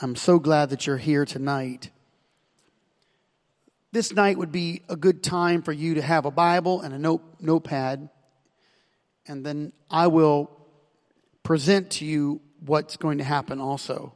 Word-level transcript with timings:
I'm 0.00 0.14
so 0.14 0.38
glad 0.38 0.70
that 0.70 0.86
you're 0.86 0.96
here 0.96 1.24
tonight. 1.24 1.90
This 3.90 4.12
night 4.12 4.38
would 4.38 4.52
be 4.52 4.82
a 4.88 4.94
good 4.94 5.24
time 5.24 5.62
for 5.62 5.72
you 5.72 5.94
to 5.94 6.02
have 6.02 6.24
a 6.24 6.30
Bible 6.30 6.82
and 6.82 6.94
a 6.94 6.98
note, 6.98 7.22
notepad, 7.40 8.08
and 9.26 9.44
then 9.44 9.72
I 9.90 10.06
will 10.06 10.56
present 11.42 11.90
to 11.92 12.04
you 12.04 12.40
what's 12.64 12.96
going 12.96 13.18
to 13.18 13.24
happen 13.24 13.60
also. 13.60 14.14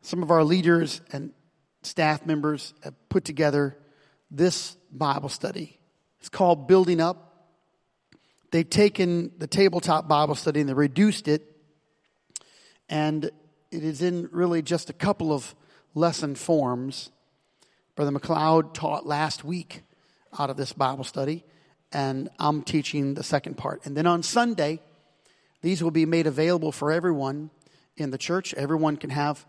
Some 0.00 0.22
of 0.22 0.30
our 0.30 0.44
leaders 0.44 1.00
and 1.10 1.32
staff 1.82 2.24
members 2.24 2.72
have 2.84 2.94
put 3.08 3.24
together 3.24 3.76
this 4.30 4.76
Bible 4.92 5.28
study. 5.28 5.80
It's 6.20 6.28
called 6.28 6.68
Building 6.68 7.00
Up. 7.00 7.48
They've 8.52 8.68
taken 8.68 9.32
the 9.38 9.48
tabletop 9.48 10.06
Bible 10.06 10.36
study 10.36 10.60
and 10.60 10.68
they 10.68 10.74
reduced 10.74 11.26
it 11.26 11.55
and 12.88 13.24
it 13.70 13.84
is 13.84 14.02
in 14.02 14.28
really 14.32 14.62
just 14.62 14.90
a 14.90 14.92
couple 14.92 15.32
of 15.32 15.54
lesson 15.94 16.34
forms. 16.34 17.10
Brother 17.94 18.12
McLeod 18.12 18.74
taught 18.74 19.06
last 19.06 19.44
week 19.44 19.82
out 20.38 20.50
of 20.50 20.56
this 20.56 20.72
Bible 20.72 21.04
study, 21.04 21.44
and 21.92 22.28
I'm 22.38 22.62
teaching 22.62 23.14
the 23.14 23.22
second 23.22 23.56
part. 23.56 23.86
And 23.86 23.96
then 23.96 24.06
on 24.06 24.22
Sunday, 24.22 24.80
these 25.62 25.82
will 25.82 25.90
be 25.90 26.06
made 26.06 26.26
available 26.26 26.72
for 26.72 26.92
everyone 26.92 27.50
in 27.96 28.10
the 28.10 28.18
church. 28.18 28.52
Everyone 28.54 28.96
can 28.96 29.10
have 29.10 29.44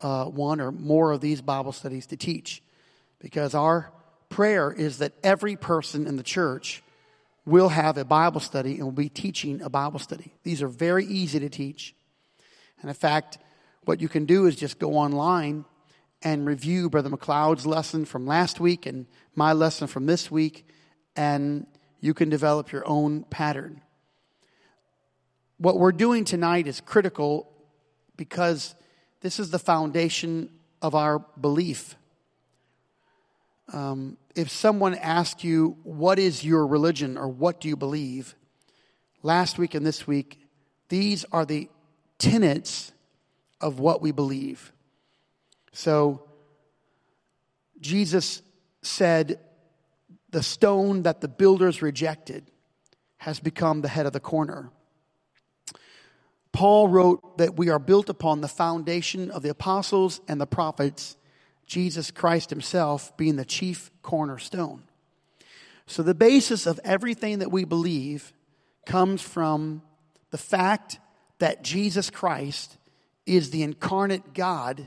uh, 0.00 0.24
one 0.26 0.60
or 0.60 0.70
more 0.70 1.10
of 1.10 1.20
these 1.20 1.42
Bible 1.42 1.72
studies 1.72 2.06
to 2.06 2.16
teach, 2.16 2.62
because 3.18 3.54
our 3.54 3.92
prayer 4.28 4.72
is 4.72 4.98
that 4.98 5.12
every 5.24 5.56
person 5.56 6.06
in 6.06 6.16
the 6.16 6.22
church 6.22 6.82
will 7.44 7.68
have 7.68 7.98
a 7.98 8.04
Bible 8.04 8.40
study 8.40 8.76
and 8.76 8.84
will 8.84 8.92
be 8.92 9.08
teaching 9.08 9.60
a 9.60 9.68
Bible 9.68 9.98
study. 9.98 10.32
These 10.44 10.62
are 10.62 10.68
very 10.68 11.04
easy 11.04 11.40
to 11.40 11.48
teach. 11.48 11.94
And 12.80 12.88
in 12.88 12.94
fact, 12.94 13.38
what 13.84 14.00
you 14.00 14.08
can 14.08 14.26
do 14.26 14.46
is 14.46 14.56
just 14.56 14.78
go 14.78 14.94
online 14.94 15.64
and 16.22 16.46
review 16.46 16.90
Brother 16.90 17.10
McLeod's 17.10 17.66
lesson 17.66 18.04
from 18.04 18.26
last 18.26 18.60
week 18.60 18.86
and 18.86 19.06
my 19.34 19.52
lesson 19.52 19.86
from 19.86 20.06
this 20.06 20.30
week, 20.30 20.66
and 21.16 21.66
you 22.00 22.14
can 22.14 22.28
develop 22.28 22.72
your 22.72 22.86
own 22.86 23.24
pattern. 23.24 23.80
What 25.58 25.78
we're 25.78 25.92
doing 25.92 26.24
tonight 26.24 26.66
is 26.66 26.80
critical 26.80 27.50
because 28.16 28.74
this 29.20 29.38
is 29.38 29.50
the 29.50 29.58
foundation 29.58 30.50
of 30.82 30.94
our 30.94 31.18
belief. 31.40 31.96
Um, 33.72 34.16
if 34.34 34.50
someone 34.50 34.94
asks 34.94 35.44
you, 35.44 35.76
What 35.82 36.18
is 36.18 36.44
your 36.44 36.66
religion 36.66 37.16
or 37.16 37.28
what 37.28 37.60
do 37.60 37.68
you 37.68 37.76
believe? 37.76 38.34
Last 39.22 39.58
week 39.58 39.74
and 39.74 39.86
this 39.86 40.06
week, 40.06 40.38
these 40.88 41.24
are 41.30 41.44
the 41.44 41.68
tenets 42.20 42.92
of 43.60 43.80
what 43.80 44.00
we 44.00 44.12
believe. 44.12 44.72
So, 45.72 46.28
Jesus 47.80 48.42
said, 48.82 49.40
The 50.30 50.42
stone 50.42 51.02
that 51.02 51.20
the 51.20 51.28
builders 51.28 51.82
rejected 51.82 52.44
has 53.18 53.40
become 53.40 53.80
the 53.80 53.88
head 53.88 54.06
of 54.06 54.12
the 54.12 54.20
corner. 54.20 54.70
Paul 56.52 56.88
wrote 56.88 57.38
that 57.38 57.56
we 57.56 57.68
are 57.70 57.78
built 57.78 58.08
upon 58.08 58.40
the 58.40 58.48
foundation 58.48 59.30
of 59.30 59.42
the 59.42 59.50
apostles 59.50 60.20
and 60.28 60.40
the 60.40 60.46
prophets, 60.46 61.16
Jesus 61.66 62.10
Christ 62.10 62.50
himself 62.50 63.16
being 63.16 63.36
the 63.36 63.44
chief 63.44 63.90
cornerstone. 64.02 64.82
So, 65.86 66.02
the 66.02 66.14
basis 66.14 66.66
of 66.66 66.78
everything 66.84 67.38
that 67.38 67.50
we 67.50 67.64
believe 67.64 68.32
comes 68.84 69.22
from 69.22 69.82
the 70.30 70.38
fact 70.38 70.98
that 71.40 71.64
Jesus 71.64 72.08
Christ 72.08 72.76
is 73.26 73.50
the 73.50 73.62
incarnate 73.62 74.32
God, 74.32 74.86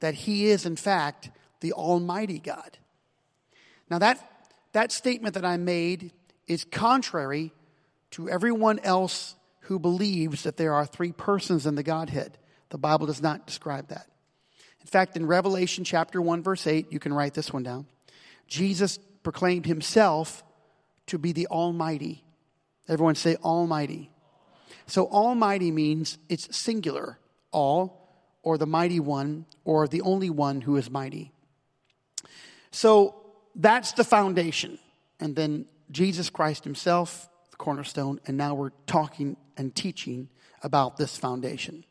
that 0.00 0.14
he 0.14 0.46
is, 0.46 0.66
in 0.66 0.76
fact, 0.76 1.30
the 1.60 1.72
Almighty 1.72 2.38
God. 2.38 2.78
Now, 3.88 3.98
that, 4.00 4.18
that 4.72 4.92
statement 4.92 5.34
that 5.34 5.44
I 5.44 5.56
made 5.56 6.12
is 6.46 6.64
contrary 6.64 7.52
to 8.12 8.28
everyone 8.28 8.78
else 8.80 9.36
who 9.60 9.78
believes 9.78 10.42
that 10.42 10.56
there 10.56 10.74
are 10.74 10.86
three 10.86 11.12
persons 11.12 11.66
in 11.66 11.74
the 11.74 11.82
Godhead. 11.82 12.38
The 12.70 12.78
Bible 12.78 13.06
does 13.06 13.22
not 13.22 13.46
describe 13.46 13.88
that. 13.88 14.06
In 14.80 14.86
fact, 14.86 15.16
in 15.16 15.26
Revelation 15.26 15.84
chapter 15.84 16.20
1, 16.20 16.42
verse 16.42 16.66
8, 16.66 16.92
you 16.92 16.98
can 16.98 17.12
write 17.12 17.34
this 17.34 17.52
one 17.52 17.62
down. 17.62 17.86
Jesus 18.46 18.98
proclaimed 19.22 19.64
himself 19.64 20.44
to 21.06 21.18
be 21.18 21.32
the 21.32 21.46
Almighty. 21.46 22.24
Everyone 22.88 23.14
say, 23.14 23.36
Almighty. 23.36 24.10
So 24.86 25.06
Almighty 25.08 25.70
means 25.70 26.18
it's 26.28 26.56
singular, 26.56 27.18
all, 27.50 28.04
or 28.42 28.58
the 28.58 28.66
mighty 28.66 29.00
one, 29.00 29.46
or 29.64 29.88
the 29.88 30.02
only 30.02 30.30
one 30.30 30.60
who 30.60 30.76
is 30.76 30.90
mighty. 30.90 31.32
So 32.70 33.14
that's 33.54 33.92
the 33.92 34.04
foundation. 34.04 34.78
And 35.20 35.36
then 35.36 35.66
Jesus 35.90 36.28
Christ 36.28 36.64
himself, 36.64 37.28
the 37.50 37.56
cornerstone, 37.56 38.20
and 38.26 38.36
now 38.36 38.54
we're 38.54 38.72
talking 38.86 39.36
and 39.56 39.74
teaching 39.74 40.28
about 40.62 40.96
this 40.96 41.16
foundation. 41.16 41.84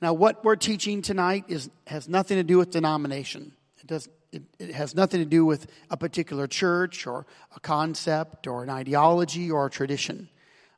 Now, 0.00 0.14
what 0.14 0.44
we're 0.44 0.56
teaching 0.56 1.02
tonight 1.02 1.44
is, 1.48 1.70
has 1.86 2.08
nothing 2.08 2.36
to 2.36 2.42
do 2.42 2.58
with 2.58 2.70
denomination. 2.70 3.52
It, 3.78 3.86
does, 3.86 4.08
it, 4.32 4.42
it 4.58 4.74
has 4.74 4.94
nothing 4.94 5.20
to 5.20 5.26
do 5.26 5.44
with 5.44 5.66
a 5.90 5.96
particular 5.96 6.46
church 6.46 7.06
or 7.06 7.26
a 7.54 7.60
concept 7.60 8.46
or 8.46 8.64
an 8.64 8.70
ideology 8.70 9.50
or 9.50 9.66
a 9.66 9.70
tradition. 9.70 10.28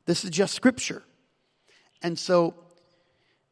This 0.07 0.25
is 0.25 0.31
just 0.31 0.55
scripture. 0.55 1.03
And 2.03 2.19
so 2.19 2.55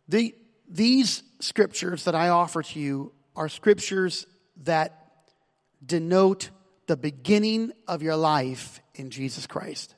the, 0.08 0.34
these 0.68 1.22
scriptures 1.40 2.04
that 2.04 2.14
I 2.14 2.28
offer 2.28 2.62
to 2.62 2.80
you 2.80 3.12
are 3.34 3.48
scriptures 3.48 4.26
that 4.64 5.12
denote 5.84 6.50
the 6.86 6.96
beginning 6.96 7.72
of 7.88 8.02
your 8.02 8.16
life 8.16 8.80
in 8.94 9.10
Jesus 9.10 9.46
Christ. 9.46 9.94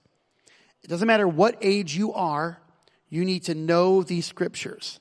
It 0.83 0.89
doesn't 0.89 1.09
matter 1.09 1.27
what 1.27 1.57
age 1.61 1.97
you 1.97 2.13
are, 2.13 2.61
you 3.09 3.25
need 3.25 3.45
to 3.45 3.55
know 3.55 4.03
these 4.03 4.27
scriptures. 4.27 5.01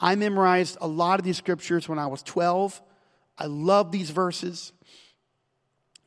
I 0.00 0.14
memorized 0.14 0.78
a 0.80 0.86
lot 0.86 1.18
of 1.18 1.24
these 1.24 1.36
scriptures 1.36 1.88
when 1.88 1.98
I 1.98 2.06
was 2.06 2.22
12. 2.22 2.80
I 3.36 3.46
love 3.46 3.92
these 3.92 4.10
verses. 4.10 4.72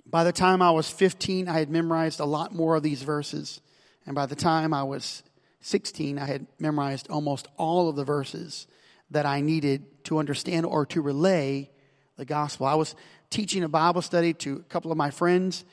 By 0.06 0.24
the 0.24 0.32
time 0.32 0.62
I 0.62 0.72
was 0.72 0.90
15, 0.90 1.48
I 1.48 1.60
had 1.60 1.70
memorized 1.70 2.20
a 2.20 2.26
lot 2.26 2.54
more 2.54 2.76
of 2.76 2.84
these 2.84 3.04
verses. 3.04 3.62
And 4.06 4.16
by 4.16 4.26
the 4.26 4.36
time 4.36 4.74
I 4.74 4.84
was 4.84 5.24
16, 5.62 6.18
I 6.18 6.26
had 6.26 6.48
memorized 6.60 7.10
almost 7.10 7.48
all 7.58 7.90
of 7.90 7.96
the 7.96 8.04
verses 8.04 8.68
that 9.12 9.26
I 9.26 9.42
needed 9.42 10.04
to 10.06 10.18
understand 10.18 10.66
or 10.66 10.86
to 10.88 11.02
relay 11.02 11.70
the 12.18 12.26
gospel. 12.26 12.66
I 12.66 12.76
was 12.76 12.96
teaching 13.30 13.64
a 13.64 13.70
Bible 13.70 14.02
study 14.02 14.34
to 14.34 14.58
a 14.58 14.64
couple 14.64 14.92
of 14.92 14.98
my 14.98 15.12
friends, 15.12 15.66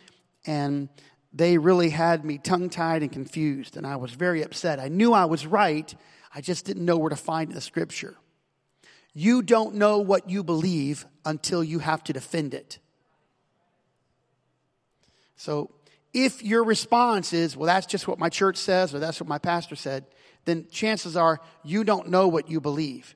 and 0.47 0.89
they 1.33 1.59
really 1.59 1.91
had 1.91 2.25
me 2.25 2.39
tongue 2.39 2.71
tied 2.71 3.03
and 3.03 3.13
confused, 3.13 3.77
and 3.77 3.87
I 3.87 3.97
was 3.97 4.13
very 4.13 4.43
upset. 4.43 4.81
I 4.81 4.89
knew 4.89 5.13
I 5.13 5.25
was 5.25 5.47
right, 5.47 5.93
I 6.35 6.41
just 6.41 6.65
didn't 6.65 6.85
know 6.85 6.99
where 6.99 7.11
to 7.11 7.17
find 7.17 7.53
the 7.53 7.61
scripture. 7.61 8.17
You 9.15 9.43
don't 9.43 9.75
know 9.75 9.99
what 9.99 10.31
you 10.31 10.45
believe 10.45 11.07
until 11.25 11.65
you 11.65 11.81
have 11.81 12.05
to 12.05 12.13
defend 12.13 12.55
it. 12.55 12.79
So 15.37 15.71
if 16.25 16.43
your 16.43 16.65
response 16.65 17.33
is, 17.33 17.57
well, 17.57 17.67
that's 17.67 17.87
just 17.87 18.09
what 18.09 18.19
my 18.19 18.29
church 18.29 18.57
says 18.57 18.95
or 18.95 18.99
that's 18.99 19.21
what 19.21 19.29
my 19.29 19.39
pastor 19.39 19.77
said, 19.77 20.05
then 20.45 20.67
chances 20.71 21.17
are 21.17 21.41
you 21.63 21.85
don't 21.85 22.09
know 22.09 22.29
what 22.29 22.51
you 22.51 22.61
believe. 22.61 23.15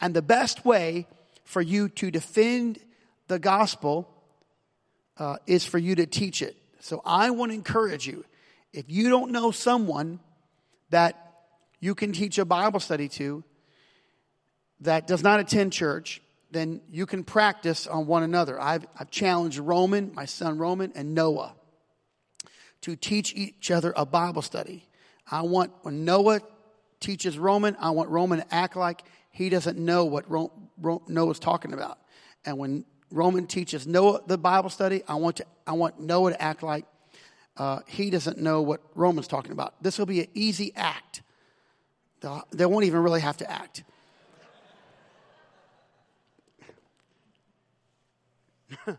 And 0.00 0.14
the 0.14 0.22
best 0.22 0.64
way 0.64 1.06
for 1.44 1.60
you 1.60 1.88
to 1.90 2.10
defend 2.10 2.78
the 3.26 3.38
gospel 3.38 4.08
uh, 5.16 5.36
is 5.46 5.64
for 5.64 5.78
you 5.78 5.94
to 5.96 6.06
teach 6.06 6.42
it. 6.42 6.56
So 6.80 7.02
I 7.04 7.30
want 7.30 7.50
to 7.50 7.54
encourage 7.54 8.06
you 8.06 8.24
if 8.72 8.84
you 8.88 9.08
don't 9.08 9.32
know 9.32 9.50
someone 9.50 10.20
that 10.90 11.16
you 11.80 11.94
can 11.94 12.12
teach 12.12 12.38
a 12.38 12.44
Bible 12.44 12.80
study 12.80 13.08
to 13.08 13.42
that 14.80 15.06
does 15.06 15.22
not 15.22 15.40
attend 15.40 15.72
church, 15.72 16.22
then 16.50 16.80
you 16.90 17.04
can 17.06 17.24
practice 17.24 17.86
on 17.86 18.06
one 18.06 18.22
another. 18.22 18.60
I've, 18.60 18.86
I've 18.98 19.10
challenged 19.10 19.58
Roman, 19.58 20.12
my 20.14 20.24
son 20.24 20.58
Roman, 20.58 20.92
and 20.94 21.14
Noah 21.14 21.54
to 22.82 22.96
teach 22.96 23.34
each 23.34 23.70
other 23.70 23.92
a 23.96 24.06
Bible 24.06 24.42
study. 24.42 24.88
I 25.30 25.42
want, 25.42 25.72
when 25.82 26.04
Noah 26.04 26.40
teaches 27.00 27.38
Roman, 27.38 27.76
I 27.80 27.90
want 27.90 28.08
Roman 28.08 28.40
to 28.40 28.54
act 28.54 28.76
like 28.76 29.02
he 29.30 29.48
doesn't 29.48 29.78
know 29.78 30.04
what 30.04 30.30
Ro- 30.30 30.52
Ro- 30.80 31.02
Noah's 31.06 31.38
talking 31.38 31.72
about. 31.72 31.98
And 32.44 32.58
when 32.58 32.84
Roman 33.10 33.46
teaches 33.46 33.86
Noah 33.86 34.20
the 34.26 34.38
Bible 34.38 34.70
study, 34.70 35.02
I 35.08 35.14
want, 35.14 35.36
to, 35.36 35.46
I 35.66 35.72
want 35.72 36.00
Noah 36.00 36.32
to 36.32 36.42
act 36.42 36.62
like 36.62 36.84
uh, 37.56 37.80
he 37.86 38.10
doesn't 38.10 38.38
know 38.38 38.62
what 38.62 38.80
Roman's 38.94 39.28
talking 39.28 39.52
about. 39.52 39.82
This 39.82 39.98
will 39.98 40.06
be 40.06 40.20
an 40.20 40.28
easy 40.34 40.72
act. 40.76 41.22
They 42.52 42.66
won't 42.66 42.84
even 42.84 43.02
really 43.02 43.20
have 43.20 43.36
to 43.38 43.50
act. 43.50 43.84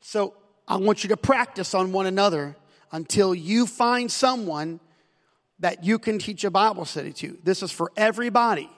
so 0.00 0.34
I 0.66 0.76
want 0.76 1.02
you 1.04 1.08
to 1.08 1.16
practice 1.16 1.74
on 1.74 1.92
one 1.92 2.06
another 2.06 2.56
until 2.92 3.34
you 3.34 3.66
find 3.66 4.12
someone 4.12 4.78
that 5.58 5.82
you 5.82 5.98
can 5.98 6.18
teach 6.18 6.44
a 6.44 6.50
Bible 6.50 6.84
study 6.84 7.12
to. 7.14 7.38
This 7.42 7.62
is 7.62 7.72
for 7.72 7.90
everybody. 7.96 8.70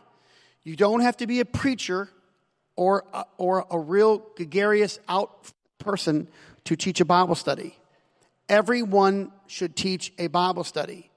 You 0.62 0.76
don't 0.76 1.00
have 1.00 1.16
to 1.18 1.26
be 1.26 1.40
a 1.40 1.44
preacher 1.44 2.08
or 2.76 3.04
a, 3.12 3.24
or 3.36 3.66
a 3.70 3.78
real 3.78 4.18
gregarious 4.36 4.98
out 5.08 5.52
person 5.78 6.28
to 6.64 6.76
teach 6.76 7.00
a 7.00 7.04
Bible 7.04 7.34
study. 7.34 7.76
Everyone 8.48 9.32
should 9.46 9.76
teach 9.76 10.12
a 10.18 10.28
Bible 10.28 10.64
study 10.64 11.10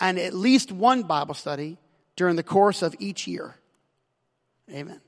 and 0.00 0.18
at 0.18 0.34
least 0.34 0.70
one 0.70 1.02
Bible 1.02 1.34
study 1.34 1.78
during 2.16 2.36
the 2.36 2.42
course 2.42 2.82
of 2.82 2.94
each 2.98 3.26
year. 3.26 3.56
Amen. 4.70 5.00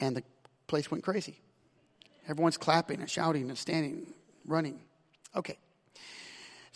And 0.00 0.16
the 0.16 0.22
place 0.66 0.90
went 0.90 1.04
crazy. 1.04 1.40
Everyone's 2.28 2.56
clapping 2.56 3.00
and 3.00 3.10
shouting 3.10 3.48
and 3.48 3.58
standing, 3.58 4.06
running. 4.46 4.80
Okay. 5.36 5.58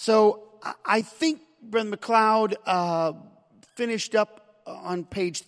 So 0.00 0.44
I 0.86 1.02
think 1.02 1.40
Brother 1.60 1.96
McLeod 1.96 2.54
uh, 2.64 3.14
finished 3.74 4.14
up 4.14 4.62
on 4.64 5.04
page 5.04 5.42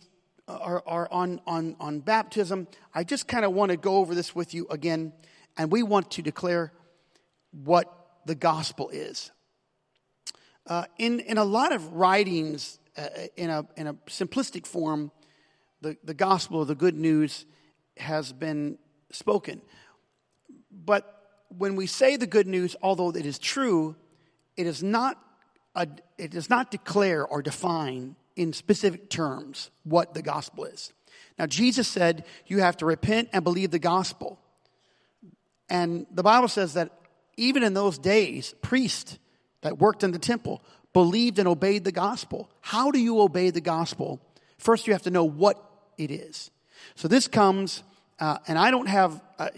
or, 0.48 0.82
or 0.88 1.12
on, 1.14 1.40
on, 1.46 1.76
on 1.78 2.00
baptism. 2.00 2.66
I 2.92 3.04
just 3.04 3.28
kind 3.28 3.44
of 3.44 3.52
want 3.52 3.70
to 3.70 3.76
go 3.76 3.98
over 3.98 4.12
this 4.12 4.34
with 4.34 4.52
you 4.52 4.66
again, 4.68 5.12
and 5.56 5.70
we 5.70 5.84
want 5.84 6.10
to 6.10 6.22
declare 6.22 6.72
what 7.52 7.86
the 8.26 8.34
gospel 8.34 8.88
is. 8.88 9.30
Uh, 10.66 10.86
in, 10.98 11.20
in 11.20 11.38
a 11.38 11.44
lot 11.44 11.72
of 11.72 11.92
writings, 11.92 12.80
uh, 12.98 13.06
in, 13.36 13.50
a, 13.50 13.64
in 13.76 13.86
a 13.86 13.94
simplistic 14.08 14.66
form, 14.66 15.12
the, 15.80 15.96
the 16.02 16.12
gospel, 16.12 16.62
of 16.62 16.66
the 16.66 16.74
good 16.74 16.96
news, 16.96 17.46
has 17.96 18.32
been 18.32 18.78
spoken. 19.12 19.62
But 20.72 21.44
when 21.56 21.76
we 21.76 21.86
say 21.86 22.16
the 22.16 22.26
good 22.26 22.48
news, 22.48 22.74
although 22.82 23.10
it 23.10 23.24
is 23.24 23.38
true, 23.38 23.94
it 24.60 24.66
is 24.66 24.82
not, 24.82 25.18
a, 25.74 25.88
it 26.18 26.32
does 26.32 26.50
not 26.50 26.70
declare 26.70 27.26
or 27.26 27.40
define 27.40 28.14
in 28.36 28.52
specific 28.52 29.08
terms 29.08 29.70
what 29.84 30.12
the 30.12 30.20
gospel 30.20 30.66
is. 30.66 30.92
Now, 31.38 31.46
Jesus 31.46 31.88
said 31.88 32.24
you 32.46 32.58
have 32.58 32.76
to 32.78 32.86
repent 32.86 33.30
and 33.32 33.42
believe 33.42 33.70
the 33.70 33.78
gospel. 33.78 34.38
And 35.70 36.06
the 36.10 36.22
Bible 36.22 36.48
says 36.48 36.74
that 36.74 36.90
even 37.38 37.62
in 37.62 37.72
those 37.72 37.98
days, 37.98 38.54
priests 38.60 39.18
that 39.62 39.78
worked 39.78 40.04
in 40.04 40.10
the 40.10 40.18
temple 40.18 40.62
believed 40.92 41.38
and 41.38 41.48
obeyed 41.48 41.84
the 41.84 41.92
gospel. 41.92 42.50
How 42.60 42.90
do 42.90 42.98
you 42.98 43.20
obey 43.20 43.48
the 43.48 43.62
gospel? 43.62 44.20
First, 44.58 44.86
you 44.86 44.92
have 44.92 45.02
to 45.02 45.10
know 45.10 45.24
what 45.24 45.56
it 45.96 46.10
is. 46.10 46.50
So 46.96 47.08
this 47.08 47.28
comes, 47.28 47.82
uh, 48.20 48.38
and 48.46 48.58
I 48.58 48.70
don't 48.70 48.88
have, 48.88 49.20
uh, 49.38 49.48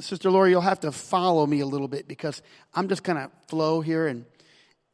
Sister 0.00 0.30
Lori, 0.30 0.50
you'll 0.50 0.60
have 0.60 0.80
to 0.80 0.92
follow 0.92 1.46
me 1.46 1.60
a 1.60 1.66
little 1.66 1.88
bit 1.88 2.08
because 2.08 2.42
I'm 2.74 2.88
just 2.88 3.04
kind 3.04 3.18
of 3.18 3.30
flow 3.48 3.80
here, 3.80 4.06
and 4.06 4.26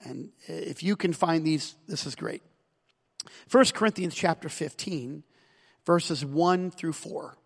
and 0.04 0.30
if 0.46 0.82
you 0.82 0.96
can 0.96 1.12
find 1.12 1.44
these, 1.44 1.74
this 1.86 2.06
is 2.06 2.14
great. 2.14 2.42
1 3.50 3.64
Corinthians 3.74 4.14
chapter 4.14 4.48
15, 4.48 5.22
verses 5.86 6.24
1 6.24 6.70
through 6.70 6.92
4. 6.92 7.36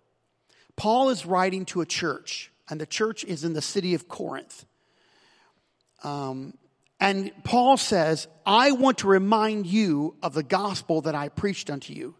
Paul 0.76 1.10
is 1.10 1.26
writing 1.26 1.64
to 1.66 1.80
a 1.80 1.86
church, 1.86 2.50
and 2.68 2.80
the 2.80 2.86
church 2.86 3.24
is 3.24 3.44
in 3.44 3.52
the 3.52 3.62
city 3.62 3.94
of 3.94 4.08
Corinth. 4.08 4.64
Um, 6.02 6.54
and 6.98 7.30
Paul 7.44 7.76
says, 7.76 8.26
I 8.46 8.72
want 8.72 8.98
to 8.98 9.08
remind 9.08 9.66
you 9.66 10.16
of 10.22 10.32
the 10.32 10.42
gospel 10.42 11.02
that 11.02 11.14
I 11.14 11.28
preached 11.28 11.70
unto 11.70 11.92
you. 11.92 12.14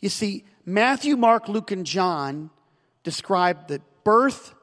You 0.00 0.08
see, 0.08 0.44
Matthew, 0.64 1.16
Mark, 1.16 1.48
Luke, 1.48 1.70
and 1.70 1.84
John 1.84 2.50
describe 3.02 3.68
the 3.68 3.80
birth, 4.02 4.54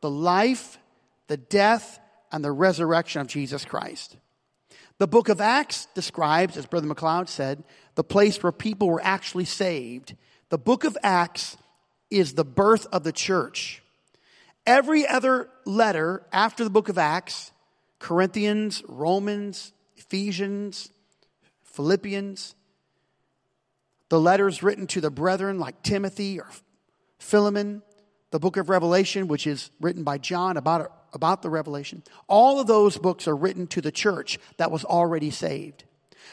the 0.00 0.10
life, 0.10 0.78
the 1.26 1.36
death, 1.36 2.00
and 2.32 2.44
the 2.44 2.52
resurrection 2.52 3.20
of 3.20 3.26
Jesus 3.26 3.64
Christ. 3.64 4.16
The 4.98 5.08
book 5.08 5.28
of 5.28 5.40
Acts 5.40 5.86
describes, 5.94 6.56
as 6.56 6.66
Brother 6.66 6.86
McLeod 6.86 7.28
said, 7.28 7.64
the 7.94 8.04
place 8.04 8.42
where 8.42 8.52
people 8.52 8.88
were 8.88 9.02
actually 9.02 9.46
saved. 9.46 10.14
The 10.50 10.58
book 10.58 10.84
of 10.84 10.96
Acts 11.02 11.56
is 12.10 12.34
the 12.34 12.44
birth 12.44 12.86
of 12.92 13.02
the 13.02 13.12
church. 13.12 13.82
Every 14.66 15.06
other 15.06 15.48
letter 15.64 16.26
after 16.32 16.64
the 16.64 16.70
book 16.70 16.88
of 16.88 16.98
Acts 16.98 17.52
Corinthians, 17.98 18.82
Romans, 18.88 19.72
Ephesians, 19.96 20.90
Philippians, 21.64 22.54
the 24.10 24.20
letters 24.20 24.62
written 24.62 24.86
to 24.88 25.00
the 25.00 25.10
brethren 25.10 25.58
like 25.58 25.82
Timothy 25.82 26.38
or 26.38 26.48
Philemon, 27.18 27.82
the 28.30 28.38
book 28.38 28.56
of 28.56 28.68
Revelation, 28.68 29.28
which 29.28 29.46
is 29.46 29.70
written 29.80 30.04
by 30.04 30.18
John 30.18 30.56
about, 30.56 30.92
about 31.14 31.42
the 31.42 31.50
Revelation. 31.50 32.02
All 32.28 32.60
of 32.60 32.66
those 32.66 32.98
books 32.98 33.26
are 33.26 33.36
written 33.36 33.66
to 33.68 33.80
the 33.80 33.92
church 33.92 34.38
that 34.58 34.70
was 34.70 34.84
already 34.84 35.30
saved. 35.30 35.84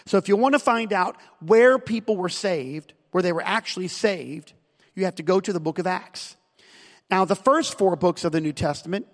So 0.05 0.17
if 0.17 0.27
you 0.27 0.35
want 0.35 0.53
to 0.53 0.59
find 0.59 0.91
out 0.91 1.17
where 1.39 1.79
people 1.79 2.17
were 2.17 2.29
saved, 2.29 2.93
where 3.11 3.23
they 3.23 3.31
were 3.31 3.43
actually 3.45 3.87
saved, 3.87 4.53
you 4.95 5.05
have 5.05 5.15
to 5.15 5.23
go 5.23 5.39
to 5.39 5.53
the 5.53 5.59
book 5.59 5.79
of 5.79 5.87
Acts. 5.87 6.35
Now, 7.09 7.25
the 7.25 7.35
first 7.35 7.77
four 7.77 7.95
books 7.95 8.25
of 8.25 8.31
the 8.31 8.41
New 8.41 8.53
Testament, 8.53 9.07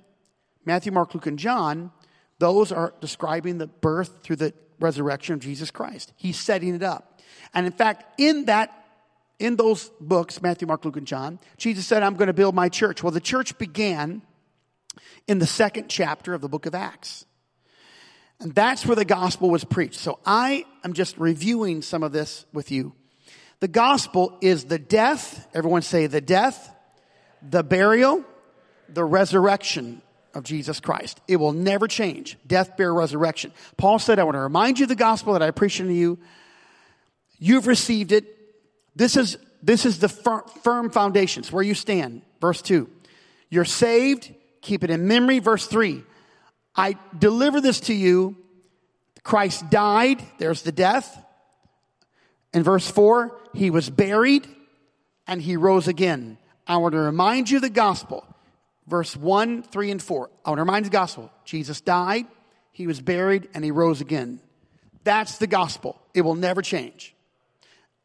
Matthew, 0.66 0.92
Mark, 0.92 1.14
Luke, 1.14 1.28
and 1.28 1.38
John, 1.38 1.92
those 2.40 2.72
are 2.72 2.94
describing 3.02 3.58
the 3.58 3.68
birth 3.68 4.24
through 4.24 4.38
the 4.38 4.54
resurrection 4.80 5.36
of 5.36 5.42
Jesus 5.42 5.70
Christ. 5.70 6.14
He's 6.16 6.40
setting 6.40 6.74
it 6.76 6.84
up. 6.84 7.13
And 7.54 7.66
in 7.66 7.72
fact, 7.72 8.20
in 8.20 8.46
that 8.46 8.84
in 9.40 9.56
those 9.56 9.92
books, 10.00 10.42
Matthew, 10.42 10.68
Mark, 10.68 10.86
Luke, 10.86 10.98
and 10.98 11.08
John, 11.08 11.40
Jesus 11.58 11.86
said, 11.86 12.04
I'm 12.04 12.16
going 12.16 12.28
to 12.28 12.34
build 12.34 12.56
my 12.56 12.70
church. 12.70 13.04
Well, 13.04 13.12
the 13.12 13.20
church 13.20 13.58
began 13.58 14.22
in 15.28 15.40
the 15.40 15.48
second 15.48 15.90
chapter 15.90 16.34
of 16.34 16.42
the 16.42 16.48
book 16.48 16.66
of 16.66 16.76
Acts. 16.76 17.26
And 18.40 18.54
that's 18.54 18.86
where 18.86 18.96
the 18.96 19.06
gospel 19.06 19.50
was 19.50 19.64
preached. 19.64 20.00
So 20.00 20.20
I 20.26 20.66
am 20.84 20.94
just 20.94 21.18
reviewing 21.18 21.82
some 21.82 22.04
of 22.04 22.12
this 22.12 22.46
with 22.54 22.72
you. 22.72 22.94
The 23.60 23.68
gospel 23.68 24.38
is 24.42 24.66
the 24.66 24.80
death, 24.80 25.48
everyone 25.54 25.82
say 25.82 26.08
the 26.08 26.22
death, 26.22 26.74
the 27.42 27.64
burial, 27.64 28.24
the 28.90 29.06
resurrection 29.06 30.02
of 30.34 30.44
Jesus 30.44 30.80
Christ. 30.80 31.22
It 31.28 31.38
will 31.38 31.54
never 31.54 31.88
change. 31.88 32.38
Death, 32.46 32.76
burial, 32.76 32.98
resurrection. 32.98 33.54
Paul 33.78 34.00
said, 34.00 34.20
I 34.20 34.24
want 34.24 34.36
to 34.36 34.42
remind 34.42 34.80
you 34.80 34.86
of 34.86 34.90
the 34.90 34.96
gospel 34.96 35.34
that 35.34 35.42
I 35.42 35.52
preached 35.52 35.78
to 35.78 35.94
you. 35.94 36.20
You've 37.46 37.68
received 37.68 38.14
it. 38.14 38.24
This 38.96 39.18
is, 39.18 39.38
this 39.62 39.86
is 39.86 40.00
the 40.00 40.08
fir- 40.08 40.46
firm 40.64 40.90
foundations 40.90 41.52
where 41.52 41.62
you 41.62 41.74
stand. 41.74 42.22
Verse 42.40 42.62
2. 42.62 42.90
You're 43.50 43.66
saved. 43.66 44.34
Keep 44.62 44.86
it 44.86 44.90
in 44.90 45.10
memory. 45.10 45.40
Verse 45.40 45.68
3. 45.68 46.04
I 46.74 46.96
deliver 47.20 47.60
this 47.60 47.82
to 47.82 47.94
you. 47.94 48.38
Christ 49.24 49.70
died. 49.70 50.24
There's 50.38 50.62
the 50.62 50.72
death. 50.72 51.22
In 52.54 52.64
verse 52.64 52.90
4, 52.90 53.38
he 53.54 53.72
was 53.72 53.90
buried 53.90 54.48
and 55.28 55.42
he 55.42 55.58
rose 55.58 55.90
again. 55.90 56.38
I 56.66 56.78
want 56.78 56.94
to 56.94 57.00
remind 57.00 57.50
you 57.50 57.60
the 57.60 57.70
gospel 57.70 58.26
verse 58.88 59.18
1, 59.18 59.64
3, 59.64 59.92
and 59.92 60.02
4. 60.02 60.30
I 60.46 60.50
want 60.50 60.60
to 60.60 60.62
remind 60.62 60.86
you 60.86 60.92
the 60.92 60.98
gospel. 60.98 61.30
Jesus 61.44 61.82
died, 61.82 62.26
he 62.72 62.88
was 62.88 63.02
buried, 63.02 63.50
and 63.54 63.66
he 63.66 63.72
rose 63.72 64.00
again. 64.00 64.40
That's 65.04 65.40
the 65.40 65.48
gospel. 65.48 66.02
It 66.14 66.22
will 66.22 66.36
never 66.36 66.62
change. 66.62 67.13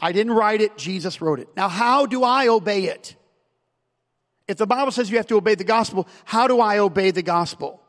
I 0.01 0.13
didn't 0.13 0.33
write 0.33 0.61
it, 0.61 0.77
Jesus 0.77 1.21
wrote 1.21 1.41
it. 1.41 1.49
Now, 1.57 1.69
how 1.69 2.07
do 2.07 2.23
I 2.23 2.49
obey 2.49 2.85
it? 2.85 3.17
If 4.47 4.57
the 4.57 4.67
Bible 4.67 4.93
says 4.93 5.11
you 5.11 5.17
have 5.19 5.27
to 5.27 5.37
obey 5.37 5.55
the 5.55 5.65
gospel, 5.65 6.09
how 6.25 6.47
do 6.47 6.61
I 6.61 6.79
obey 6.79 7.11
the 7.11 7.23
gospel? 7.23 7.83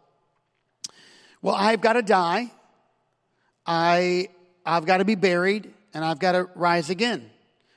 Well, 1.42 1.56
I've 1.56 1.82
got 1.82 1.94
to 1.94 2.02
die. 2.02 2.52
I, 3.66 4.30
I've 4.66 4.86
got 4.86 4.98
to 4.98 5.06
be 5.06 5.16
buried 5.16 5.74
and 5.94 6.04
I've 6.04 6.20
got 6.20 6.34
to 6.34 6.50
rise 6.56 6.90
again. 6.90 7.30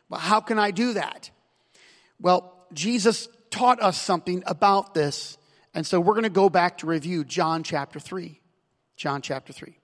But 0.08 0.18
how 0.18 0.40
can 0.40 0.58
I 0.58 0.70
do 0.72 0.94
that? 0.94 1.30
Well, 2.20 2.52
Jesus 2.72 3.28
taught 3.50 3.80
us 3.80 4.00
something 4.00 4.42
about 4.46 4.94
this. 4.94 5.38
And 5.74 5.86
so 5.86 6.00
we're 6.00 6.14
going 6.14 6.24
to 6.24 6.30
go 6.30 6.50
back 6.50 6.78
to 6.78 6.86
review 6.86 7.24
John 7.24 7.62
chapter 7.62 8.00
3. 8.00 8.40
John 8.96 9.22
chapter 9.22 9.52
3. 9.52 9.76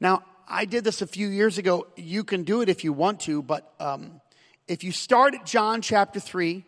Now, 0.00 0.22
I 0.48 0.64
did 0.64 0.84
this 0.84 1.02
a 1.02 1.06
few 1.06 1.28
years 1.28 1.58
ago. 1.58 1.86
You 1.96 2.24
can 2.24 2.44
do 2.44 2.60
it 2.60 2.68
if 2.68 2.84
you 2.84 2.92
want 2.92 3.20
to, 3.20 3.42
but 3.42 3.72
um, 3.80 4.20
if 4.68 4.84
you 4.84 4.92
start 4.92 5.34
at 5.34 5.46
John 5.46 5.82
chapter 5.82 6.20
3, 6.20 6.64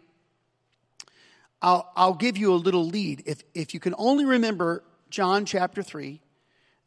I'll, 1.62 1.90
I'll 1.96 2.14
give 2.14 2.36
you 2.36 2.52
a 2.52 2.56
little 2.56 2.86
lead. 2.86 3.22
If, 3.26 3.42
if 3.54 3.74
you 3.74 3.80
can 3.80 3.94
only 3.96 4.24
remember 4.24 4.84
John 5.10 5.44
chapter 5.44 5.82
3, 5.82 6.20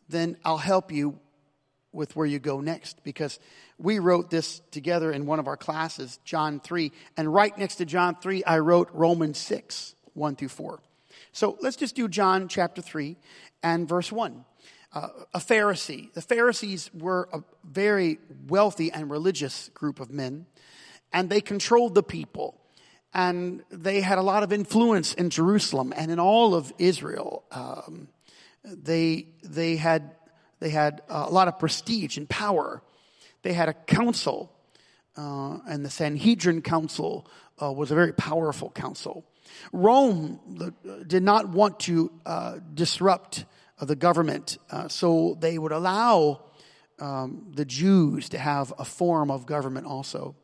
then 0.10 0.38
I'll 0.46 0.58
help 0.58 0.92
you 0.92 1.20
with 1.92 2.16
where 2.16 2.28
you 2.28 2.40
go 2.40 2.62
next 2.62 3.04
because 3.04 3.40
we 3.78 4.00
wrote 4.00 4.30
this 4.30 4.62
together 4.72 5.12
in 5.12 5.26
one 5.26 5.40
of 5.40 5.48
our 5.48 5.58
classes, 5.58 6.20
John 6.24 6.60
3. 6.60 6.92
And 7.18 7.34
right 7.34 7.58
next 7.58 7.76
to 7.76 7.86
John 7.86 8.16
3, 8.16 8.44
I 8.44 8.60
wrote 8.60 8.90
Romans 8.94 9.38
6, 9.40 9.96
1 10.14 10.36
through 10.36 10.50
4. 10.50 10.80
So 11.32 11.58
let's 11.62 11.76
just 11.76 11.96
do 11.96 12.08
John 12.08 12.48
chapter 12.48 12.82
3 12.82 13.18
and 13.64 13.88
verse 13.88 14.12
1. 14.12 14.46
Uh, 14.94 15.10
a 15.34 15.40
Pharisee. 15.40 16.12
The 16.14 16.22
Pharisees 16.22 16.90
were 16.94 17.28
a 17.34 17.44
very 17.64 18.20
wealthy 18.48 18.92
and 18.92 19.12
religious 19.12 19.70
group 19.74 20.00
of 20.00 20.10
men, 20.10 20.46
and 21.12 21.30
they 21.30 21.42
controlled 21.42 21.94
the 21.94 22.04
people. 22.04 22.62
And 23.14 23.64
they 23.70 24.02
had 24.02 24.18
a 24.18 24.24
lot 24.24 24.44
of 24.44 24.52
influence 24.52 25.14
in 25.14 25.30
Jerusalem 25.30 25.94
and 25.96 26.12
in 26.12 26.20
all 26.20 26.56
of 26.56 26.74
Israel. 26.78 27.44
Um, 27.52 28.08
they, 28.64 29.28
they 29.44 29.78
had 29.78 30.02
They 30.60 30.72
had 30.72 31.02
uh, 31.10 31.26
a 31.30 31.32
lot 31.32 31.48
of 31.48 31.60
prestige 31.60 32.18
and 32.18 32.28
power. 32.28 32.82
They 33.42 33.54
had 33.54 33.70
a 33.70 33.74
council, 33.74 34.50
uh, 35.16 35.60
and 35.70 35.86
the 35.86 35.90
Sanhedrin 35.90 36.62
Council 36.62 37.28
uh, 37.62 37.72
was 37.72 37.92
a 37.92 37.96
very 37.96 38.14
powerful 38.14 38.72
council. 38.72 39.24
Rome 39.72 40.40
did 41.06 41.24
not 41.24 41.50
want 41.50 41.80
to 41.82 42.12
uh, 42.26 42.58
disrupt 43.78 43.88
the 43.88 43.96
government, 43.96 44.58
uh, 44.72 44.88
so 44.88 45.38
they 45.40 45.58
would 45.58 45.72
allow 45.72 46.42
um, 47.00 47.52
the 47.56 47.66
Jews 47.66 48.30
to 48.30 48.38
have 48.38 48.74
a 48.80 48.86
form 48.86 49.30
of 49.30 49.46
government 49.46 49.86
also. 49.86 50.36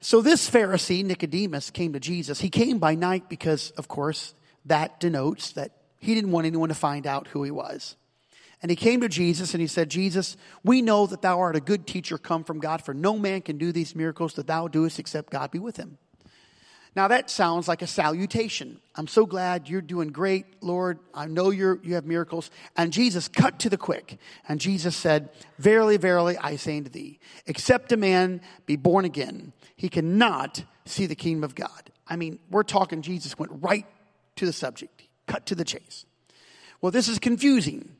So 0.00 0.22
this 0.22 0.48
Pharisee, 0.48 1.04
Nicodemus, 1.04 1.70
came 1.70 1.92
to 1.92 2.00
Jesus. 2.00 2.40
He 2.40 2.50
came 2.50 2.78
by 2.78 2.94
night 2.94 3.28
because, 3.28 3.72
of 3.72 3.88
course, 3.88 4.34
that 4.66 5.00
denotes 5.00 5.52
that 5.52 5.72
he 5.98 6.14
didn't 6.14 6.30
want 6.30 6.46
anyone 6.46 6.68
to 6.68 6.74
find 6.74 7.06
out 7.06 7.26
who 7.28 7.42
he 7.42 7.50
was. 7.50 7.96
And 8.62 8.70
he 8.70 8.76
came 8.76 9.00
to 9.00 9.08
Jesus 9.08 9.54
and 9.54 9.60
he 9.60 9.66
said, 9.66 9.88
Jesus, 9.88 10.36
we 10.62 10.82
know 10.82 11.06
that 11.06 11.22
thou 11.22 11.40
art 11.40 11.56
a 11.56 11.60
good 11.60 11.86
teacher 11.86 12.18
come 12.18 12.44
from 12.44 12.60
God, 12.60 12.82
for 12.82 12.94
no 12.94 13.18
man 13.18 13.40
can 13.40 13.58
do 13.58 13.72
these 13.72 13.96
miracles 13.96 14.34
that 14.34 14.46
thou 14.46 14.68
doest 14.68 14.98
except 14.98 15.30
God 15.32 15.50
be 15.50 15.58
with 15.58 15.76
him. 15.76 15.98
Now 16.96 17.08
that 17.08 17.30
sounds 17.30 17.68
like 17.68 17.82
a 17.82 17.86
salutation. 17.86 18.80
I'm 18.94 19.06
so 19.06 19.26
glad 19.26 19.68
you're 19.68 19.80
doing 19.80 20.08
great, 20.08 20.46
Lord. 20.60 20.98
I 21.14 21.26
know 21.26 21.50
you're, 21.50 21.78
you 21.82 21.94
have 21.94 22.06
miracles. 22.06 22.50
And 22.76 22.92
Jesus 22.92 23.28
cut 23.28 23.60
to 23.60 23.70
the 23.70 23.76
quick. 23.76 24.18
And 24.48 24.60
Jesus 24.60 24.96
said, 24.96 25.30
Verily, 25.58 25.96
verily, 25.96 26.36
I 26.36 26.56
say 26.56 26.78
unto 26.78 26.90
thee, 26.90 27.20
except 27.46 27.92
a 27.92 27.96
man 27.96 28.40
be 28.66 28.76
born 28.76 29.04
again, 29.04 29.52
he 29.76 29.88
cannot 29.88 30.64
see 30.84 31.06
the 31.06 31.14
kingdom 31.14 31.44
of 31.44 31.54
God. 31.54 31.90
I 32.06 32.16
mean, 32.16 32.38
we're 32.50 32.62
talking, 32.62 33.02
Jesus 33.02 33.38
went 33.38 33.52
right 33.54 33.86
to 34.36 34.46
the 34.46 34.52
subject, 34.52 35.02
cut 35.26 35.46
to 35.46 35.54
the 35.54 35.64
chase. 35.64 36.06
Well, 36.80 36.92
this 36.92 37.08
is 37.08 37.18
confusing. 37.18 37.94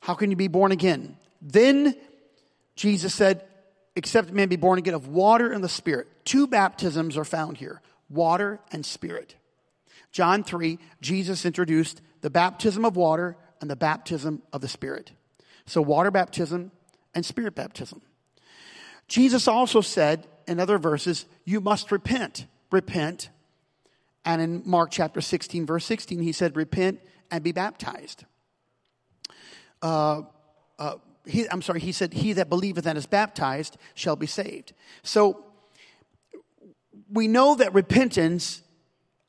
How 0.00 0.14
can 0.14 0.30
you 0.30 0.36
be 0.36 0.48
born 0.48 0.70
again? 0.70 1.16
Then 1.42 1.96
Jesus 2.76 3.14
said, 3.14 3.44
except 3.96 4.30
a 4.30 4.32
man 4.32 4.48
be 4.48 4.56
born 4.56 4.78
again 4.78 4.94
of 4.94 5.08
water 5.08 5.52
and 5.52 5.62
the 5.62 5.68
Spirit. 5.68 6.06
Two 6.24 6.46
baptisms 6.46 7.16
are 7.16 7.24
found 7.24 7.56
here 7.56 7.82
water 8.08 8.60
and 8.72 8.84
Spirit. 8.84 9.34
John 10.12 10.42
3, 10.42 10.78
Jesus 11.00 11.44
introduced 11.44 12.00
the 12.20 12.30
baptism 12.30 12.84
of 12.84 12.96
water 12.96 13.36
and 13.60 13.70
the 13.70 13.76
baptism 13.76 14.42
of 14.52 14.60
the 14.60 14.68
Spirit. 14.68 15.12
So, 15.66 15.82
water 15.82 16.10
baptism 16.10 16.72
and 17.14 17.24
Spirit 17.24 17.54
baptism. 17.54 18.00
Jesus 19.06 19.48
also 19.48 19.80
said 19.80 20.26
in 20.46 20.60
other 20.60 20.78
verses, 20.78 21.26
you 21.44 21.60
must 21.60 21.92
repent. 21.92 22.46
Repent. 22.70 23.30
And 24.24 24.42
in 24.42 24.62
Mark 24.64 24.90
chapter 24.90 25.20
16, 25.20 25.66
verse 25.66 25.84
16, 25.84 26.20
he 26.20 26.32
said, 26.32 26.56
repent 26.56 27.00
and 27.30 27.42
be 27.42 27.52
baptized. 27.52 28.24
Uh, 29.82 30.22
uh, 30.78 30.94
he, 31.26 31.48
I'm 31.50 31.62
sorry, 31.62 31.80
he 31.80 31.92
said, 31.92 32.14
He 32.14 32.32
that 32.34 32.48
believeth 32.48 32.86
and 32.86 32.96
is 32.96 33.06
baptized 33.06 33.76
shall 33.94 34.16
be 34.16 34.26
saved. 34.26 34.72
So 35.02 35.44
we 37.12 37.28
know 37.28 37.54
that 37.54 37.74
repentance, 37.74 38.62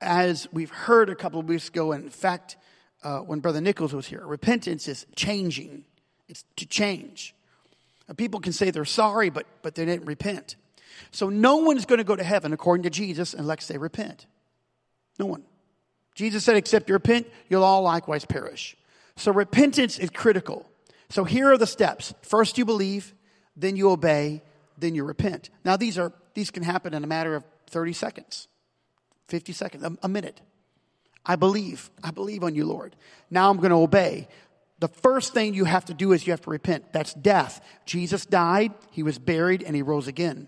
as 0.02 0.48
we've 0.52 0.70
heard 0.70 1.10
a 1.10 1.16
couple 1.16 1.40
of 1.40 1.48
weeks 1.48 1.70
ago, 1.70 1.92
in 1.92 2.10
fact, 2.10 2.58
uh, 3.04 3.20
when 3.20 3.40
Brother 3.40 3.62
Nichols 3.62 3.94
was 3.94 4.08
here, 4.08 4.26
repentance 4.26 4.88
is 4.88 5.06
changing, 5.16 5.86
it's 6.28 6.44
to 6.58 6.66
change. 6.66 7.34
people 8.18 8.40
can 8.40 8.54
say 8.54 8.72
they're 8.72 8.86
sorry, 8.86 9.30
but, 9.30 9.46
but 9.62 9.76
they 9.76 9.86
didn't 9.86 10.06
repent. 10.06 10.56
So 11.12 11.30
no 11.30 11.58
one's 11.58 11.86
going 11.86 12.00
to 12.00 12.04
go 12.04 12.16
to 12.16 12.24
heaven 12.24 12.52
according 12.54 12.84
to 12.84 12.90
Jesus 12.90 13.34
unless 13.34 13.68
they 13.68 13.78
repent. 13.78 14.26
No 15.18 15.26
one. 15.26 15.44
Jesus 16.16 16.44
said, 16.44 16.58
except 16.58 16.90
you 16.90 16.94
repent, 16.94 17.28
you'll 17.48 17.64
all 17.64 17.84
likewise 17.84 18.26
perish. 18.26 18.76
So 19.16 19.32
repentance 19.32 19.98
is 19.98 20.10
critical. 20.10 20.66
So 21.10 21.24
here 21.24 21.52
are 21.52 21.58
the 21.58 21.68
steps. 21.68 22.14
First 22.22 22.58
you 22.58 22.66
believe, 22.66 23.14
then 23.56 23.76
you 23.76 23.90
obey, 23.90 24.42
then 24.78 24.96
you 24.96 25.04
repent. 25.04 25.50
Now 25.64 25.78
these 25.78 25.98
are 25.98 26.12
these 26.34 26.52
can 26.52 26.64
happen 26.64 26.94
in 26.94 27.04
a 27.04 27.08
matter 27.08 27.36
of 27.36 27.44
30 27.70 27.94
seconds, 27.94 28.48
50 29.28 29.54
seconds, 29.54 29.98
a, 30.02 30.08
minute. 30.08 30.42
I 31.26 31.36
believe. 31.36 31.90
I 32.04 32.12
believe 32.12 32.44
on 32.44 32.56
you, 32.56 32.66
Lord. 32.66 32.96
Now 33.30 33.50
I'm 33.50 33.58
going 33.58 33.70
to 33.70 33.78
obey. 33.78 34.28
The 34.80 34.88
first 34.88 35.34
thing 35.34 35.54
you 35.54 35.66
have 35.66 35.86
to 35.86 35.94
do 35.94 36.14
is 36.14 36.26
you 36.26 36.32
have 36.32 36.42
to 36.42 36.50
repent. 36.50 36.94
That's 36.94 37.14
death. 37.14 37.64
Jesus 37.86 38.26
died, 38.26 38.74
he 38.92 39.04
was 39.04 39.20
buried, 39.20 39.62
and 39.62 39.76
he 39.76 39.82
rose 39.82 40.08
again. 40.08 40.48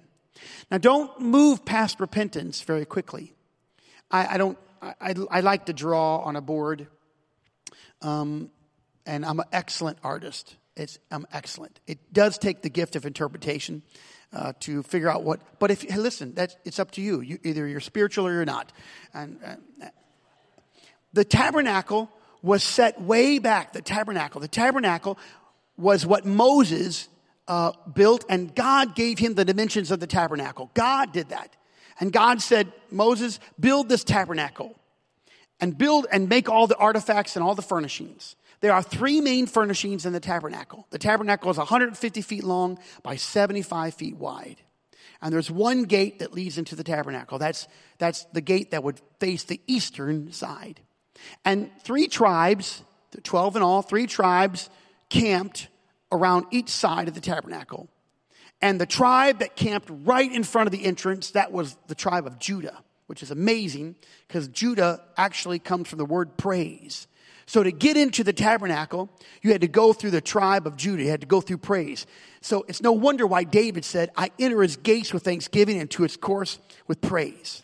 Now 0.70 0.78
don't 0.78 1.20
move 1.20 1.66
past 1.66 2.00
repentance 2.00 2.62
very 2.62 2.86
quickly. 2.86 3.34
I, 4.10 4.36
I 4.36 4.38
don't, 4.38 4.58
I, 4.82 5.16
I, 5.30 5.42
like 5.42 5.66
to 5.68 5.74
draw 5.74 6.18
on 6.20 6.36
a 6.36 6.42
board. 6.42 6.88
Um, 8.02 8.50
and 9.06 9.26
I'm 9.26 9.40
an 9.40 9.46
excellent 9.52 10.00
artist. 10.04 10.56
It's, 10.76 10.98
I'm 11.12 11.28
excellent. 11.32 11.80
It 11.88 12.14
does 12.14 12.38
take 12.38 12.62
the 12.62 12.70
gift 12.70 12.96
of 12.96 13.06
interpretation 13.06 13.84
uh, 14.34 14.54
to 14.62 14.84
figure 14.84 15.10
out 15.10 15.24
what. 15.24 15.40
But 15.60 15.72
if 15.72 15.84
listen, 15.96 16.34
that's 16.34 16.56
it's 16.64 16.80
up 16.80 16.92
to 16.92 17.02
you. 17.02 17.22
you. 17.22 17.40
Either 17.44 17.68
you're 17.68 17.80
spiritual 17.80 18.28
or 18.28 18.34
you're 18.34 18.46
not. 18.46 18.72
And 19.14 19.40
uh, 19.46 19.88
the 21.14 21.26
tabernacle 21.26 22.10
was 22.42 22.64
set 22.64 23.02
way 23.02 23.40
back. 23.40 23.74
The 23.74 23.82
tabernacle. 23.82 24.42
The 24.42 24.48
tabernacle 24.48 25.18
was 25.78 26.06
what 26.06 26.26
Moses 26.26 27.10
uh, 27.48 27.72
built, 27.94 28.24
and 28.30 28.54
God 28.56 28.96
gave 28.96 29.20
him 29.20 29.34
the 29.34 29.46
dimensions 29.46 29.92
of 29.92 30.00
the 30.00 30.08
tabernacle. 30.08 30.72
God 30.74 31.12
did 31.12 31.30
that, 31.30 31.56
and 32.00 32.12
God 32.12 32.42
said, 32.42 32.72
Moses, 32.90 33.40
build 33.60 33.90
this 33.90 34.04
tabernacle, 34.04 34.80
and 35.60 35.78
build 35.78 36.08
and 36.12 36.30
make 36.30 36.50
all 36.50 36.68
the 36.68 36.78
artifacts 36.78 37.36
and 37.36 37.44
all 37.44 37.56
the 37.56 37.62
furnishings. 37.62 38.36
There 38.62 38.74
are 38.74 38.84
three 38.84 39.22
main 39.22 39.48
furnishings 39.48 40.06
in 40.06 40.14
the 40.14 40.20
tabernacle. 40.20 40.88
The 40.92 41.00
tabernacle 41.00 41.50
is 41.50 41.58
150 41.58 42.22
feet 42.22 42.44
long 42.44 42.80
by 43.04 43.16
75 43.16 43.94
feet 43.96 44.16
wide. 44.16 44.58
And 45.22 45.34
there's 45.34 45.52
one 45.52 45.84
gate 45.84 46.20
that 46.20 46.34
leads 46.34 46.58
into 46.58 46.76
the 46.76 46.84
tabernacle. 46.84 47.38
That's, 47.38 47.68
that's 47.98 48.26
the 48.34 48.42
gate 48.42 48.72
that 48.72 48.84
would 48.84 49.02
face 49.20 49.44
the 49.44 49.62
eastern 49.68 50.32
side. 50.32 50.80
And 51.44 51.70
three 51.82 52.08
tribes, 52.08 52.84
12 53.24 53.58
in 53.58 53.62
all, 53.62 53.82
three 53.82 54.08
tribes 54.08 54.70
camped 55.10 55.68
around 56.12 56.46
each 56.52 56.70
side 56.70 57.08
of 57.08 57.14
the 57.14 57.22
tabernacle. 57.22 57.90
And 58.62 58.80
the 58.80 58.86
tribe 58.86 59.40
that 59.40 59.56
camped 59.56 59.90
right 59.90 60.32
in 60.32 60.44
front 60.44 60.68
of 60.68 60.72
the 60.72 60.86
entrance, 60.86 61.32
that 61.32 61.52
was 61.52 61.76
the 61.88 61.96
tribe 61.96 62.28
of 62.28 62.38
Judah, 62.38 62.84
which 63.08 63.24
is 63.24 63.32
amazing 63.32 63.96
because 64.28 64.48
Judah 64.48 65.02
actually 65.18 65.60
comes 65.60 65.88
from 65.88 65.98
the 65.98 66.06
word 66.06 66.38
praise. 66.38 67.08
So 67.46 67.64
to 67.64 67.72
get 67.72 67.98
into 67.98 68.24
the 68.24 68.34
tabernacle, 68.34 69.10
you 69.42 69.52
had 69.52 69.62
to 69.62 69.68
go 69.68 69.94
through 69.94 70.12
the 70.12 70.22
tribe 70.22 70.68
of 70.68 70.78
Judah. 70.78 71.04
You 71.04 71.10
had 71.10 71.22
to 71.22 71.28
go 71.28 71.42
through 71.42 71.58
praise. 71.58 72.06
So 72.42 72.66
it's 72.68 72.82
no 72.82 72.92
wonder 72.92 73.28
why 73.28 73.44
David 73.44 73.86
said, 73.86 74.12
I 74.16 74.32
enter 74.40 74.62
his 74.62 74.78
gates 74.78 75.14
with 75.14 75.24
thanksgiving 75.24 75.80
and 75.80 75.90
to 75.92 76.04
his 76.04 76.18
course 76.18 76.60
with 76.88 77.02
praise. 77.02 77.64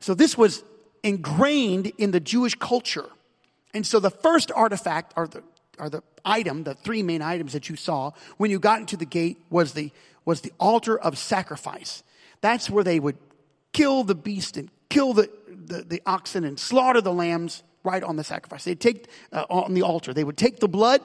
So 0.00 0.14
this 0.14 0.36
was 0.36 0.64
ingrained 1.02 1.92
in 1.98 2.10
the 2.10 2.20
Jewish 2.20 2.54
culture. 2.54 3.06
And 3.72 3.86
so 3.86 4.00
the 4.00 4.10
first 4.10 4.50
artifact 4.52 5.12
or 5.16 5.28
the, 5.28 5.42
or 5.78 5.88
the 5.88 6.02
item, 6.24 6.64
the 6.64 6.74
three 6.74 7.02
main 7.02 7.22
items 7.22 7.52
that 7.52 7.68
you 7.68 7.76
saw 7.76 8.12
when 8.36 8.50
you 8.50 8.58
got 8.58 8.80
into 8.80 8.96
the 8.96 9.06
gate 9.06 9.38
was 9.50 9.72
the, 9.72 9.92
was 10.24 10.40
the 10.40 10.52
altar 10.58 10.98
of 10.98 11.16
sacrifice. 11.16 12.02
That's 12.40 12.68
where 12.68 12.84
they 12.84 12.98
would 12.98 13.18
kill 13.72 14.04
the 14.04 14.14
beast 14.14 14.56
and 14.56 14.70
kill 14.88 15.12
the, 15.12 15.30
the, 15.48 15.82
the 15.82 16.02
oxen 16.06 16.44
and 16.44 16.58
slaughter 16.58 17.00
the 17.00 17.12
lambs 17.12 17.62
right 17.82 18.02
on 18.02 18.16
the 18.16 18.24
sacrifice. 18.24 18.64
They'd 18.64 18.80
take 18.80 19.08
uh, 19.32 19.44
on 19.48 19.74
the 19.74 19.82
altar. 19.82 20.12
They 20.12 20.24
would 20.24 20.36
take 20.36 20.60
the 20.60 20.68
blood 20.68 21.02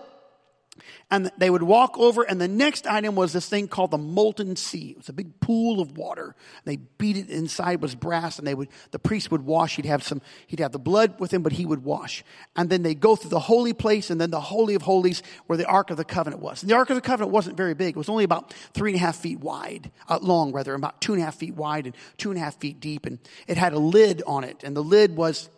and 1.10 1.32
they 1.38 1.50
would 1.50 1.63
walk 1.63 1.98
over 1.98 2.24
and 2.24 2.41
the 2.41 2.48
next 2.48 2.86
item 2.88 3.15
was 3.15 3.32
this 3.32 3.48
thing 3.48 3.67
called 3.67 3.91
the 3.91 3.98
molten 3.98 4.55
sea. 4.55 4.89
It 4.91 4.98
was 4.98 5.10
a 5.10 5.13
big 5.13 5.39
pool 5.39 5.79
of 5.79 5.98
water. 5.98 6.36
They 6.65 6.75
beat 6.75 7.15
it 7.15 7.29
inside 7.29 7.82
was 7.82 7.96
brass 7.96 8.39
and 8.39 8.48
they 8.48 8.55
would 8.55 8.67
the 8.91 9.00
priest 9.00 9.32
would 9.32 9.46
wash. 9.46 9.77
He'd 9.77 9.86
have 9.86 10.03
some 10.03 10.22
he'd 10.48 10.60
have 10.60 10.74
the 10.74 10.79
blood 10.79 11.20
with 11.20 11.34
him 11.34 11.44
but 11.44 11.53
he 11.53 11.65
would 11.65 11.84
wash. 11.84 12.24
And 12.55 12.70
then 12.70 12.84
they 12.84 12.96
go 12.96 13.15
through 13.15 13.29
the 13.29 13.39
holy 13.39 13.74
place 13.74 14.10
and 14.10 14.20
then 14.20 14.32
the 14.32 14.41
holy 14.41 14.75
of 14.75 14.82
holies 14.82 15.24
where 15.48 15.58
the 15.58 15.65
ark 15.65 15.91
of 15.91 15.98
the 15.98 16.05
covenant 16.05 16.41
was. 16.41 16.62
And 16.62 16.70
the 16.70 16.75
ark 16.75 16.89
of 16.89 16.96
the 16.96 17.01
covenant 17.01 17.32
wasn't 17.32 17.55
very 17.55 17.74
big. 17.74 17.96
It 17.96 17.98
was 17.98 18.10
only 18.10 18.24
about 18.24 18.53
three 18.74 18.91
and 18.91 18.98
a 18.98 19.00
half 19.00 19.15
feet 19.15 19.39
wide 19.39 19.91
uh, 20.10 20.20
long 20.22 20.51
rather 20.51 20.74
about 20.74 21.00
two 21.00 21.13
and 21.13 21.22
a 21.22 21.25
half 21.25 21.36
feet 21.36 21.55
wide 21.55 21.86
and 21.86 21.96
two 22.17 22.32
and 22.32 22.39
a 22.39 22.44
half 22.44 22.55
feet 22.55 22.79
deep 22.79 23.05
and 23.05 23.20
it 23.48 23.58
had 23.58 23.74
a 23.74 23.79
lid 23.79 24.24
on 24.27 24.44
it. 24.44 24.63
And 24.63 24.75
the 24.75 24.84
lid 24.84 25.15
was 25.15 25.50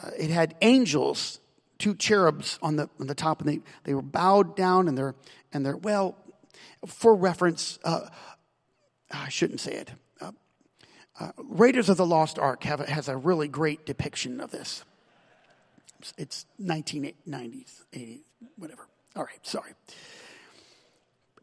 uh, 0.00 0.10
it 0.18 0.30
had 0.30 0.54
angels, 0.60 1.40
two 1.78 1.94
cherubs 1.94 2.58
on 2.62 2.76
the, 2.76 2.88
on 3.00 3.06
the 3.06 3.14
top, 3.14 3.40
and 3.40 3.48
they, 3.48 3.60
they 3.84 3.94
were 3.94 4.02
bowed 4.02 4.56
down 4.56 4.88
and 4.88 4.96
they're, 4.96 5.14
and 5.52 5.64
they're, 5.66 5.76
well, 5.76 6.16
for 6.86 7.14
reference, 7.14 7.78
uh, 7.84 8.08
I 9.10 9.28
shouldn't 9.28 9.60
say 9.60 9.72
it. 9.72 9.90
Uh, 10.20 10.32
uh 11.20 11.32
Raiders 11.36 11.88
of 11.88 11.96
the 11.96 12.06
Lost 12.06 12.38
Ark 12.38 12.64
have 12.64 12.80
has 12.80 13.08
a 13.08 13.16
really 13.16 13.48
great 13.48 13.86
depiction 13.86 14.40
of 14.40 14.50
this. 14.50 14.84
It's 16.18 16.46
1990s, 16.60 17.84
80s, 17.92 18.20
whatever. 18.56 18.88
All 19.14 19.22
right, 19.22 19.46
sorry. 19.46 19.72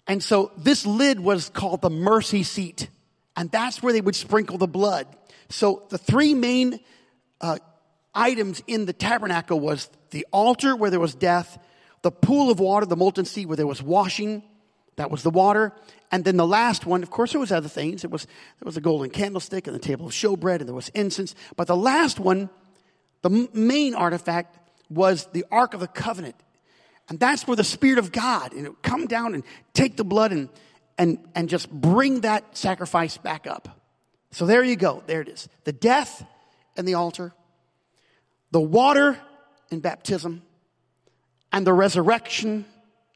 And 0.08 0.24
so 0.24 0.51
this 0.58 0.86
lid 0.86 1.20
was 1.20 1.50
called 1.50 1.82
the 1.82 1.89
mercy 1.89 2.44
seat, 2.44 2.89
and 3.38 3.51
that's 3.51 3.84
where 3.84 3.94
they 3.94 4.01
would 4.01 4.15
sprinkle 4.15 4.58
the 4.58 4.68
blood. 4.68 5.08
So 5.50 5.84
the 5.89 5.98
three 5.98 6.34
main 6.34 6.79
uh, 7.39 7.60
items 8.13 8.62
in 8.68 8.86
the 8.86 8.94
tabernacle 8.94 9.60
was 9.60 9.89
the 10.12 10.25
altar 10.32 10.75
where 10.75 10.89
there 10.89 11.00
was 11.00 11.16
death, 11.16 11.58
the 12.01 12.12
pool 12.12 12.50
of 12.51 12.60
water, 12.60 12.86
the 12.86 12.96
molten 12.96 13.25
sea 13.25 13.46
where 13.46 13.58
there 13.58 13.68
was 13.68 13.82
washing, 13.82 14.44
that 14.96 15.12
was 15.12 15.24
the 15.24 15.30
water. 15.30 15.72
And 16.12 16.25
then 16.25 16.38
the 16.38 16.48
last 16.48 16.86
one, 16.86 17.04
of 17.04 17.10
course, 17.10 17.32
there 17.32 17.39
was 17.39 17.51
other 17.51 17.70
things. 17.70 18.04
It 18.04 18.12
was, 18.12 18.25
there 18.25 18.66
was 18.66 18.78
a 18.78 18.82
golden 18.82 19.10
candlestick 19.10 19.68
and 19.68 19.75
the 19.75 19.80
table 19.80 20.08
of 20.08 20.12
showbread 20.12 20.60
and 20.60 20.68
there 20.68 20.75
was 20.75 20.89
incense. 20.89 21.36
But 21.56 21.68
the 21.68 21.75
last 21.75 22.20
one, 22.20 22.50
the 23.22 23.48
main 23.54 23.96
artifact 23.96 24.58
was 24.89 25.25
the 25.28 25.46
Ark 25.51 25.74
of 25.74 25.80
the 25.80 25.88
Covenant. 25.88 26.36
And 27.08 27.20
that's 27.20 27.48
where 27.48 27.56
the 27.56 27.63
Spirit 27.63 27.98
of 27.98 28.12
God, 28.12 28.54
you 28.54 28.62
know, 28.62 28.75
come 28.82 29.08
down 29.08 29.34
and 29.34 29.44
take 29.74 29.98
the 29.98 30.04
blood 30.04 30.32
and, 30.32 30.50
and, 30.98 31.18
and 31.34 31.48
just 31.50 31.72
bring 31.72 32.22
that 32.22 32.58
sacrifice 32.58 33.18
back 33.18 33.48
up. 33.48 33.82
So 34.32 34.46
there 34.46 34.63
you 34.63 34.75
go. 34.75 35.04
There 35.08 35.22
it 35.22 35.30
is. 35.30 35.48
The 35.63 35.74
death 35.74 36.24
and 36.78 36.88
the 36.88 36.96
altar, 36.96 37.34
the 38.51 38.62
water 38.62 39.18
in 39.72 39.79
baptism, 39.79 40.41
and 41.51 41.65
the 41.65 41.74
resurrection, 41.74 42.65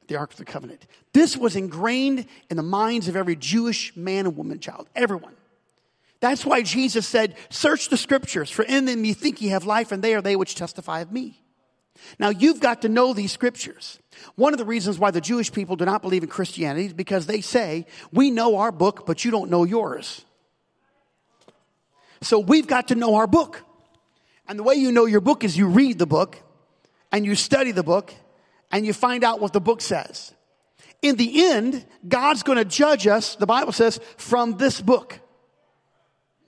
the 0.08 0.16
Ark 0.16 0.32
of 0.32 0.38
the 0.38 0.46
Covenant. 0.46 0.86
This 1.14 1.38
was 1.38 1.56
ingrained 1.56 2.26
in 2.50 2.58
the 2.58 2.64
minds 2.64 3.08
of 3.08 3.16
every 3.16 3.36
Jewish 3.36 3.96
man 3.96 4.26
and 4.26 4.36
woman 4.36 4.60
child, 4.60 4.88
everyone. 4.96 5.36
That's 6.20 6.46
why 6.46 6.62
Jesus 6.62 7.08
said, 7.08 7.36
Search 7.50 7.90
the 7.90 7.98
scriptures, 7.98 8.50
for 8.50 8.64
in 8.64 8.86
them 8.86 9.04
you 9.06 9.14
think 9.14 9.42
ye 9.42 9.50
have 9.50 9.66
life, 9.66 9.92
and 9.92 10.04
they 10.04 10.16
are 10.16 10.22
they 10.22 10.36
which 10.36 10.56
testify 10.56 11.02
of 11.02 11.12
me. 11.12 11.40
Now, 12.18 12.30
you've 12.30 12.60
got 12.60 12.82
to 12.82 12.90
know 12.90 13.14
these 13.14 13.32
scriptures. 13.32 14.00
One 14.36 14.54
of 14.54 14.58
the 14.58 14.66
reasons 14.66 14.98
why 14.98 15.12
the 15.12 15.22
Jewish 15.22 15.52
people 15.52 15.76
do 15.76 15.86
not 15.86 16.02
believe 16.02 16.24
in 16.24 16.30
Christianity 16.30 16.88
is 16.88 16.94
because 16.94 17.26
they 17.26 17.42
say, 17.42 17.86
We 18.12 18.32
know 18.32 18.58
our 18.58 18.72
book, 18.72 19.06
but 19.06 19.24
you 19.24 19.32
don't 19.32 19.50
know 19.50 19.64
yours. 19.64 20.26
So 22.22 22.40
we've 22.40 22.68
got 22.68 22.88
to 22.88 22.96
know 22.96 23.16
our 23.16 23.28
book. 23.28 23.62
And 24.48 24.60
the 24.60 24.64
way 24.64 24.76
you 24.76 24.92
know 24.92 25.06
your 25.06 25.22
book 25.22 25.44
is 25.44 25.58
you 25.58 25.68
read 25.68 26.00
the 26.00 26.06
book 26.06 26.38
and 27.12 27.26
you 27.26 27.36
study 27.36 27.72
the 27.72 27.84
book 27.84 28.14
and 28.72 28.86
you 28.86 28.94
find 28.94 29.24
out 29.24 29.40
what 29.40 29.54
the 29.54 29.62
book 29.62 29.82
says. 29.82 30.34
In 31.02 31.16
the 31.16 31.48
end, 31.48 31.86
God's 32.08 32.44
going 32.44 32.58
to 32.58 32.66
judge 32.66 33.08
us, 33.08 33.36
the 33.36 33.46
Bible 33.46 33.72
says, 33.72 34.00
from 34.18 34.58
this 34.58 34.82
book. 34.82 35.20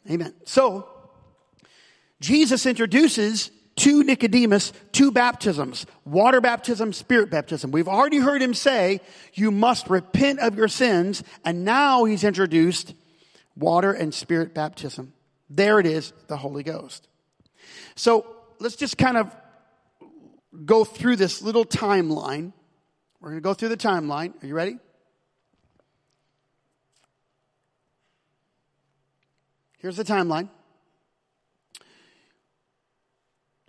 Amen. 0.09 0.33
So, 0.45 0.89
Jesus 2.21 2.65
introduces 2.65 3.51
to 3.77 4.03
Nicodemus 4.03 4.71
two 4.91 5.11
baptisms 5.11 5.85
water 6.05 6.39
baptism, 6.41 6.93
spirit 6.93 7.29
baptism. 7.29 7.71
We've 7.71 7.87
already 7.87 8.19
heard 8.19 8.41
him 8.41 8.53
say, 8.53 9.01
You 9.33 9.51
must 9.51 9.89
repent 9.89 10.39
of 10.39 10.55
your 10.55 10.67
sins. 10.67 11.23
And 11.43 11.65
now 11.65 12.05
he's 12.05 12.23
introduced 12.23 12.93
water 13.55 13.91
and 13.91 14.13
spirit 14.13 14.53
baptism. 14.53 15.13
There 15.49 15.79
it 15.79 15.85
is, 15.85 16.13
the 16.27 16.37
Holy 16.37 16.63
Ghost. 16.63 17.07
So 17.95 18.25
let's 18.59 18.75
just 18.75 18.97
kind 18.97 19.17
of 19.17 19.35
go 20.65 20.83
through 20.83 21.15
this 21.15 21.41
little 21.41 21.65
timeline. 21.65 22.53
We're 23.19 23.29
going 23.29 23.41
to 23.41 23.43
go 23.43 23.53
through 23.53 23.69
the 23.69 23.77
timeline. 23.77 24.41
Are 24.43 24.47
you 24.47 24.55
ready? 24.55 24.77
Here's 29.79 29.97
the 29.97 30.03
timeline. 30.03 30.49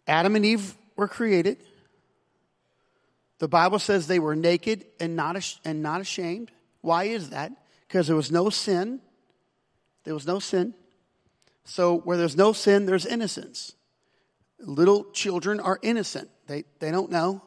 Adam 0.07 0.37
and 0.37 0.45
Eve 0.45 0.75
were 0.97 1.09
created. 1.09 1.59
The 3.39 3.49
Bible 3.49 3.79
says 3.79 4.07
they 4.07 4.19
were 4.19 4.35
naked 4.35 4.87
and 4.99 5.15
not, 5.15 5.37
and 5.65 5.83
not 5.83 6.01
ashamed. 6.01 6.51
Why 6.81 7.05
is 7.05 7.31
that? 7.31 7.53
Because 7.87 8.07
there 8.07 8.17
was 8.17 8.33
no 8.33 8.51
sin. 8.51 9.01
There 10.05 10.15
was 10.15 10.27
no 10.27 10.39
sin. 10.39 10.75
So 11.65 11.99
where 11.99 12.17
there's 12.17 12.37
no 12.37 12.53
sin, 12.53 12.87
there's 12.87 13.05
innocence. 13.05 13.76
Little 14.59 15.05
children 15.13 15.61
are 15.61 15.79
innocent. 15.83 16.31
They, 16.47 16.65
they 16.79 16.91
don't 16.91 17.11
know. 17.11 17.43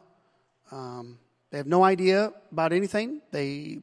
Um, 0.70 1.18
they 1.50 1.58
have 1.58 1.66
no 1.66 1.82
idea 1.82 2.32
about 2.52 2.72
anything. 2.72 3.20
They 3.32 3.78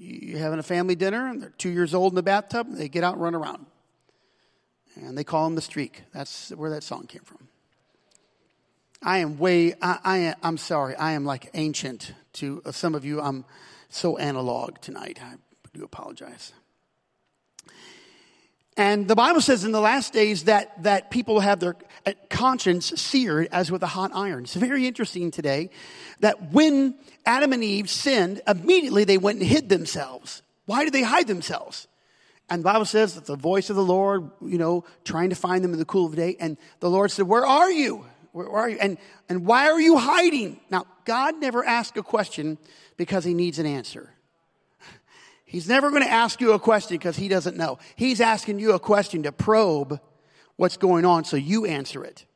you're 0.00 0.38
having 0.38 0.60
a 0.60 0.62
family 0.64 0.94
dinner 0.94 1.28
and 1.28 1.42
they're 1.42 1.52
two 1.58 1.70
years 1.70 1.92
old 1.92 2.12
in 2.12 2.14
the 2.16 2.22
bathtub. 2.22 2.68
and 2.68 2.76
They 2.76 2.88
get 2.88 3.02
out 3.02 3.14
and 3.14 3.22
run 3.22 3.34
around 3.34 3.66
and 4.96 5.16
they 5.16 5.24
call 5.24 5.44
them 5.44 5.54
the 5.54 5.60
streak. 5.60 6.02
That's 6.12 6.50
where 6.50 6.70
that 6.70 6.82
song 6.82 7.06
came 7.06 7.22
from. 7.22 7.48
I 9.02 9.18
am 9.18 9.38
way, 9.38 9.74
I, 9.80 9.98
I 10.04 10.34
I'm 10.42 10.56
sorry, 10.56 10.94
I 10.96 11.12
am 11.12 11.24
like 11.24 11.50
ancient 11.54 12.12
to 12.34 12.62
uh, 12.64 12.72
some 12.72 12.94
of 12.94 13.04
you. 13.04 13.20
I'm 13.20 13.44
so 13.88 14.18
analog 14.18 14.80
tonight. 14.80 15.18
I 15.22 15.34
do 15.72 15.84
apologize. 15.84 16.52
And 18.78 19.08
the 19.08 19.16
Bible 19.16 19.40
says 19.40 19.64
in 19.64 19.72
the 19.72 19.80
last 19.80 20.12
days 20.12 20.44
that, 20.44 20.84
that 20.84 21.10
people 21.10 21.40
have 21.40 21.58
their 21.58 21.74
uh, 22.06 22.12
conscience 22.30 22.86
seared 22.86 23.48
as 23.50 23.72
with 23.72 23.82
a 23.82 23.88
hot 23.88 24.12
iron. 24.14 24.44
It's 24.44 24.54
very 24.54 24.86
interesting 24.86 25.32
today 25.32 25.70
that 26.20 26.52
when 26.52 26.94
Adam 27.26 27.52
and 27.52 27.64
Eve 27.64 27.90
sinned, 27.90 28.40
immediately 28.46 29.02
they 29.02 29.18
went 29.18 29.40
and 29.40 29.48
hid 29.48 29.68
themselves. 29.68 30.42
Why 30.66 30.84
did 30.84 30.92
they 30.92 31.02
hide 31.02 31.26
themselves? 31.26 31.88
And 32.48 32.60
the 32.60 32.66
Bible 32.66 32.84
says 32.84 33.16
that 33.16 33.26
the 33.26 33.34
voice 33.34 33.68
of 33.68 33.74
the 33.74 33.84
Lord, 33.84 34.30
you 34.40 34.58
know, 34.58 34.84
trying 35.04 35.30
to 35.30 35.36
find 35.36 35.64
them 35.64 35.72
in 35.72 35.80
the 35.80 35.84
cool 35.84 36.06
of 36.06 36.12
the 36.12 36.16
day. 36.16 36.36
And 36.38 36.56
the 36.78 36.88
Lord 36.88 37.10
said, 37.10 37.26
Where 37.26 37.44
are 37.44 37.70
you? 37.70 38.06
Where 38.30 38.48
are 38.48 38.68
you? 38.68 38.78
And, 38.80 38.96
and 39.28 39.44
why 39.44 39.70
are 39.70 39.80
you 39.80 39.98
hiding? 39.98 40.60
Now, 40.70 40.86
God 41.04 41.40
never 41.40 41.64
asks 41.64 41.98
a 41.98 42.02
question 42.04 42.58
because 42.96 43.24
he 43.24 43.34
needs 43.34 43.58
an 43.58 43.66
answer. 43.66 44.14
He's 45.48 45.66
never 45.66 45.88
going 45.90 46.02
to 46.02 46.10
ask 46.10 46.42
you 46.42 46.52
a 46.52 46.58
question 46.58 46.98
because 46.98 47.16
he 47.16 47.26
doesn't 47.26 47.56
know. 47.56 47.78
He's 47.96 48.20
asking 48.20 48.58
you 48.58 48.72
a 48.72 48.78
question 48.78 49.22
to 49.22 49.32
probe 49.32 49.98
what's 50.56 50.76
going 50.76 51.06
on 51.06 51.24
so 51.24 51.38
you 51.38 51.64
answer 51.64 52.04
it. 52.04 52.26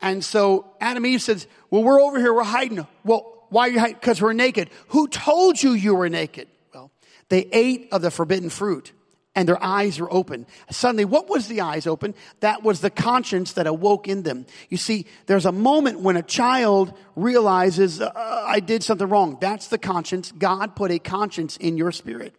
And 0.00 0.24
so 0.24 0.74
Adam 0.80 1.06
Eve 1.06 1.22
says, 1.22 1.46
Well, 1.70 1.84
we're 1.84 2.00
over 2.00 2.18
here, 2.18 2.34
we're 2.34 2.42
hiding. 2.42 2.84
Well, 3.04 3.46
why 3.50 3.68
are 3.68 3.70
you 3.70 3.78
hiding? 3.78 3.94
Because 3.94 4.20
we're 4.20 4.32
naked. 4.32 4.70
Who 4.88 5.06
told 5.06 5.62
you 5.62 5.72
you 5.72 5.94
were 5.94 6.08
naked? 6.08 6.48
Well, 6.74 6.90
they 7.28 7.48
ate 7.52 7.88
of 7.92 8.02
the 8.02 8.10
forbidden 8.10 8.50
fruit 8.50 8.92
and 9.34 9.48
their 9.48 9.62
eyes 9.62 10.00
were 10.00 10.12
open. 10.12 10.46
Suddenly, 10.70 11.04
what 11.04 11.28
was 11.28 11.46
the 11.46 11.60
eyes 11.60 11.86
open? 11.86 12.14
That 12.40 12.62
was 12.62 12.80
the 12.80 12.90
conscience 12.90 13.52
that 13.52 13.66
awoke 13.66 14.08
in 14.08 14.22
them. 14.22 14.46
You 14.68 14.76
see, 14.76 15.06
there's 15.26 15.46
a 15.46 15.52
moment 15.52 16.00
when 16.00 16.16
a 16.16 16.22
child 16.22 16.92
realizes, 17.14 18.00
uh, 18.00 18.12
I 18.14 18.60
did 18.60 18.82
something 18.82 19.08
wrong. 19.08 19.38
That's 19.40 19.68
the 19.68 19.78
conscience. 19.78 20.32
God 20.32 20.74
put 20.74 20.90
a 20.90 20.98
conscience 20.98 21.56
in 21.56 21.76
your 21.76 21.92
spirit. 21.92 22.34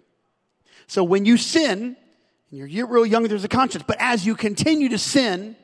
So 0.88 1.04
when 1.04 1.26
you 1.26 1.38
sin, 1.38 1.96
and 2.52 2.70
you're 2.70 2.88
real 2.88 3.06
young, 3.06 3.24
there's 3.24 3.46
a 3.46 3.50
conscience. 3.50 3.86
But 3.88 3.98
as 4.00 4.26
you 4.26 4.36
continue 4.36 4.90
to 4.90 4.98
sin, 4.98 5.56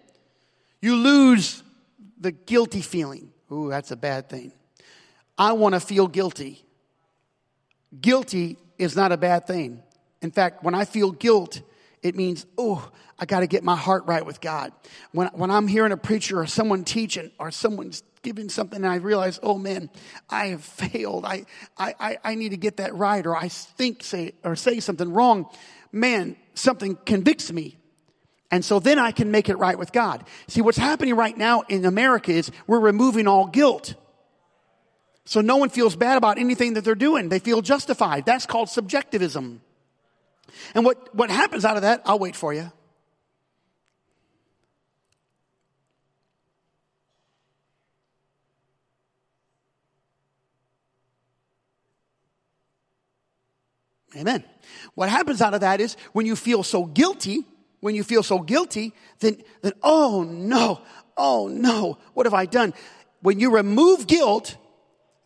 you 0.82 0.96
lose 0.96 1.62
the 2.18 2.32
guilty 2.32 2.82
feeling. 2.82 3.34
Ooh, 3.52 3.70
that's 3.70 3.92
a 3.92 3.98
bad 3.98 4.30
thing. 4.30 4.54
I 5.38 5.52
want 5.52 5.76
to 5.76 5.82
feel 5.82 6.08
guilty. 6.08 6.66
Guilty 8.00 8.58
is 8.78 8.96
not 8.96 9.12
a 9.12 9.18
bad 9.18 9.46
thing. 9.48 9.84
In 10.22 10.32
fact, 10.32 10.64
when 10.64 10.74
I 10.74 10.86
feel 10.86 11.12
guilt, 11.12 11.62
it 12.02 12.16
means, 12.16 12.46
oh, 12.58 12.90
I 13.20 13.26
got 13.26 13.40
to 13.40 13.48
get 13.48 13.64
my 13.64 13.76
heart 13.76 14.06
right 14.06 14.26
with 14.26 14.42
God. 14.42 14.72
When, 15.12 15.28
when 15.30 15.52
I'm 15.52 15.68
hearing 15.68 15.92
a 15.92 15.98
preacher 15.98 16.40
or 16.40 16.48
someone 16.48 16.84
teaching 16.84 17.32
or 17.40 17.52
someone's 17.52 18.04
giving 18.22 18.50
something 18.50 18.78
and 18.78 18.92
I 18.92 18.96
realize, 18.96 19.40
oh 19.42 19.58
man, 19.58 19.90
I 20.30 20.48
have 20.48 20.64
failed. 20.64 21.26
I, 21.26 21.46
I, 21.78 22.18
I 22.24 22.36
need 22.36 22.50
to 22.50 22.58
get 22.58 22.78
that 22.78 22.94
right 22.96 23.26
or 23.26 23.36
I 23.36 23.48
think 23.48 24.04
say, 24.04 24.34
or 24.44 24.56
say 24.56 24.80
something 24.80 25.12
wrong. 25.12 25.50
Man, 25.92 26.36
something 26.54 26.98
convicts 27.06 27.52
me. 27.52 27.78
And 28.52 28.64
so 28.64 28.80
then 28.80 28.98
I 29.00 29.12
can 29.12 29.32
make 29.32 29.50
it 29.50 29.58
right 29.58 29.78
with 29.78 29.92
God. 29.92 30.26
See, 30.48 30.62
what's 30.62 30.78
happening 30.78 31.16
right 31.16 31.38
now 31.38 31.62
in 31.68 31.86
America 31.86 32.32
is 32.32 32.52
we're 32.66 32.80
removing 32.80 33.28
all 33.28 33.48
guilt. 33.48 33.96
So 35.26 35.42
no 35.42 35.58
one 35.58 35.70
feels 35.70 35.96
bad 35.96 36.18
about 36.18 36.38
anything 36.38 36.76
that 36.76 36.86
they're 36.86 36.96
doing. 36.96 37.28
They 37.28 37.40
feel 37.40 37.62
justified. 37.62 38.26
That's 38.26 38.46
called 38.46 38.70
subjectivism. 38.70 39.62
And 40.74 40.86
what, 40.86 41.14
what 41.16 41.30
happens 41.30 41.66
out 41.66 41.76
of 41.76 41.84
that, 41.84 42.02
I'll 42.06 42.20
wait 42.20 42.36
for 42.36 42.54
you. 42.54 42.72
Amen. 54.16 54.44
What 54.96 55.10
happens 55.10 55.42
out 55.42 55.54
of 55.54 55.62
that 55.62 55.80
is 55.80 55.96
when 56.14 56.26
you 56.26 56.36
feel 56.36 56.64
so 56.64 56.86
guilty, 56.86 57.46
when 57.82 57.94
you 57.94 58.04
feel 58.04 58.24
so 58.24 58.40
guilty, 58.40 58.94
then, 59.20 59.42
then, 59.62 59.74
oh 59.84 60.24
no, 60.24 60.82
oh 61.16 61.48
no, 61.48 62.00
what 62.14 62.26
have 62.26 62.34
I 62.34 62.46
done? 62.46 62.74
When 63.22 63.40
you 63.40 63.52
remove 63.52 64.08
guilt, 64.08 64.58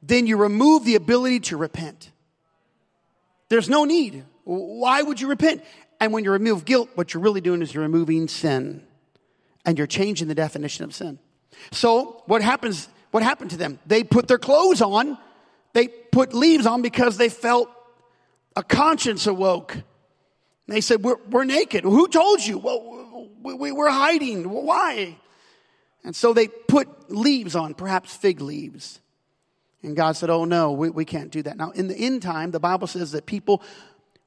then 0.02 0.28
you 0.28 0.36
remove 0.36 0.84
the 0.84 0.96
ability 0.96 1.40
to 1.42 1.58
repent. 1.58 2.12
There's 3.50 3.70
no 3.70 3.86
need. 3.86 4.26
Why 4.58 5.02
would 5.02 5.22
you 5.22 5.28
repent? 5.28 5.64
And 6.00 6.12
when 6.12 6.24
you 6.24 6.32
remove 6.32 6.66
guilt, 6.66 6.90
what 6.96 7.14
you're 7.14 7.24
really 7.24 7.42
doing 7.42 7.62
is 7.62 7.74
you're 7.74 7.84
removing 7.84 8.28
sin. 8.28 8.84
And 9.66 9.78
you're 9.78 9.88
changing 9.88 10.28
the 10.28 10.36
definition 10.36 10.84
of 10.84 10.94
sin. 10.94 11.20
So 11.72 12.24
what 12.26 12.42
happens, 12.42 12.90
what 13.12 13.24
happened 13.24 13.52
to 13.52 13.58
them? 13.58 13.80
They 13.86 14.04
put 14.04 14.28
their 14.28 14.40
clothes 14.40 14.82
on. 14.82 15.18
They 15.74 15.88
put 15.88 16.34
leaves 16.34 16.66
on 16.66 16.82
because 16.82 17.18
they 17.18 17.30
felt 17.30 17.70
a 18.56 18.64
conscience 18.64 19.28
awoke. 19.28 19.78
They 20.68 20.82
said, 20.82 21.04
we're, 21.04 21.18
we're 21.30 21.44
naked. 21.44 21.84
Who 21.84 22.08
told 22.08 22.44
you? 22.44 22.58
Well, 22.58 23.30
we, 23.42 23.54
we, 23.54 23.72
we're 23.72 23.90
hiding. 23.90 24.50
Why? 24.50 25.18
And 26.04 26.16
so 26.16 26.34
they 26.34 26.48
put 26.48 27.12
leaves 27.12 27.56
on, 27.56 27.74
perhaps 27.74 28.16
fig 28.16 28.42
leaves. 28.42 29.00
And 29.84 29.96
God 29.96 30.16
said, 30.16 30.30
Oh, 30.30 30.46
no, 30.46 30.72
we, 30.74 30.90
we 30.90 31.06
can't 31.06 31.32
do 31.32 31.42
that. 31.44 31.58
Now, 31.58 31.72
in 31.72 31.88
the 31.88 31.96
end 31.96 32.22
time, 32.22 32.52
the 32.52 32.60
Bible 32.60 32.88
says 32.88 33.12
that 33.14 33.26
people 33.26 33.64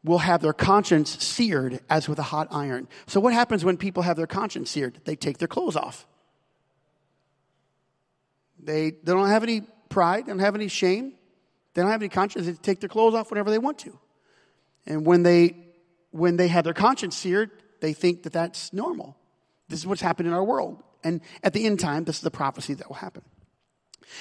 will 0.05 0.19
have 0.19 0.43
their 0.43 0.53
conscience 0.53 1.23
seared 1.25 1.81
as 1.88 2.09
with 2.09 2.19
a 2.19 2.23
hot 2.23 2.49
iron. 2.51 2.87
So, 3.07 3.21
what 3.21 3.33
happens 3.33 3.64
when 3.64 3.77
people 3.77 4.03
have 4.03 4.17
their 4.17 4.27
conscience 4.27 4.71
seared? 4.71 5.01
They 5.05 5.17
take 5.17 5.38
their 5.38 5.49
clothes 5.49 5.77
off. 5.77 6.07
They, 8.62 8.90
they 8.90 9.12
don't 9.12 9.29
have 9.29 9.43
any 9.43 9.62
pride, 9.88 10.27
they 10.27 10.33
don't 10.33 10.38
have 10.38 10.55
any 10.55 10.69
shame, 10.69 11.14
they 11.73 11.83
don't 11.83 11.90
have 11.90 12.03
any 12.03 12.09
conscience. 12.09 12.47
They 12.47 12.53
take 12.53 12.81
their 12.81 12.88
clothes 12.88 13.14
off 13.14 13.31
whenever 13.31 13.51
they 13.51 13.59
want 13.59 13.79
to. 13.81 13.99
And 14.87 15.07
when 15.07 15.23
they, 15.23 15.57
when 16.11 16.37
they 16.37 16.49
have 16.49 16.64
their 16.64 16.75
conscience 16.75 17.17
seared, 17.17 17.51
they 17.81 17.93
think 17.93 18.23
that 18.23 18.33
that's 18.33 18.73
normal. 18.73 19.17
This 19.69 19.81
is 19.81 19.87
what's 19.87 20.01
happened 20.01 20.29
in 20.29 20.35
our 20.35 20.45
world. 20.45 20.83
And 21.03 21.21
at 21.43 21.53
the 21.53 21.67
end 21.67 21.81
time, 21.81 22.05
this 22.05 22.17
is 22.17 22.23
the 22.23 22.31
prophecy 22.31 22.75
that 22.75 22.88
will 22.88 22.97
happen. 22.97 23.23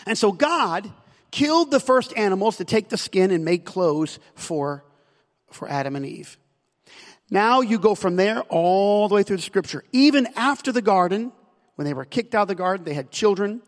And 0.05 0.17
so 0.17 0.31
God 0.31 0.91
killed 1.31 1.71
the 1.71 1.79
first 1.79 2.15
animals 2.17 2.57
to 2.57 2.65
take 2.65 2.89
the 2.89 2.97
skin 2.97 3.31
and 3.31 3.43
make 3.43 3.65
clothes 3.65 4.19
for, 4.35 4.83
for 5.53 5.69
Adam 5.69 5.95
and 5.95 6.05
Eve. 6.05 6.37
Now 7.29 7.61
you 7.61 7.79
go 7.79 7.95
from 7.95 8.15
there 8.15 8.41
all 8.43 9.07
the 9.07 9.15
way 9.15 9.23
through 9.23 9.37
the 9.37 9.43
scripture. 9.43 9.83
Even 9.91 10.27
after 10.35 10.71
the 10.71 10.81
garden, 10.81 11.31
when 11.75 11.85
they 11.85 11.93
were 11.93 12.05
kicked 12.05 12.35
out 12.35 12.43
of 12.43 12.47
the 12.47 12.55
garden, 12.55 12.85
they 12.85 12.93
had 12.93 13.11
children. 13.11 13.61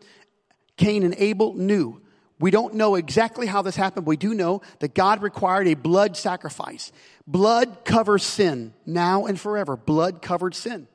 Cain 0.76 1.02
and 1.02 1.14
Abel 1.18 1.54
knew. 1.54 2.00
We 2.38 2.50
don't 2.50 2.74
know 2.74 2.96
exactly 2.96 3.46
how 3.46 3.62
this 3.62 3.76
happened. 3.76 4.04
But 4.04 4.10
we 4.10 4.16
do 4.16 4.34
know 4.34 4.62
that 4.80 4.94
God 4.94 5.22
required 5.22 5.68
a 5.68 5.74
blood 5.74 6.16
sacrifice. 6.16 6.92
Blood 7.26 7.84
covers 7.84 8.22
sin 8.22 8.74
now 8.84 9.26
and 9.26 9.40
forever. 9.40 9.76
Blood 9.76 10.22
covered 10.22 10.54
sin. 10.54 10.86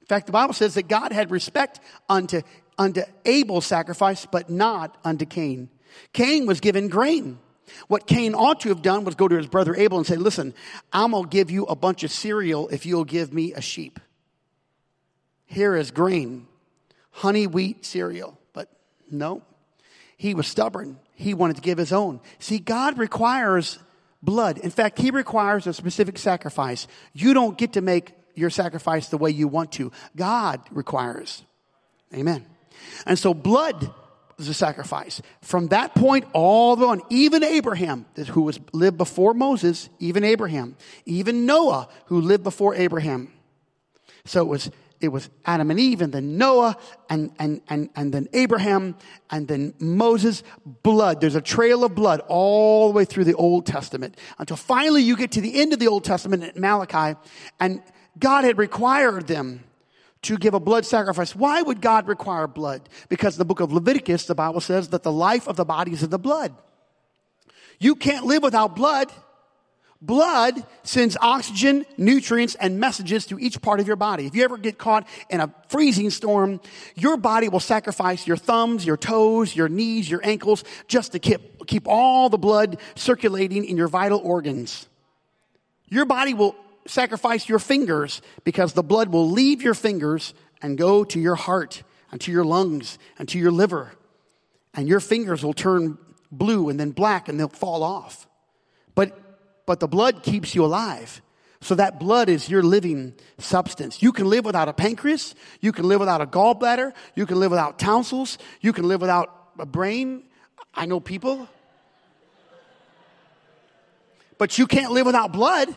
In 0.00 0.06
fact, 0.06 0.26
the 0.26 0.32
Bible 0.32 0.54
says 0.54 0.74
that 0.74 0.88
God 0.88 1.12
had 1.12 1.30
respect 1.30 1.80
unto, 2.08 2.40
unto 2.76 3.02
Abel's 3.24 3.66
sacrifice, 3.66 4.26
but 4.26 4.50
not 4.50 4.96
unto 5.04 5.26
Cain. 5.26 5.68
Cain 6.12 6.46
was 6.46 6.60
given 6.60 6.88
grain. 6.88 7.38
What 7.88 8.06
Cain 8.06 8.34
ought 8.34 8.60
to 8.60 8.68
have 8.68 8.82
done 8.82 9.04
was 9.04 9.14
go 9.14 9.28
to 9.28 9.36
his 9.36 9.46
brother 9.46 9.74
Abel 9.74 9.98
and 9.98 10.06
say, 10.06 10.16
Listen, 10.16 10.54
I'm 10.92 11.12
going 11.12 11.24
to 11.24 11.28
give 11.28 11.50
you 11.50 11.64
a 11.64 11.76
bunch 11.76 12.04
of 12.04 12.10
cereal 12.10 12.68
if 12.68 12.86
you'll 12.86 13.04
give 13.04 13.32
me 13.32 13.52
a 13.52 13.60
sheep. 13.60 13.98
Here 15.46 15.74
is 15.74 15.90
grain 15.90 16.46
honey 17.10 17.46
wheat 17.46 17.84
cereal. 17.84 18.38
But 18.52 18.68
no, 19.10 19.42
he 20.16 20.34
was 20.34 20.46
stubborn. 20.46 20.98
He 21.14 21.34
wanted 21.34 21.56
to 21.56 21.62
give 21.62 21.78
his 21.78 21.92
own. 21.92 22.20
See, 22.38 22.58
God 22.58 22.98
requires 22.98 23.78
blood. 24.22 24.58
In 24.58 24.70
fact, 24.70 24.98
he 24.98 25.10
requires 25.10 25.66
a 25.66 25.72
specific 25.72 26.18
sacrifice. 26.18 26.86
You 27.12 27.34
don't 27.34 27.58
get 27.58 27.74
to 27.74 27.80
make 27.80 28.12
your 28.34 28.50
sacrifice 28.50 29.08
the 29.08 29.18
way 29.18 29.30
you 29.30 29.48
want 29.48 29.72
to. 29.72 29.92
God 30.16 30.60
requires. 30.70 31.42
Amen. 32.14 32.46
And 33.06 33.18
so 33.18 33.34
blood 33.34 33.92
is 34.40 34.48
a 34.48 34.54
sacrifice. 34.54 35.22
From 35.42 35.68
that 35.68 35.94
point 35.94 36.26
all 36.32 36.76
the 36.76 36.86
way 36.86 36.92
on, 36.92 37.02
even 37.10 37.44
Abraham, 37.44 38.06
who 38.30 38.42
was 38.42 38.58
lived 38.72 38.96
before 38.98 39.34
Moses, 39.34 39.88
even 39.98 40.24
Abraham, 40.24 40.76
even 41.06 41.46
Noah, 41.46 41.88
who 42.06 42.20
lived 42.20 42.44
before 42.44 42.74
Abraham. 42.74 43.32
So 44.24 44.42
it 44.42 44.48
was 44.48 44.70
it 45.00 45.08
was 45.08 45.30
Adam 45.46 45.70
and 45.70 45.80
Eve 45.80 46.02
and 46.02 46.12
then 46.12 46.36
Noah 46.36 46.76
and, 47.08 47.32
and, 47.38 47.62
and, 47.68 47.88
and 47.96 48.12
then 48.12 48.28
Abraham 48.34 48.96
and 49.30 49.48
then 49.48 49.72
Moses. 49.78 50.42
Blood. 50.82 51.22
There's 51.22 51.34
a 51.34 51.40
trail 51.40 51.84
of 51.84 51.94
blood 51.94 52.20
all 52.28 52.88
the 52.88 52.94
way 52.94 53.06
through 53.06 53.24
the 53.24 53.34
Old 53.34 53.64
Testament 53.64 54.18
until 54.38 54.56
finally 54.58 55.02
you 55.02 55.16
get 55.16 55.32
to 55.32 55.40
the 55.40 55.58
end 55.58 55.72
of 55.72 55.78
the 55.78 55.88
Old 55.88 56.04
Testament 56.04 56.42
at 56.42 56.56
Malachi 56.56 57.18
and 57.58 57.82
God 58.18 58.44
had 58.44 58.58
required 58.58 59.26
them 59.26 59.64
to 60.22 60.36
give 60.36 60.54
a 60.54 60.60
blood 60.60 60.84
sacrifice. 60.84 61.34
Why 61.34 61.62
would 61.62 61.80
God 61.80 62.06
require 62.06 62.46
blood? 62.46 62.88
Because 63.08 63.36
the 63.36 63.44
book 63.44 63.60
of 63.60 63.72
Leviticus, 63.72 64.26
the 64.26 64.34
Bible 64.34 64.60
says 64.60 64.88
that 64.88 65.02
the 65.02 65.12
life 65.12 65.48
of 65.48 65.56
the 65.56 65.64
body 65.64 65.92
is 65.92 66.02
in 66.02 66.10
the 66.10 66.18
blood. 66.18 66.54
You 67.78 67.94
can't 67.94 68.26
live 68.26 68.42
without 68.42 68.76
blood. 68.76 69.10
Blood 70.02 70.64
sends 70.82 71.16
oxygen, 71.20 71.84
nutrients, 71.98 72.54
and 72.54 72.80
messages 72.80 73.26
to 73.26 73.38
each 73.38 73.60
part 73.60 73.80
of 73.80 73.86
your 73.86 73.96
body. 73.96 74.26
If 74.26 74.34
you 74.34 74.44
ever 74.44 74.56
get 74.56 74.78
caught 74.78 75.06
in 75.28 75.40
a 75.40 75.52
freezing 75.68 76.08
storm, 76.08 76.60
your 76.94 77.18
body 77.18 77.50
will 77.50 77.60
sacrifice 77.60 78.26
your 78.26 78.38
thumbs, 78.38 78.86
your 78.86 78.96
toes, 78.96 79.54
your 79.54 79.68
knees, 79.68 80.10
your 80.10 80.20
ankles, 80.24 80.64
just 80.88 81.12
to 81.12 81.18
keep, 81.18 81.66
keep 81.66 81.86
all 81.86 82.30
the 82.30 82.38
blood 82.38 82.78
circulating 82.94 83.64
in 83.64 83.76
your 83.76 83.88
vital 83.88 84.20
organs. 84.24 84.88
Your 85.88 86.06
body 86.06 86.32
will 86.32 86.56
sacrifice 86.86 87.48
your 87.48 87.58
fingers 87.58 88.22
because 88.44 88.72
the 88.72 88.82
blood 88.82 89.08
will 89.08 89.30
leave 89.30 89.62
your 89.62 89.74
fingers 89.74 90.34
and 90.62 90.76
go 90.76 91.04
to 91.04 91.20
your 91.20 91.34
heart 91.34 91.82
and 92.10 92.20
to 92.22 92.32
your 92.32 92.44
lungs 92.44 92.98
and 93.18 93.28
to 93.28 93.38
your 93.38 93.50
liver. 93.50 93.92
And 94.74 94.88
your 94.88 95.00
fingers 95.00 95.44
will 95.44 95.52
turn 95.52 95.98
blue 96.30 96.68
and 96.68 96.78
then 96.78 96.90
black 96.90 97.28
and 97.28 97.38
they'll 97.38 97.48
fall 97.48 97.82
off. 97.82 98.26
But 98.94 99.16
but 99.66 99.78
the 99.78 99.88
blood 99.88 100.22
keeps 100.22 100.54
you 100.54 100.64
alive. 100.64 101.22
So 101.60 101.74
that 101.74 102.00
blood 102.00 102.28
is 102.28 102.48
your 102.48 102.62
living 102.62 103.14
substance. 103.38 104.02
You 104.02 104.12
can 104.12 104.26
live 104.28 104.44
without 104.44 104.68
a 104.68 104.72
pancreas. 104.72 105.34
You 105.60 105.72
can 105.72 105.86
live 105.86 106.00
without 106.00 106.20
a 106.20 106.26
gallbladder. 106.26 106.92
You 107.14 107.26
can 107.26 107.38
live 107.38 107.50
without 107.50 107.78
tonsils. 107.78 108.38
You 108.60 108.72
can 108.72 108.88
live 108.88 109.00
without 109.00 109.32
a 109.58 109.66
brain. 109.66 110.24
I 110.74 110.86
know 110.86 111.00
people. 111.00 111.48
But 114.38 114.58
you 114.58 114.66
can't 114.66 114.90
live 114.90 115.06
without 115.06 115.32
blood. 115.32 115.68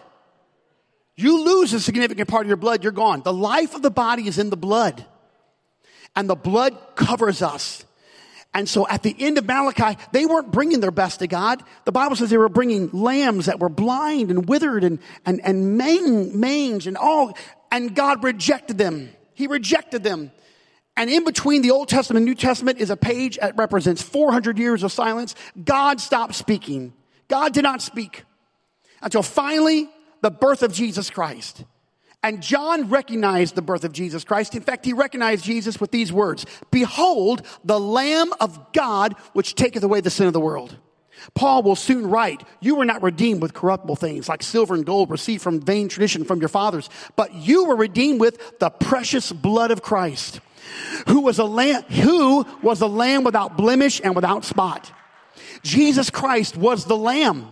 You 1.16 1.44
lose 1.44 1.74
a 1.74 1.80
significant 1.80 2.28
part 2.28 2.44
of 2.44 2.48
your 2.48 2.58
blood, 2.58 2.84
you're 2.84 2.92
gone. 2.92 3.22
The 3.22 3.34
life 3.34 3.76
of 3.76 3.82
the 3.82 3.92
body 3.92 4.28
is 4.28 4.40
in 4.40 4.50
the 4.50 4.58
blood. 4.58 5.06
And 6.16 6.30
the 6.30 6.36
blood 6.36 6.78
covers 6.96 7.42
us. 7.42 7.86
And 8.54 8.70
so 8.70 8.88
at 8.88 9.02
the 9.02 9.16
end 9.18 9.40
of 9.40 9.46
Malachi, 9.46 10.00
they 10.12 10.26
weren't 10.26 10.52
bringing 10.52 10.80
their 10.80 10.92
best 10.92 11.20
to 11.20 11.28
God. 11.28 11.64
The 11.86 11.92
Bible 11.92 12.16
says 12.16 12.30
they 12.30 12.38
were 12.38 12.50
bringing 12.50 12.90
lambs 12.92 13.48
that 13.48 13.60
were 13.60 13.70
blind 13.70 14.30
and 14.30 14.48
withered 14.48 14.84
and, 14.84 15.00
and, 15.26 15.42
and 15.44 15.78
mange 15.78 16.86
and 16.86 16.96
all. 16.96 17.36
And 17.72 17.96
God 17.96 18.24
rejected 18.24 18.78
them. 18.78 19.10
He 19.34 19.48
rejected 19.48 20.04
them. 20.04 20.32
And 20.96 21.10
in 21.10 21.24
between 21.24 21.64
the 21.64 21.72
Old 21.72 21.90
Testament 21.90 22.18
and 22.18 22.26
New 22.26 22.36
Testament 22.36 22.78
is 22.78 22.92
a 22.92 22.98
page 22.98 23.38
that 23.38 23.58
represents 23.58 24.04
400 24.04 24.60
years 24.60 24.84
of 24.84 24.92
silence. 24.92 25.34
God 25.64 26.00
stopped 26.00 26.36
speaking. 26.36 26.94
God 27.28 27.54
did 27.54 27.64
not 27.64 27.82
speak 27.82 28.24
until 29.02 29.24
finally 29.24 29.90
the 30.24 30.32
birth 30.32 30.64
of 30.64 30.74
Jesus 30.74 31.12
Christ. 31.12 31.66
And 32.24 32.42
John 32.42 32.90
recognized 32.90 33.54
the 33.54 33.62
birth 33.62 33.84
of 33.84 33.92
Jesus 33.92 34.24
Christ. 34.24 34.56
In 34.56 34.62
fact, 34.62 34.86
he 34.86 34.94
recognized 34.94 35.44
Jesus 35.44 35.80
with 35.80 35.92
these 35.92 36.12
words 36.12 36.46
Behold, 36.72 37.46
the 37.64 37.80
Lamb 37.80 38.32
of 38.40 38.72
God, 38.72 39.16
which 39.34 39.54
taketh 39.54 39.84
away 39.84 40.00
the 40.00 40.10
sin 40.10 40.26
of 40.26 40.34
the 40.34 40.40
world. 40.40 40.78
Paul 41.36 41.62
will 41.62 41.76
soon 41.76 42.08
write, 42.10 42.42
You 42.62 42.76
were 42.76 42.86
not 42.86 43.04
redeemed 43.04 43.42
with 43.42 43.54
corruptible 43.54 43.98
things 43.98 44.30
like 44.30 44.42
silver 44.42 44.74
and 44.74 44.86
gold 44.86 45.12
received 45.12 45.44
from 45.44 45.60
vain 45.60 45.90
tradition 45.90 46.24
from 46.24 46.40
your 46.40 46.50
fathers, 46.50 46.90
but 47.18 47.34
you 47.34 47.66
were 47.66 47.76
redeemed 47.76 48.22
with 48.22 48.60
the 48.60 48.70
precious 48.70 49.32
blood 49.32 49.72
of 49.72 49.82
Christ, 49.82 50.40
who 51.08 51.22
was 51.22 51.38
a 51.38 51.46
lamb, 51.46 51.84
who 51.84 52.46
was 52.62 52.80
a 52.80 52.88
lamb 52.88 53.26
without 53.26 53.58
blemish 53.58 54.00
and 54.02 54.16
without 54.16 54.46
spot. 54.46 54.90
Jesus 55.64 56.10
Christ 56.10 56.56
was 56.56 56.86
the 56.86 56.98
lamb 56.98 57.52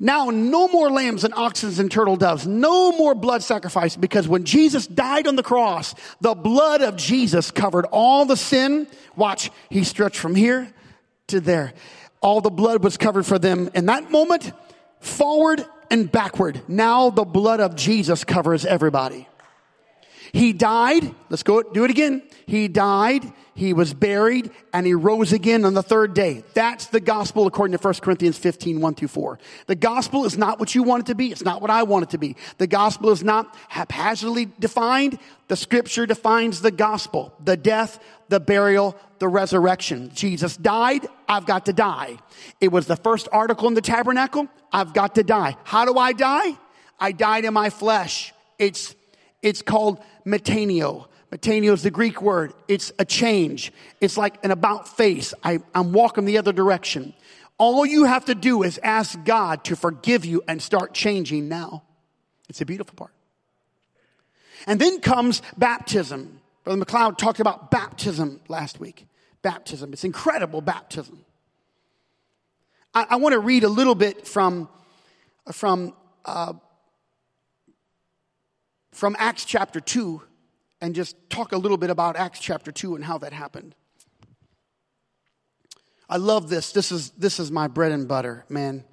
now, 0.00 0.30
no 0.30 0.68
more 0.68 0.90
lambs 0.90 1.24
and 1.24 1.34
oxen 1.34 1.72
and 1.80 1.90
turtle 1.90 2.16
doves. 2.16 2.46
No 2.46 2.92
more 2.92 3.14
blood 3.14 3.42
sacrifice 3.42 3.96
because 3.96 4.28
when 4.28 4.44
Jesus 4.44 4.86
died 4.86 5.26
on 5.26 5.34
the 5.34 5.42
cross, 5.42 5.94
the 6.20 6.34
blood 6.34 6.82
of 6.82 6.96
Jesus 6.96 7.50
covered 7.50 7.84
all 7.86 8.24
the 8.24 8.36
sin. 8.36 8.86
Watch, 9.16 9.50
he 9.70 9.82
stretched 9.82 10.18
from 10.18 10.36
here 10.36 10.72
to 11.28 11.40
there. 11.40 11.72
All 12.20 12.40
the 12.40 12.50
blood 12.50 12.84
was 12.84 12.96
covered 12.96 13.26
for 13.26 13.40
them 13.40 13.70
in 13.74 13.86
that 13.86 14.10
moment, 14.10 14.52
forward 15.00 15.66
and 15.90 16.10
backward. 16.10 16.62
Now 16.68 17.10
the 17.10 17.24
blood 17.24 17.58
of 17.58 17.74
Jesus 17.74 18.22
covers 18.22 18.64
everybody. 18.64 19.28
He 20.32 20.52
died. 20.52 21.12
Let's 21.28 21.42
go 21.42 21.62
do 21.62 21.84
it 21.84 21.90
again. 21.90 22.22
He 22.46 22.68
died. 22.68 23.24
He 23.58 23.72
was 23.72 23.92
buried 23.92 24.52
and 24.72 24.86
he 24.86 24.94
rose 24.94 25.32
again 25.32 25.64
on 25.64 25.74
the 25.74 25.82
third 25.82 26.14
day. 26.14 26.44
That's 26.54 26.86
the 26.86 27.00
gospel 27.00 27.48
according 27.48 27.76
to 27.76 27.82
1 27.82 27.94
Corinthians 27.94 28.38
15, 28.38 28.80
1 28.80 28.94
through 28.94 29.08
4. 29.08 29.36
The 29.66 29.74
gospel 29.74 30.24
is 30.24 30.38
not 30.38 30.60
what 30.60 30.76
you 30.76 30.84
want 30.84 31.00
it 31.00 31.06
to 31.06 31.16
be. 31.16 31.32
It's 31.32 31.42
not 31.42 31.60
what 31.60 31.68
I 31.68 31.82
want 31.82 32.04
it 32.04 32.10
to 32.10 32.18
be. 32.18 32.36
The 32.58 32.68
gospel 32.68 33.10
is 33.10 33.24
not 33.24 33.52
haphazardly 33.66 34.46
defined. 34.60 35.18
The 35.48 35.56
scripture 35.56 36.06
defines 36.06 36.60
the 36.60 36.70
gospel, 36.70 37.34
the 37.42 37.56
death, 37.56 37.98
the 38.28 38.38
burial, 38.38 38.96
the 39.18 39.26
resurrection. 39.26 40.12
Jesus 40.14 40.56
died. 40.56 41.08
I've 41.28 41.44
got 41.44 41.66
to 41.66 41.72
die. 41.72 42.18
It 42.60 42.68
was 42.68 42.86
the 42.86 42.94
first 42.94 43.26
article 43.32 43.66
in 43.66 43.74
the 43.74 43.80
tabernacle. 43.80 44.46
I've 44.72 44.94
got 44.94 45.16
to 45.16 45.24
die. 45.24 45.56
How 45.64 45.84
do 45.84 45.98
I 45.98 46.12
die? 46.12 46.56
I 47.00 47.10
died 47.10 47.44
in 47.44 47.54
my 47.54 47.70
flesh. 47.70 48.32
It's, 48.56 48.94
it's 49.42 49.62
called 49.62 50.00
metanoia. 50.24 51.07
Metanoia 51.32 51.74
is 51.74 51.82
the 51.82 51.90
Greek 51.90 52.22
word. 52.22 52.54
It's 52.68 52.90
a 52.98 53.04
change. 53.04 53.72
It's 54.00 54.16
like 54.16 54.42
an 54.44 54.50
about 54.50 54.88
face. 54.96 55.34
I, 55.42 55.58
I'm 55.74 55.92
walking 55.92 56.24
the 56.24 56.38
other 56.38 56.52
direction. 56.52 57.12
All 57.58 57.84
you 57.84 58.04
have 58.04 58.26
to 58.26 58.34
do 58.34 58.62
is 58.62 58.78
ask 58.82 59.22
God 59.24 59.64
to 59.64 59.76
forgive 59.76 60.24
you 60.24 60.42
and 60.48 60.62
start 60.62 60.94
changing 60.94 61.48
now. 61.48 61.82
It's 62.48 62.60
a 62.60 62.66
beautiful 62.66 62.94
part. 62.94 63.12
And 64.66 64.80
then 64.80 65.00
comes 65.00 65.42
baptism. 65.56 66.40
Brother 66.64 66.84
McLeod 66.84 67.18
talked 67.18 67.40
about 67.40 67.70
baptism 67.70 68.40
last 68.48 68.80
week. 68.80 69.06
Baptism. 69.42 69.92
It's 69.92 70.04
incredible 70.04 70.60
baptism. 70.60 71.24
I, 72.94 73.06
I 73.10 73.16
want 73.16 73.34
to 73.34 73.38
read 73.38 73.64
a 73.64 73.68
little 73.68 73.94
bit 73.94 74.26
from, 74.26 74.68
from, 75.52 75.94
uh, 76.24 76.54
from 78.92 79.14
Acts 79.18 79.44
chapter 79.44 79.80
2 79.80 80.22
and 80.80 80.94
just 80.94 81.16
talk 81.30 81.52
a 81.52 81.58
little 81.58 81.76
bit 81.76 81.90
about 81.90 82.16
Acts 82.16 82.40
chapter 82.40 82.72
2 82.72 82.94
and 82.94 83.04
how 83.04 83.18
that 83.18 83.32
happened. 83.32 83.74
I 86.08 86.16
love 86.16 86.48
this. 86.48 86.72
This 86.72 86.90
is, 86.90 87.10
this 87.10 87.38
is 87.38 87.50
my 87.50 87.68
bread 87.68 87.92
and 87.92 88.08
butter, 88.08 88.44
man. 88.48 88.84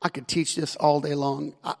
I 0.00 0.08
could 0.08 0.28
teach 0.28 0.54
this 0.54 0.76
all 0.76 1.00
day 1.00 1.14
long. 1.14 1.54
I, 1.64 1.74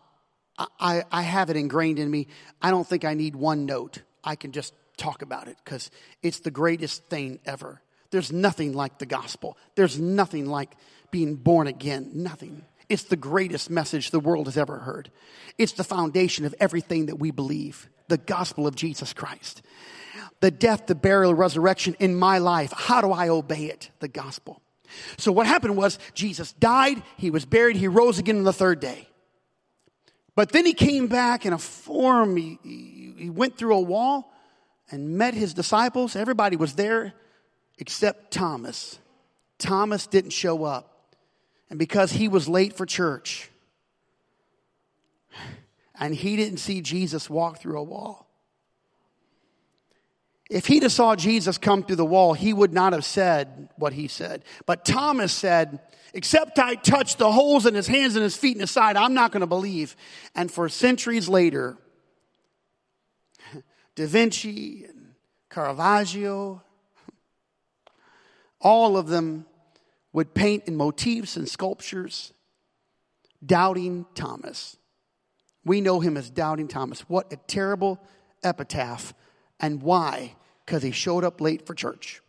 I, 0.58 1.04
I 1.10 1.22
have 1.22 1.50
it 1.50 1.56
ingrained 1.56 1.98
in 1.98 2.10
me. 2.10 2.28
I 2.60 2.70
don't 2.70 2.86
think 2.86 3.04
I 3.04 3.14
need 3.14 3.36
one 3.36 3.66
note. 3.66 4.02
I 4.22 4.36
can 4.36 4.52
just 4.52 4.74
talk 4.96 5.22
about 5.22 5.48
it 5.48 5.56
because 5.64 5.90
it's 6.22 6.40
the 6.40 6.50
greatest 6.50 7.04
thing 7.06 7.38
ever. 7.44 7.82
There's 8.10 8.32
nothing 8.32 8.72
like 8.72 8.98
the 8.98 9.06
gospel. 9.06 9.58
There's 9.74 9.98
nothing 9.98 10.46
like 10.46 10.72
being 11.10 11.34
born 11.36 11.66
again. 11.66 12.10
Nothing. 12.14 12.64
It's 12.88 13.04
the 13.04 13.16
greatest 13.16 13.70
message 13.70 14.10
the 14.10 14.20
world 14.20 14.46
has 14.46 14.56
ever 14.56 14.78
heard. 14.78 15.10
It's 15.58 15.72
the 15.72 15.84
foundation 15.84 16.44
of 16.44 16.54
everything 16.60 17.06
that 17.06 17.16
we 17.16 17.30
believe 17.30 17.88
the 18.08 18.18
gospel 18.18 18.66
of 18.66 18.74
Jesus 18.74 19.12
Christ. 19.12 19.62
The 20.40 20.50
death, 20.50 20.86
the 20.86 20.94
burial, 20.94 21.34
resurrection 21.34 21.96
in 21.98 22.14
my 22.14 22.38
life. 22.38 22.72
How 22.72 23.00
do 23.00 23.12
I 23.12 23.28
obey 23.28 23.66
it? 23.66 23.90
The 24.00 24.08
gospel. 24.08 24.60
So 25.16 25.32
what 25.32 25.46
happened 25.46 25.76
was 25.76 25.98
Jesus 26.14 26.52
died, 26.52 27.02
he 27.16 27.30
was 27.30 27.44
buried, 27.44 27.76
he 27.76 27.88
rose 27.88 28.18
again 28.18 28.38
on 28.38 28.44
the 28.44 28.52
third 28.52 28.80
day. 28.80 29.08
But 30.36 30.50
then 30.50 30.66
he 30.66 30.74
came 30.74 31.06
back 31.06 31.46
in 31.46 31.52
a 31.52 31.58
form, 31.58 32.36
he, 32.36 32.58
he, 33.16 33.30
went 33.30 33.56
through 33.56 33.74
a 33.74 33.80
wall 33.80 34.32
and 34.90 35.16
met 35.16 35.34
his 35.34 35.54
disciples. 35.54 36.16
Everybody 36.16 36.56
was 36.56 36.74
there 36.74 37.14
except 37.78 38.32
Thomas. 38.32 38.98
Thomas 39.58 40.06
didn't 40.06 40.32
show 40.32 40.64
up. 40.64 41.14
And 41.70 41.78
because 41.78 42.12
he 42.12 42.28
was 42.28 42.48
late 42.48 42.76
for 42.76 42.84
church, 42.84 43.50
and 45.98 46.14
he 46.14 46.36
didn't 46.36 46.58
see 46.58 46.80
Jesus 46.80 47.30
walk 47.30 47.60
through 47.60 47.78
a 47.78 47.82
wall. 47.82 48.24
If 50.50 50.66
he'd 50.66 50.82
have 50.82 50.92
saw 50.92 51.16
Jesus 51.16 51.56
come 51.56 51.82
through 51.82 51.96
the 51.96 52.04
wall, 52.04 52.34
he 52.34 52.52
would 52.52 52.72
not 52.72 52.92
have 52.92 53.04
said 53.04 53.70
what 53.76 53.92
he 53.92 54.08
said. 54.08 54.44
But 54.66 54.84
Thomas 54.84 55.32
said, 55.32 55.80
except 56.12 56.58
I 56.58 56.74
touch 56.74 57.16
the 57.16 57.32
holes 57.32 57.66
in 57.66 57.74
his 57.74 57.86
hands 57.86 58.14
and 58.14 58.22
his 58.22 58.36
feet 58.36 58.52
and 58.52 58.60
his 58.60 58.70
side, 58.70 58.96
I'm 58.96 59.14
not 59.14 59.32
going 59.32 59.40
to 59.40 59.46
believe. 59.46 59.96
And 60.34 60.50
for 60.50 60.68
centuries 60.68 61.28
later, 61.28 61.78
Da 63.94 64.06
Vinci 64.06 64.84
and 64.84 65.14
Caravaggio, 65.48 66.62
all 68.60 68.96
of 68.96 69.08
them 69.08 69.46
would 70.12 70.34
paint 70.34 70.64
in 70.66 70.76
motifs 70.76 71.36
and 71.36 71.48
sculptures, 71.48 72.32
doubting 73.44 74.06
Thomas. 74.14 74.76
We 75.64 75.80
know 75.80 76.00
him 76.00 76.16
as 76.16 76.30
Doubting 76.30 76.68
Thomas. 76.68 77.00
What 77.08 77.32
a 77.32 77.36
terrible 77.36 78.00
epitaph. 78.42 79.14
And 79.58 79.82
why? 79.82 80.34
Because 80.64 80.82
he 80.82 80.90
showed 80.90 81.24
up 81.24 81.40
late 81.40 81.66
for 81.66 81.74
church. 81.74 82.20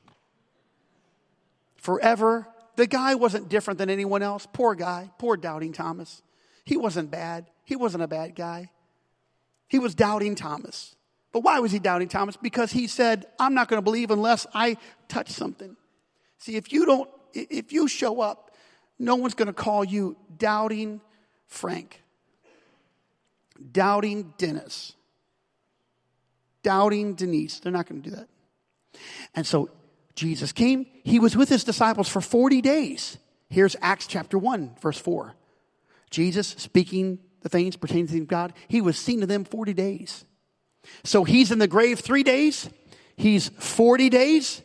Forever, 1.76 2.48
the 2.78 2.88
guy 2.88 3.15
wasn't 3.15 3.50
different 3.50 3.78
than 3.78 3.89
anyone 3.89 4.24
else. 4.24 4.48
Poor 4.52 4.76
guy, 4.76 5.12
poor 5.17 5.38
Doubting 5.38 5.74
Thomas. 5.74 6.21
He 6.63 6.78
wasn't 6.78 7.12
bad. 7.12 7.45
He 7.63 7.76
wasn't 7.76 8.04
a 8.04 8.08
bad 8.08 8.36
guy. 8.36 8.71
He 9.67 9.80
was 9.80 9.95
Doubting 9.95 10.36
Thomas. 10.36 10.95
But 11.32 11.41
why 11.41 11.60
was 11.60 11.71
he 11.71 11.80
Doubting 11.80 12.08
Thomas? 12.08 12.38
Because 12.38 12.71
he 12.71 12.88
said, 12.88 13.26
I'm 13.39 13.54
not 13.54 13.67
going 13.67 13.78
to 13.78 13.84
believe 13.84 14.10
unless 14.10 14.48
I 14.54 14.78
touch 15.10 15.30
something. 15.30 15.76
See, 16.38 16.56
if 16.56 16.71
you 16.71 16.86
don't, 16.86 17.10
if 17.34 17.74
you 17.74 17.88
show 17.88 18.21
up, 18.21 18.56
no 18.98 19.15
one's 19.15 19.34
going 19.34 19.48
to 19.48 19.54
call 19.54 19.84
you 19.84 20.15
Doubting 20.38 21.02
Frank 21.48 22.02
doubting 23.72 24.34
Dennis, 24.38 24.94
doubting 26.63 27.15
Denise. 27.15 27.60
They're 27.60 27.72
not 27.72 27.88
going 27.88 28.02
to 28.02 28.10
do 28.10 28.15
that. 28.15 28.28
And 29.34 29.46
so 29.46 29.70
Jesus 30.15 30.52
came. 30.52 30.86
He 31.04 31.20
was 31.20 31.36
with 31.36 31.50
his 31.50 31.63
disciples 31.63 32.08
for 32.08 32.22
40 32.22 32.62
days. 32.62 33.18
Here's 33.50 33.76
Acts 33.82 34.08
chapter 34.08 34.38
1, 34.38 34.78
verse 34.82 34.98
4. 34.98 35.36
Jesus 36.10 36.48
speaking 36.58 37.20
the 37.41 37.50
things 37.50 37.76
pertaining 37.76 38.08
to 38.08 38.26
God, 38.26 38.54
he 38.68 38.82
was 38.82 38.98
seen 38.98 39.20
to 39.20 39.28
them 39.28 39.44
40 39.44 39.74
days. 39.74 40.26
So 41.04 41.24
he's 41.24 41.52
in 41.52 41.60
the 41.60 41.68
grave 41.68 42.00
three 42.00 42.24
days, 42.24 42.70
he's 43.15 43.50
40 43.50 44.10
days, 44.10 44.62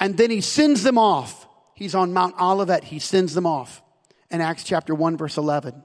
and 0.00 0.16
then 0.16 0.30
he 0.30 0.40
sends 0.40 0.82
them 0.82 0.98
off. 0.98 1.46
He's 1.74 1.94
on 1.94 2.12
Mount 2.12 2.40
Olivet, 2.40 2.84
he 2.84 2.98
sends 2.98 3.34
them 3.34 3.46
off 3.46 3.82
in 4.30 4.40
Acts 4.40 4.64
chapter 4.64 4.94
1, 4.94 5.16
verse 5.16 5.36
11 5.36 5.82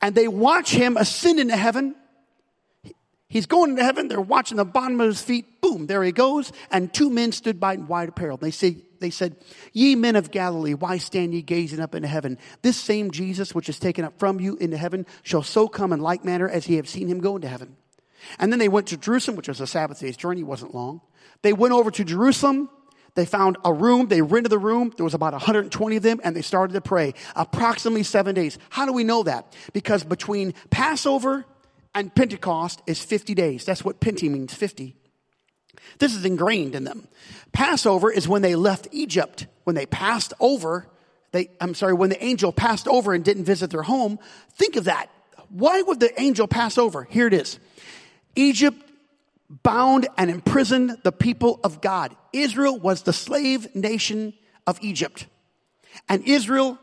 and 0.00 0.14
they 0.14 0.28
watch 0.28 0.70
him 0.70 0.96
ascend 0.96 1.40
into 1.40 1.56
heaven. 1.56 1.94
He's 3.28 3.46
going 3.46 3.70
into 3.70 3.84
heaven. 3.84 4.08
They're 4.08 4.20
watching 4.20 4.56
the 4.56 4.64
bottom 4.64 5.00
of 5.00 5.06
his 5.08 5.20
feet. 5.20 5.60
Boom, 5.60 5.86
there 5.86 6.02
he 6.02 6.12
goes. 6.12 6.50
And 6.70 6.92
two 6.92 7.10
men 7.10 7.32
stood 7.32 7.60
by 7.60 7.74
in 7.74 7.86
white 7.86 8.08
apparel. 8.08 8.38
They 8.38 8.50
say, 8.50 8.78
they 9.00 9.10
said, 9.10 9.36
Ye 9.72 9.96
men 9.96 10.16
of 10.16 10.30
Galilee, 10.30 10.72
why 10.72 10.96
stand 10.96 11.34
ye 11.34 11.42
gazing 11.42 11.80
up 11.80 11.94
into 11.94 12.08
heaven? 12.08 12.38
This 12.62 12.78
same 12.78 13.10
Jesus, 13.10 13.54
which 13.54 13.68
is 13.68 13.78
taken 13.78 14.04
up 14.04 14.18
from 14.18 14.40
you 14.40 14.56
into 14.56 14.78
heaven, 14.78 15.04
shall 15.22 15.42
so 15.42 15.68
come 15.68 15.92
in 15.92 16.00
like 16.00 16.24
manner 16.24 16.48
as 16.48 16.68
ye 16.68 16.76
have 16.76 16.88
seen 16.88 17.06
him 17.06 17.20
go 17.20 17.36
into 17.36 17.48
heaven. 17.48 17.76
And 18.38 18.50
then 18.50 18.58
they 18.58 18.68
went 18.68 18.86
to 18.88 18.96
Jerusalem, 18.96 19.36
which 19.36 19.48
was 19.48 19.60
a 19.60 19.66
Sabbath 19.66 20.00
day's 20.00 20.16
journey, 20.16 20.42
wasn't 20.42 20.74
long. 20.74 21.02
They 21.42 21.52
went 21.52 21.74
over 21.74 21.90
to 21.90 22.04
Jerusalem 22.04 22.70
they 23.18 23.26
found 23.26 23.56
a 23.64 23.72
room, 23.72 24.06
they 24.06 24.22
rented 24.22 24.52
the 24.52 24.58
room, 24.58 24.92
there 24.96 25.02
was 25.02 25.12
about 25.12 25.32
120 25.32 25.96
of 25.96 26.02
them, 26.04 26.20
and 26.22 26.36
they 26.36 26.42
started 26.42 26.74
to 26.74 26.80
pray. 26.80 27.14
Approximately 27.34 28.04
seven 28.04 28.32
days. 28.32 28.58
How 28.70 28.86
do 28.86 28.92
we 28.92 29.02
know 29.02 29.24
that? 29.24 29.56
Because 29.72 30.04
between 30.04 30.54
Passover 30.70 31.44
and 31.96 32.14
Pentecost 32.14 32.80
is 32.86 33.02
50 33.02 33.34
days. 33.34 33.64
That's 33.64 33.84
what 33.84 34.00
Pente 34.00 34.30
means, 34.30 34.54
50. 34.54 34.94
This 35.98 36.14
is 36.14 36.24
ingrained 36.24 36.76
in 36.76 36.84
them. 36.84 37.08
Passover 37.50 38.08
is 38.08 38.28
when 38.28 38.42
they 38.42 38.54
left 38.54 38.86
Egypt, 38.92 39.48
when 39.64 39.74
they 39.74 39.86
passed 39.86 40.32
over, 40.38 40.86
they, 41.32 41.50
I'm 41.60 41.74
sorry, 41.74 41.94
when 41.94 42.10
the 42.10 42.24
angel 42.24 42.52
passed 42.52 42.86
over 42.86 43.14
and 43.14 43.24
didn't 43.24 43.44
visit 43.44 43.70
their 43.70 43.82
home. 43.82 44.20
Think 44.52 44.76
of 44.76 44.84
that. 44.84 45.10
Why 45.48 45.82
would 45.82 45.98
the 45.98 46.18
angel 46.20 46.46
pass 46.46 46.78
over? 46.78 47.02
Here 47.02 47.26
it 47.26 47.34
is. 47.34 47.58
Egypt 48.36 48.87
bound 49.50 50.08
and 50.16 50.30
imprisoned 50.30 50.98
the 51.04 51.12
people 51.12 51.60
of 51.64 51.80
God. 51.80 52.14
Israel 52.32 52.78
was 52.78 53.02
the 53.02 53.12
slave 53.12 53.74
nation 53.74 54.34
of 54.66 54.78
Egypt. 54.82 55.26
And 56.08 56.22
Israel, 56.24 56.78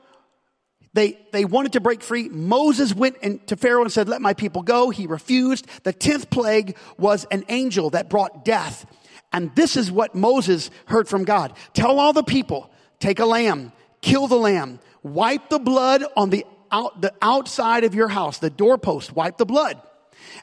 they, 0.93 1.19
they 1.31 1.45
wanted 1.45 1.73
to 1.73 1.79
break 1.79 2.01
free. 2.01 2.27
Moses 2.29 2.93
went 2.93 3.47
to 3.47 3.55
Pharaoh 3.55 3.83
and 3.83 3.91
said, 3.91 4.09
let 4.09 4.21
my 4.21 4.33
people 4.33 4.63
go. 4.63 4.89
He 4.89 5.05
refused. 5.05 5.67
The 5.83 5.93
10th 5.93 6.29
plague 6.29 6.75
was 6.97 7.25
an 7.25 7.43
angel 7.49 7.91
that 7.91 8.09
brought 8.09 8.43
death. 8.43 8.85
And 9.31 9.53
this 9.55 9.77
is 9.77 9.91
what 9.91 10.15
Moses 10.15 10.71
heard 10.85 11.07
from 11.07 11.23
God. 11.23 11.53
Tell 11.73 11.99
all 11.99 12.13
the 12.13 12.23
people, 12.23 12.71
take 12.99 13.19
a 13.19 13.25
lamb, 13.25 13.73
kill 14.01 14.27
the 14.27 14.37
lamb, 14.37 14.79
wipe 15.03 15.49
the 15.49 15.59
blood 15.59 16.03
on 16.15 16.29
the, 16.31 16.45
out, 16.71 17.01
the 17.01 17.13
outside 17.21 17.83
of 17.83 17.93
your 17.93 18.07
house, 18.07 18.39
the 18.39 18.49
doorpost, 18.49 19.13
wipe 19.13 19.37
the 19.37 19.45
blood 19.45 19.79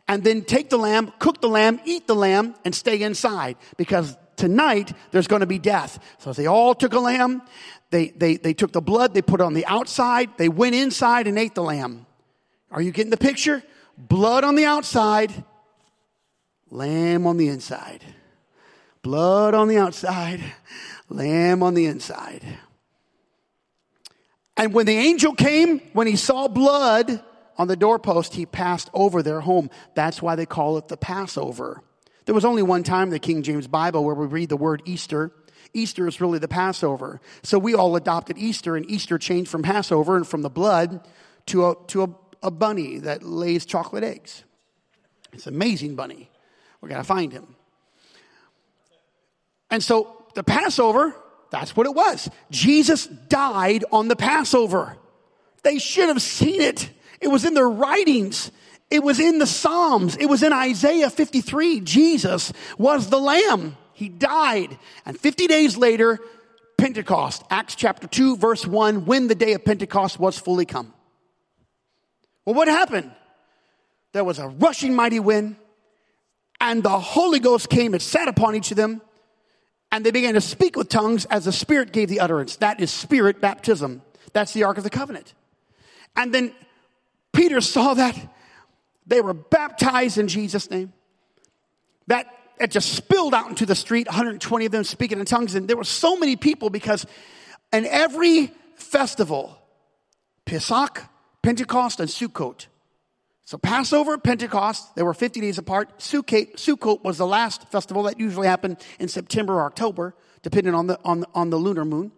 and 0.08 0.24
then 0.24 0.42
take 0.42 0.70
the 0.70 0.76
lamb, 0.76 1.12
cook 1.18 1.40
the 1.40 1.48
lamb, 1.48 1.80
eat 1.84 2.06
the 2.06 2.14
lamb, 2.14 2.54
and 2.64 2.74
stay 2.74 3.02
inside 3.02 3.56
because 3.76 4.16
tonight 4.36 4.92
there's 5.10 5.26
going 5.26 5.40
to 5.40 5.46
be 5.46 5.58
death. 5.58 5.98
So 6.18 6.32
they 6.32 6.46
all 6.46 6.74
took 6.74 6.92
a 6.92 6.98
lamb. 6.98 7.42
They, 7.90 8.08
they, 8.08 8.36
they 8.36 8.54
took 8.54 8.72
the 8.72 8.80
blood, 8.80 9.12
they 9.12 9.20
put 9.20 9.40
it 9.40 9.44
on 9.44 9.52
the 9.52 9.66
outside, 9.66 10.30
they 10.38 10.48
went 10.48 10.74
inside 10.74 11.26
and 11.26 11.38
ate 11.38 11.54
the 11.54 11.62
lamb. 11.62 12.06
Are 12.70 12.80
you 12.80 12.90
getting 12.90 13.10
the 13.10 13.18
picture? 13.18 13.62
Blood 13.98 14.44
on 14.44 14.54
the 14.54 14.64
outside, 14.64 15.30
lamb 16.70 17.26
on 17.26 17.36
the 17.36 17.48
inside. 17.48 18.02
Blood 19.02 19.52
on 19.52 19.68
the 19.68 19.76
outside, 19.76 20.40
lamb 21.10 21.62
on 21.62 21.74
the 21.74 21.84
inside. 21.84 22.42
And 24.56 24.72
when 24.72 24.86
the 24.86 24.96
angel 24.96 25.34
came, 25.34 25.80
when 25.92 26.06
he 26.06 26.16
saw 26.16 26.48
blood, 26.48 27.22
on 27.62 27.68
the 27.68 27.76
doorpost, 27.76 28.34
he 28.34 28.44
passed 28.44 28.90
over 28.92 29.22
their 29.22 29.40
home. 29.40 29.70
That's 29.94 30.20
why 30.20 30.36
they 30.36 30.46
call 30.46 30.76
it 30.78 30.88
the 30.88 30.96
Passover. 30.96 31.82
There 32.26 32.34
was 32.34 32.44
only 32.44 32.62
one 32.62 32.82
time 32.82 33.04
in 33.04 33.10
the 33.10 33.18
King 33.18 33.42
James 33.42 33.66
Bible 33.66 34.04
where 34.04 34.14
we 34.14 34.26
read 34.26 34.48
the 34.48 34.56
word 34.56 34.82
Easter. 34.84 35.32
Easter 35.72 36.06
is 36.06 36.20
really 36.20 36.38
the 36.38 36.48
Passover. 36.48 37.20
So 37.42 37.58
we 37.58 37.74
all 37.74 37.96
adopted 37.96 38.36
Easter, 38.36 38.76
and 38.76 38.88
Easter 38.90 39.16
changed 39.16 39.50
from 39.50 39.62
Passover 39.62 40.16
and 40.16 40.26
from 40.26 40.42
the 40.42 40.50
blood 40.50 41.06
to 41.46 41.68
a, 41.68 41.74
to 41.86 42.02
a, 42.02 42.08
a 42.42 42.50
bunny 42.50 42.98
that 42.98 43.22
lays 43.22 43.64
chocolate 43.64 44.04
eggs. 44.04 44.44
It's 45.32 45.46
an 45.46 45.54
amazing 45.54 45.94
bunny. 45.94 46.28
Going 46.82 46.96
to 46.96 47.04
find 47.04 47.32
him. 47.32 47.54
And 49.70 49.82
so 49.84 50.24
the 50.34 50.42
Passover, 50.42 51.14
that's 51.52 51.76
what 51.76 51.86
it 51.86 51.94
was. 51.94 52.28
Jesus 52.50 53.06
died 53.06 53.84
on 53.92 54.08
the 54.08 54.16
Passover. 54.16 54.96
They 55.62 55.78
should 55.78 56.08
have 56.08 56.20
seen 56.20 56.60
it. 56.60 56.90
It 57.22 57.28
was 57.28 57.44
in 57.44 57.54
their 57.54 57.70
writings. 57.70 58.50
It 58.90 59.02
was 59.02 59.18
in 59.18 59.38
the 59.38 59.46
Psalms. 59.46 60.16
It 60.16 60.26
was 60.26 60.42
in 60.42 60.52
Isaiah 60.52 61.08
53. 61.08 61.80
Jesus 61.80 62.52
was 62.76 63.08
the 63.08 63.18
Lamb. 63.20 63.76
He 63.94 64.08
died. 64.08 64.76
And 65.06 65.18
50 65.18 65.46
days 65.46 65.76
later, 65.76 66.18
Pentecost, 66.76 67.44
Acts 67.48 67.76
chapter 67.76 68.08
2, 68.08 68.36
verse 68.36 68.66
1, 68.66 69.06
when 69.06 69.28
the 69.28 69.36
day 69.36 69.52
of 69.52 69.64
Pentecost 69.64 70.18
was 70.18 70.36
fully 70.36 70.66
come. 70.66 70.92
Well, 72.44 72.56
what 72.56 72.66
happened? 72.66 73.12
There 74.12 74.24
was 74.24 74.40
a 74.40 74.48
rushing 74.48 74.94
mighty 74.94 75.20
wind, 75.20 75.56
and 76.60 76.82
the 76.82 76.98
Holy 76.98 77.38
Ghost 77.38 77.70
came 77.70 77.94
and 77.94 78.02
sat 78.02 78.26
upon 78.26 78.56
each 78.56 78.72
of 78.72 78.76
them, 78.76 79.00
and 79.92 80.04
they 80.04 80.10
began 80.10 80.34
to 80.34 80.40
speak 80.40 80.76
with 80.76 80.88
tongues 80.88 81.24
as 81.26 81.44
the 81.44 81.52
Spirit 81.52 81.92
gave 81.92 82.08
the 82.08 82.20
utterance. 82.20 82.56
That 82.56 82.80
is 82.80 82.90
spirit 82.90 83.40
baptism. 83.40 84.02
That's 84.32 84.52
the 84.52 84.64
Ark 84.64 84.76
of 84.76 84.84
the 84.84 84.90
Covenant. 84.90 85.34
And 86.16 86.34
then 86.34 86.52
Peter 87.32 87.60
saw 87.60 87.94
that. 87.94 88.18
They 89.06 89.20
were 89.20 89.34
baptized 89.34 90.18
in 90.18 90.28
Jesus' 90.28 90.70
name. 90.70 90.92
That 92.06 92.26
it 92.60 92.70
just 92.70 92.92
spilled 92.92 93.34
out 93.34 93.48
into 93.48 93.66
the 93.66 93.74
street, 93.74 94.06
120 94.06 94.66
of 94.66 94.72
them 94.72 94.84
speaking 94.84 95.18
in 95.18 95.24
tongues. 95.24 95.54
And 95.54 95.66
there 95.66 95.76
were 95.76 95.84
so 95.84 96.16
many 96.16 96.36
people 96.36 96.70
because 96.70 97.06
in 97.72 97.86
every 97.86 98.52
festival, 98.76 99.58
Pesach, 100.44 101.02
Pentecost, 101.42 102.00
and 102.00 102.08
Sukkot. 102.08 102.66
So 103.44 103.58
Passover, 103.58 104.16
Pentecost, 104.18 104.94
they 104.94 105.02
were 105.02 105.14
50 105.14 105.40
days 105.40 105.58
apart. 105.58 105.98
Sukkot, 105.98 106.54
Sukkot 106.54 107.02
was 107.02 107.18
the 107.18 107.26
last 107.26 107.68
festival 107.70 108.04
that 108.04 108.20
usually 108.20 108.46
happened 108.46 108.78
in 108.98 109.08
September 109.08 109.54
or 109.54 109.66
October, 109.66 110.14
depending 110.42 110.74
on 110.74 110.86
the, 110.86 110.98
on 111.04 111.20
the, 111.20 111.26
on 111.34 111.50
the 111.50 111.56
lunar 111.56 111.84
moon. 111.84 112.12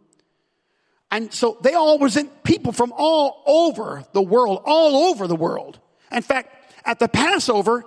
And 1.14 1.32
so 1.32 1.56
they 1.60 1.74
all 1.74 1.96
present 1.96 2.42
people 2.42 2.72
from 2.72 2.92
all 2.96 3.44
over 3.46 4.04
the 4.10 4.20
world, 4.20 4.62
all 4.64 5.10
over 5.10 5.28
the 5.28 5.36
world. 5.36 5.78
In 6.10 6.22
fact, 6.22 6.52
at 6.84 6.98
the 6.98 7.06
Passover, 7.06 7.84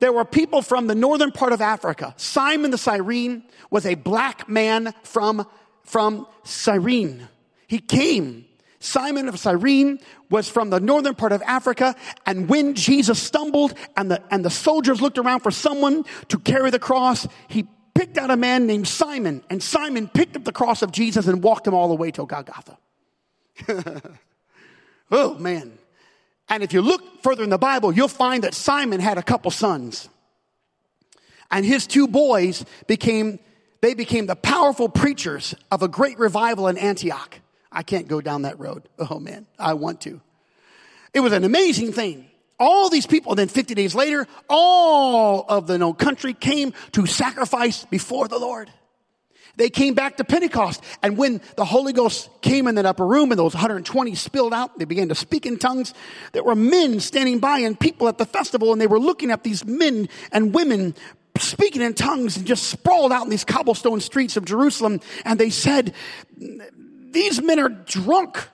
there 0.00 0.12
were 0.12 0.24
people 0.24 0.62
from 0.62 0.88
the 0.88 0.96
northern 0.96 1.30
part 1.30 1.52
of 1.52 1.60
Africa. 1.60 2.12
Simon 2.16 2.72
the 2.72 2.76
Cyrene 2.76 3.44
was 3.70 3.86
a 3.86 3.94
black 3.94 4.48
man 4.48 4.92
from, 5.04 5.46
from 5.84 6.26
Cyrene. 6.42 7.28
He 7.68 7.78
came. 7.78 8.46
Simon 8.80 9.28
of 9.28 9.38
Cyrene 9.38 10.00
was 10.28 10.48
from 10.48 10.70
the 10.70 10.80
northern 10.80 11.14
part 11.14 11.30
of 11.30 11.42
Africa. 11.42 11.94
And 12.26 12.48
when 12.48 12.74
Jesus 12.74 13.22
stumbled 13.22 13.74
and 13.96 14.10
the, 14.10 14.20
and 14.32 14.44
the 14.44 14.50
soldiers 14.50 15.00
looked 15.00 15.18
around 15.18 15.40
for 15.40 15.52
someone 15.52 16.04
to 16.30 16.38
carry 16.40 16.70
the 16.70 16.80
cross, 16.80 17.28
he 17.46 17.68
picked 17.96 18.18
out 18.18 18.30
a 18.30 18.36
man 18.36 18.66
named 18.66 18.86
Simon. 18.86 19.42
And 19.48 19.62
Simon 19.62 20.06
picked 20.08 20.36
up 20.36 20.44
the 20.44 20.52
cross 20.52 20.82
of 20.82 20.92
Jesus 20.92 21.26
and 21.26 21.42
walked 21.42 21.66
him 21.66 21.74
all 21.74 21.88
the 21.88 21.94
way 21.94 22.10
to 22.12 22.26
Golgotha. 22.26 22.76
oh 25.10 25.34
man. 25.38 25.78
And 26.48 26.62
if 26.62 26.72
you 26.72 26.82
look 26.82 27.22
further 27.22 27.42
in 27.42 27.50
the 27.50 27.58
Bible, 27.58 27.92
you'll 27.92 28.08
find 28.08 28.44
that 28.44 28.54
Simon 28.54 29.00
had 29.00 29.18
a 29.18 29.22
couple 29.22 29.50
sons. 29.50 30.08
And 31.50 31.64
his 31.64 31.86
two 31.86 32.06
boys 32.06 32.64
became, 32.86 33.38
they 33.80 33.94
became 33.94 34.26
the 34.26 34.36
powerful 34.36 34.88
preachers 34.88 35.54
of 35.70 35.82
a 35.82 35.88
great 35.88 36.18
revival 36.18 36.68
in 36.68 36.76
Antioch. 36.76 37.40
I 37.72 37.82
can't 37.82 38.08
go 38.08 38.20
down 38.20 38.42
that 38.42 38.60
road. 38.60 38.88
Oh 38.98 39.18
man, 39.18 39.46
I 39.58 39.74
want 39.74 40.02
to. 40.02 40.20
It 41.14 41.20
was 41.20 41.32
an 41.32 41.44
amazing 41.44 41.92
thing. 41.92 42.25
All 42.58 42.88
these 42.88 43.06
people, 43.06 43.34
then 43.34 43.48
50 43.48 43.74
days 43.74 43.94
later, 43.94 44.26
all 44.48 45.44
of 45.48 45.66
the 45.66 45.76
no 45.78 45.92
country 45.92 46.32
came 46.32 46.72
to 46.92 47.06
sacrifice 47.06 47.84
before 47.84 48.28
the 48.28 48.38
Lord. 48.38 48.70
They 49.56 49.70
came 49.70 49.94
back 49.94 50.18
to 50.18 50.24
Pentecost. 50.24 50.82
And 51.02 51.16
when 51.16 51.40
the 51.56 51.64
Holy 51.64 51.92
Ghost 51.92 52.30
came 52.42 52.68
in 52.68 52.74
that 52.76 52.86
upper 52.86 53.06
room 53.06 53.32
and 53.32 53.38
those 53.38 53.54
120 53.54 54.14
spilled 54.14 54.52
out, 54.52 54.78
they 54.78 54.84
began 54.84 55.08
to 55.08 55.14
speak 55.14 55.46
in 55.46 55.58
tongues. 55.58 55.94
There 56.32 56.44
were 56.44 56.54
men 56.54 57.00
standing 57.00 57.38
by 57.38 57.60
and 57.60 57.78
people 57.78 58.08
at 58.08 58.18
the 58.18 58.26
festival 58.26 58.72
and 58.72 58.80
they 58.80 58.86
were 58.86 59.00
looking 59.00 59.30
at 59.30 59.42
these 59.42 59.64
men 59.64 60.08
and 60.30 60.54
women 60.54 60.94
speaking 61.38 61.82
in 61.82 61.94
tongues 61.94 62.36
and 62.36 62.46
just 62.46 62.64
sprawled 62.64 63.12
out 63.12 63.24
in 63.24 63.30
these 63.30 63.44
cobblestone 63.44 64.00
streets 64.00 64.36
of 64.36 64.44
Jerusalem. 64.44 65.00
And 65.24 65.38
they 65.38 65.50
said, 65.50 65.94
these 66.38 67.42
men 67.42 67.58
are 67.58 67.68
drunk. 67.68 68.48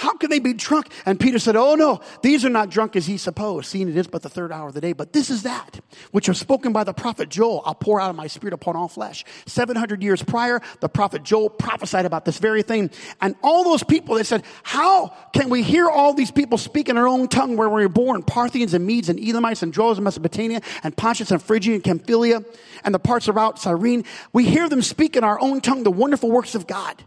How 0.00 0.14
can 0.14 0.30
they 0.30 0.38
be 0.38 0.54
drunk? 0.54 0.90
And 1.04 1.20
Peter 1.20 1.38
said, 1.38 1.56
Oh 1.56 1.74
no, 1.74 2.00
these 2.22 2.46
are 2.46 2.48
not 2.48 2.70
drunk 2.70 2.96
as 2.96 3.06
ye 3.06 3.18
suppose, 3.18 3.66
seeing 3.66 3.86
it 3.86 3.98
is 3.98 4.06
but 4.06 4.22
the 4.22 4.30
third 4.30 4.50
hour 4.50 4.68
of 4.68 4.72
the 4.72 4.80
day. 4.80 4.94
But 4.94 5.12
this 5.12 5.28
is 5.28 5.42
that 5.42 5.78
which 6.10 6.26
was 6.26 6.38
spoken 6.38 6.72
by 6.72 6.84
the 6.84 6.94
prophet 6.94 7.28
Joel. 7.28 7.60
I'll 7.66 7.74
pour 7.74 8.00
out 8.00 8.08
of 8.08 8.16
my 8.16 8.26
spirit 8.26 8.54
upon 8.54 8.76
all 8.76 8.88
flesh. 8.88 9.26
700 9.44 10.02
years 10.02 10.22
prior, 10.22 10.62
the 10.80 10.88
prophet 10.88 11.22
Joel 11.22 11.50
prophesied 11.50 12.06
about 12.06 12.24
this 12.24 12.38
very 12.38 12.62
thing. 12.62 12.90
And 13.20 13.34
all 13.42 13.62
those 13.62 13.82
people, 13.82 14.14
they 14.14 14.22
said, 14.22 14.42
How 14.62 15.08
can 15.34 15.50
we 15.50 15.62
hear 15.62 15.90
all 15.90 16.14
these 16.14 16.30
people 16.30 16.56
speak 16.56 16.88
in 16.88 16.96
our 16.96 17.06
own 17.06 17.28
tongue 17.28 17.58
where 17.58 17.68
we 17.68 17.82
were 17.82 17.90
born? 17.90 18.22
Parthians 18.22 18.72
and 18.72 18.86
Medes 18.86 19.10
and 19.10 19.20
Elamites 19.20 19.62
and 19.62 19.70
Druze 19.70 19.98
and 19.98 20.04
Mesopotamia 20.04 20.62
and 20.82 20.96
Pontus 20.96 21.30
and 21.30 21.42
Phrygia 21.42 21.74
and 21.74 21.84
Pamphylia 21.84 22.42
and 22.84 22.94
the 22.94 22.98
parts 22.98 23.28
around 23.28 23.58
Cyrene. 23.58 24.06
We 24.32 24.46
hear 24.46 24.66
them 24.66 24.80
speak 24.80 25.14
in 25.16 25.24
our 25.24 25.38
own 25.38 25.60
tongue 25.60 25.82
the 25.82 25.90
wonderful 25.90 26.30
works 26.30 26.54
of 26.54 26.66
God. 26.66 27.04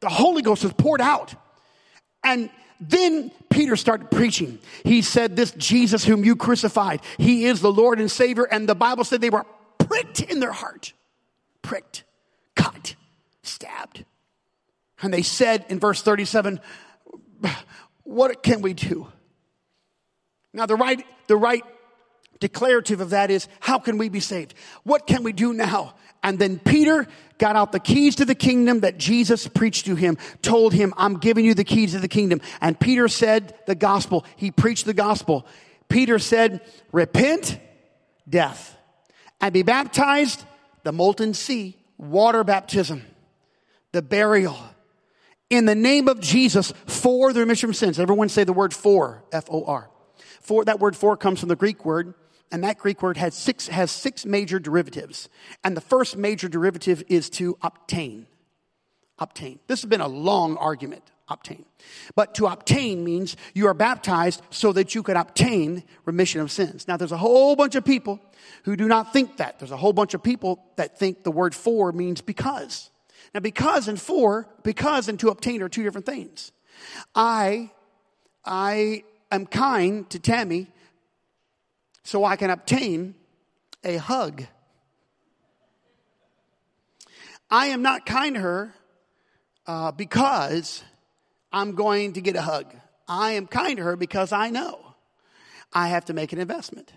The 0.00 0.08
Holy 0.08 0.42
Ghost 0.42 0.64
is 0.64 0.72
poured 0.72 1.00
out. 1.00 1.36
And 2.24 2.50
then 2.80 3.30
Peter 3.50 3.76
started 3.76 4.10
preaching. 4.10 4.58
He 4.82 5.02
said, 5.02 5.36
This 5.36 5.52
Jesus 5.52 6.04
whom 6.04 6.24
you 6.24 6.34
crucified, 6.34 7.00
he 7.18 7.46
is 7.46 7.60
the 7.60 7.72
Lord 7.72 8.00
and 8.00 8.10
Savior. 8.10 8.44
And 8.44 8.68
the 8.68 8.74
Bible 8.74 9.04
said 9.04 9.20
they 9.20 9.30
were 9.30 9.46
pricked 9.78 10.20
in 10.20 10.40
their 10.40 10.52
heart. 10.52 10.92
Pricked, 11.62 12.04
cut, 12.56 12.96
stabbed. 13.42 14.04
And 15.02 15.12
they 15.12 15.22
said 15.22 15.66
in 15.68 15.78
verse 15.78 16.02
37, 16.02 16.60
What 18.02 18.42
can 18.42 18.62
we 18.62 18.74
do? 18.74 19.08
Now, 20.52 20.66
the 20.66 20.76
right, 20.76 21.04
the 21.26 21.36
right 21.36 21.64
declarative 22.40 23.00
of 23.00 23.10
that 23.10 23.30
is, 23.30 23.48
How 23.60 23.78
can 23.78 23.98
we 23.98 24.08
be 24.08 24.20
saved? 24.20 24.54
What 24.82 25.06
can 25.06 25.22
we 25.22 25.32
do 25.32 25.52
now? 25.52 25.94
And 26.24 26.38
then 26.38 26.58
Peter 26.58 27.06
got 27.36 27.54
out 27.54 27.70
the 27.70 27.78
keys 27.78 28.16
to 28.16 28.24
the 28.24 28.34
kingdom 28.34 28.80
that 28.80 28.96
Jesus 28.96 29.46
preached 29.46 29.84
to 29.86 29.94
him, 29.94 30.16
told 30.40 30.72
him, 30.72 30.94
I'm 30.96 31.18
giving 31.18 31.44
you 31.44 31.52
the 31.52 31.64
keys 31.64 31.92
to 31.92 31.98
the 31.98 32.08
kingdom. 32.08 32.40
And 32.62 32.80
Peter 32.80 33.08
said 33.08 33.54
the 33.66 33.74
gospel. 33.74 34.24
He 34.36 34.50
preached 34.50 34.86
the 34.86 34.94
gospel. 34.94 35.46
Peter 35.88 36.18
said, 36.18 36.62
repent, 36.92 37.60
death, 38.26 38.74
and 39.40 39.52
be 39.52 39.62
baptized, 39.62 40.44
the 40.82 40.92
molten 40.92 41.34
sea, 41.34 41.76
water 41.98 42.42
baptism, 42.42 43.02
the 43.92 44.00
burial, 44.00 44.56
in 45.50 45.66
the 45.66 45.74
name 45.74 46.08
of 46.08 46.20
Jesus 46.20 46.72
for 46.86 47.34
the 47.34 47.40
remission 47.40 47.68
of 47.68 47.76
sins. 47.76 48.00
Everyone 48.00 48.30
say 48.30 48.44
the 48.44 48.52
word 48.54 48.72
for, 48.72 49.24
F-O-R. 49.30 49.90
For, 50.40 50.64
that 50.64 50.80
word 50.80 50.96
for 50.96 51.18
comes 51.18 51.40
from 51.40 51.50
the 51.50 51.56
Greek 51.56 51.84
word 51.84 52.14
and 52.54 52.62
that 52.62 52.78
Greek 52.78 53.02
word 53.02 53.16
has 53.16 53.34
six, 53.34 53.66
has 53.66 53.90
six 53.90 54.24
major 54.24 54.60
derivatives. 54.60 55.28
And 55.64 55.76
the 55.76 55.80
first 55.80 56.16
major 56.16 56.48
derivative 56.48 57.02
is 57.08 57.28
to 57.30 57.58
obtain. 57.62 58.28
Obtain. 59.18 59.58
This 59.66 59.82
has 59.82 59.90
been 59.90 60.00
a 60.00 60.06
long 60.06 60.56
argument. 60.58 61.02
Obtain. 61.26 61.64
But 62.14 62.36
to 62.36 62.46
obtain 62.46 63.02
means 63.02 63.36
you 63.54 63.66
are 63.66 63.74
baptized 63.74 64.40
so 64.50 64.72
that 64.72 64.94
you 64.94 65.02
could 65.02 65.16
obtain 65.16 65.82
remission 66.04 66.40
of 66.40 66.52
sins. 66.52 66.86
Now, 66.86 66.96
there's 66.96 67.10
a 67.10 67.16
whole 67.16 67.56
bunch 67.56 67.74
of 67.74 67.84
people 67.84 68.20
who 68.62 68.76
do 68.76 68.86
not 68.86 69.12
think 69.12 69.38
that. 69.38 69.58
There's 69.58 69.72
a 69.72 69.76
whole 69.76 69.92
bunch 69.92 70.14
of 70.14 70.22
people 70.22 70.62
that 70.76 70.96
think 70.96 71.24
the 71.24 71.32
word 71.32 71.56
for 71.56 71.90
means 71.90 72.20
because. 72.20 72.88
Now, 73.34 73.40
because 73.40 73.88
and 73.88 74.00
for, 74.00 74.46
because 74.62 75.08
and 75.08 75.18
to 75.18 75.30
obtain 75.30 75.60
are 75.60 75.68
two 75.68 75.82
different 75.82 76.06
things. 76.06 76.52
I, 77.16 77.72
I 78.44 79.02
am 79.32 79.44
kind 79.46 80.08
to 80.10 80.20
Tammy 80.20 80.68
so 82.04 82.24
I 82.24 82.36
can 82.36 82.50
obtain 82.50 83.14
a 83.82 83.96
hug. 83.96 84.44
I 87.50 87.66
am 87.66 87.82
not 87.82 88.06
kind 88.06 88.36
to 88.36 88.40
her 88.40 88.74
uh, 89.66 89.92
because 89.92 90.82
I'm 91.52 91.74
going 91.74 92.12
to 92.14 92.20
get 92.20 92.36
a 92.36 92.42
hug. 92.42 92.74
I 93.08 93.32
am 93.32 93.46
kind 93.46 93.78
to 93.78 93.82
her 93.82 93.96
because 93.96 94.32
I 94.32 94.50
know 94.50 94.94
I 95.72 95.88
have 95.88 96.06
to 96.06 96.14
make 96.14 96.32
an 96.32 96.38
investment. 96.38 96.92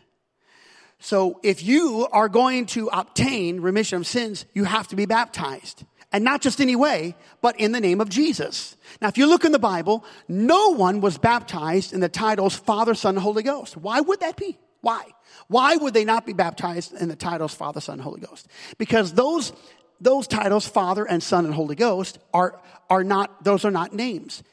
So 0.99 1.39
if 1.43 1.63
you 1.63 2.07
are 2.11 2.29
going 2.29 2.65
to 2.67 2.89
obtain 2.91 3.61
remission 3.61 3.97
of 3.97 4.07
sins, 4.07 4.45
you 4.53 4.63
have 4.63 4.87
to 4.89 4.95
be 4.95 5.05
baptized. 5.05 5.83
And 6.11 6.23
not 6.23 6.41
just 6.41 6.61
any 6.61 6.75
way, 6.75 7.15
but 7.41 7.59
in 7.59 7.73
the 7.73 7.81
name 7.81 7.99
of 7.99 8.09
Jesus. 8.09 8.77
Now, 9.01 9.09
if 9.09 9.17
you 9.17 9.27
look 9.27 9.43
in 9.43 9.51
the 9.51 9.59
Bible, 9.59 10.05
no 10.27 10.69
one 10.69 11.01
was 11.01 11.17
baptized 11.17 11.93
in 11.93 11.99
the 11.99 12.09
titles 12.09 12.55
Father, 12.55 12.95
Son, 12.95 13.17
Holy 13.17 13.43
Ghost. 13.43 13.75
Why 13.75 13.99
would 13.99 14.21
that 14.21 14.37
be? 14.37 14.57
Why? 14.87 15.03
Why 15.49 15.75
would 15.75 15.93
they 15.93 16.05
not 16.05 16.25
be 16.25 16.31
baptized 16.31 16.93
in 16.93 17.09
the 17.09 17.15
titles 17.17 17.53
Father, 17.53 17.81
Son, 17.81 17.99
Holy 17.99 18.21
Ghost? 18.21 18.47
Because 18.77 19.11
those, 19.11 19.51
those 19.99 20.27
titles, 20.27 20.65
Father 20.65 21.03
and 21.03 21.21
Son 21.21 21.43
and 21.43 21.53
Holy 21.53 21.75
Ghost, 21.75 22.19
are, 22.33 22.57
are 22.89 23.03
not, 23.03 23.43
those 23.43 23.65
are 23.65 23.71
not 23.71 23.91
names. 23.91 24.43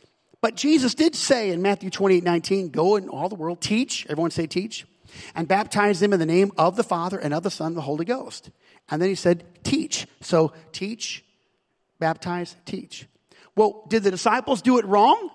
But 0.41 0.57
Jesus 0.57 0.97
did 0.97 1.14
say 1.14 1.51
in 1.51 1.62
Matthew 1.62 1.89
28, 1.89 2.24
19, 2.24 2.70
go 2.70 2.97
in 2.97 3.09
all 3.09 3.28
the 3.28 3.37
world, 3.37 3.61
teach, 3.61 4.07
everyone 4.11 4.32
say 4.32 4.49
teach, 4.49 4.85
and 5.37 5.47
baptize 5.47 6.01
them 6.01 6.12
in 6.12 6.18
the 6.18 6.26
name 6.26 6.51
of 6.59 6.74
the 6.74 6.82
Father 6.82 7.16
and 7.16 7.32
of 7.32 7.45
the 7.45 7.51
Son 7.51 7.68
and 7.68 7.76
the 7.76 7.82
Holy 7.82 8.05
Ghost. 8.05 8.51
And 8.91 9.01
then 9.01 9.09
he 9.09 9.14
said, 9.14 9.45
teach. 9.62 10.09
So 10.20 10.53
teach, 10.72 11.24
baptize, 12.01 12.57
teach. 12.64 13.07
Well, 13.55 13.85
did 13.87 14.03
the 14.03 14.11
disciples 14.11 14.62
do 14.62 14.78
it 14.78 14.85
wrong? 14.85 15.30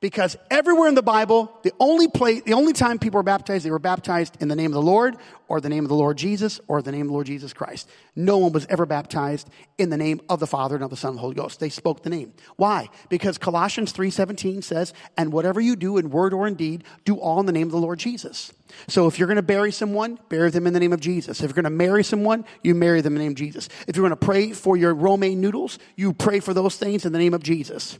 Because 0.00 0.36
everywhere 0.50 0.88
in 0.88 0.94
the 0.94 1.02
Bible, 1.02 1.50
the 1.62 1.72
only 1.80 2.06
place, 2.06 2.42
the 2.42 2.52
only 2.52 2.74
time 2.74 2.98
people 2.98 3.18
were 3.18 3.22
baptized, 3.22 3.64
they 3.64 3.70
were 3.70 3.78
baptized 3.78 4.36
in 4.40 4.48
the 4.48 4.54
name 4.54 4.66
of 4.66 4.74
the 4.74 4.82
Lord, 4.82 5.16
or 5.48 5.58
the 5.58 5.70
name 5.70 5.84
of 5.84 5.88
the 5.88 5.94
Lord 5.94 6.18
Jesus, 6.18 6.60
or 6.68 6.82
the 6.82 6.92
name 6.92 7.02
of 7.02 7.06
the 7.06 7.12
Lord 7.14 7.26
Jesus 7.26 7.54
Christ. 7.54 7.88
No 8.14 8.36
one 8.36 8.52
was 8.52 8.66
ever 8.68 8.84
baptized 8.84 9.48
in 9.78 9.88
the 9.88 9.96
name 9.96 10.20
of 10.28 10.38
the 10.38 10.46
Father 10.46 10.74
and 10.74 10.84
of 10.84 10.90
the 10.90 10.96
Son 10.96 11.10
and 11.10 11.18
the 11.18 11.22
Holy 11.22 11.34
Ghost. 11.34 11.60
They 11.60 11.70
spoke 11.70 12.02
the 12.02 12.10
name. 12.10 12.34
Why? 12.56 12.90
Because 13.08 13.38
Colossians 13.38 13.92
3:17 13.92 14.60
says, 14.60 14.92
"And 15.16 15.32
whatever 15.32 15.62
you 15.62 15.76
do 15.76 15.96
in 15.96 16.10
word 16.10 16.34
or 16.34 16.46
in 16.46 16.54
deed, 16.54 16.84
do 17.06 17.16
all 17.16 17.40
in 17.40 17.46
the 17.46 17.52
name 17.52 17.68
of 17.68 17.72
the 17.72 17.78
Lord 17.78 17.98
Jesus." 17.98 18.52
So 18.88 19.06
if 19.06 19.18
you're 19.18 19.28
going 19.28 19.36
to 19.36 19.42
bury 19.42 19.72
someone, 19.72 20.18
bury 20.28 20.50
them 20.50 20.66
in 20.66 20.72
the 20.72 20.80
name 20.80 20.92
of 20.92 21.00
Jesus. 21.00 21.40
If 21.40 21.44
you're 21.48 21.54
going 21.54 21.64
to 21.64 21.70
marry 21.70 22.04
someone, 22.04 22.44
you 22.62 22.74
marry 22.74 23.00
them 23.00 23.14
in 23.14 23.18
the 23.18 23.24
name 23.24 23.32
of 23.32 23.38
Jesus. 23.38 23.68
If 23.86 23.96
you're 23.96 24.02
going 24.02 24.18
to 24.18 24.24
pray 24.24 24.52
for 24.52 24.76
your 24.76 24.94
romaine 24.94 25.40
noodles, 25.40 25.78
you 25.96 26.12
pray 26.12 26.40
for 26.40 26.54
those 26.54 26.76
things 26.76 27.04
in 27.04 27.12
the 27.12 27.18
name 27.18 27.34
of 27.34 27.42
Jesus. 27.42 27.98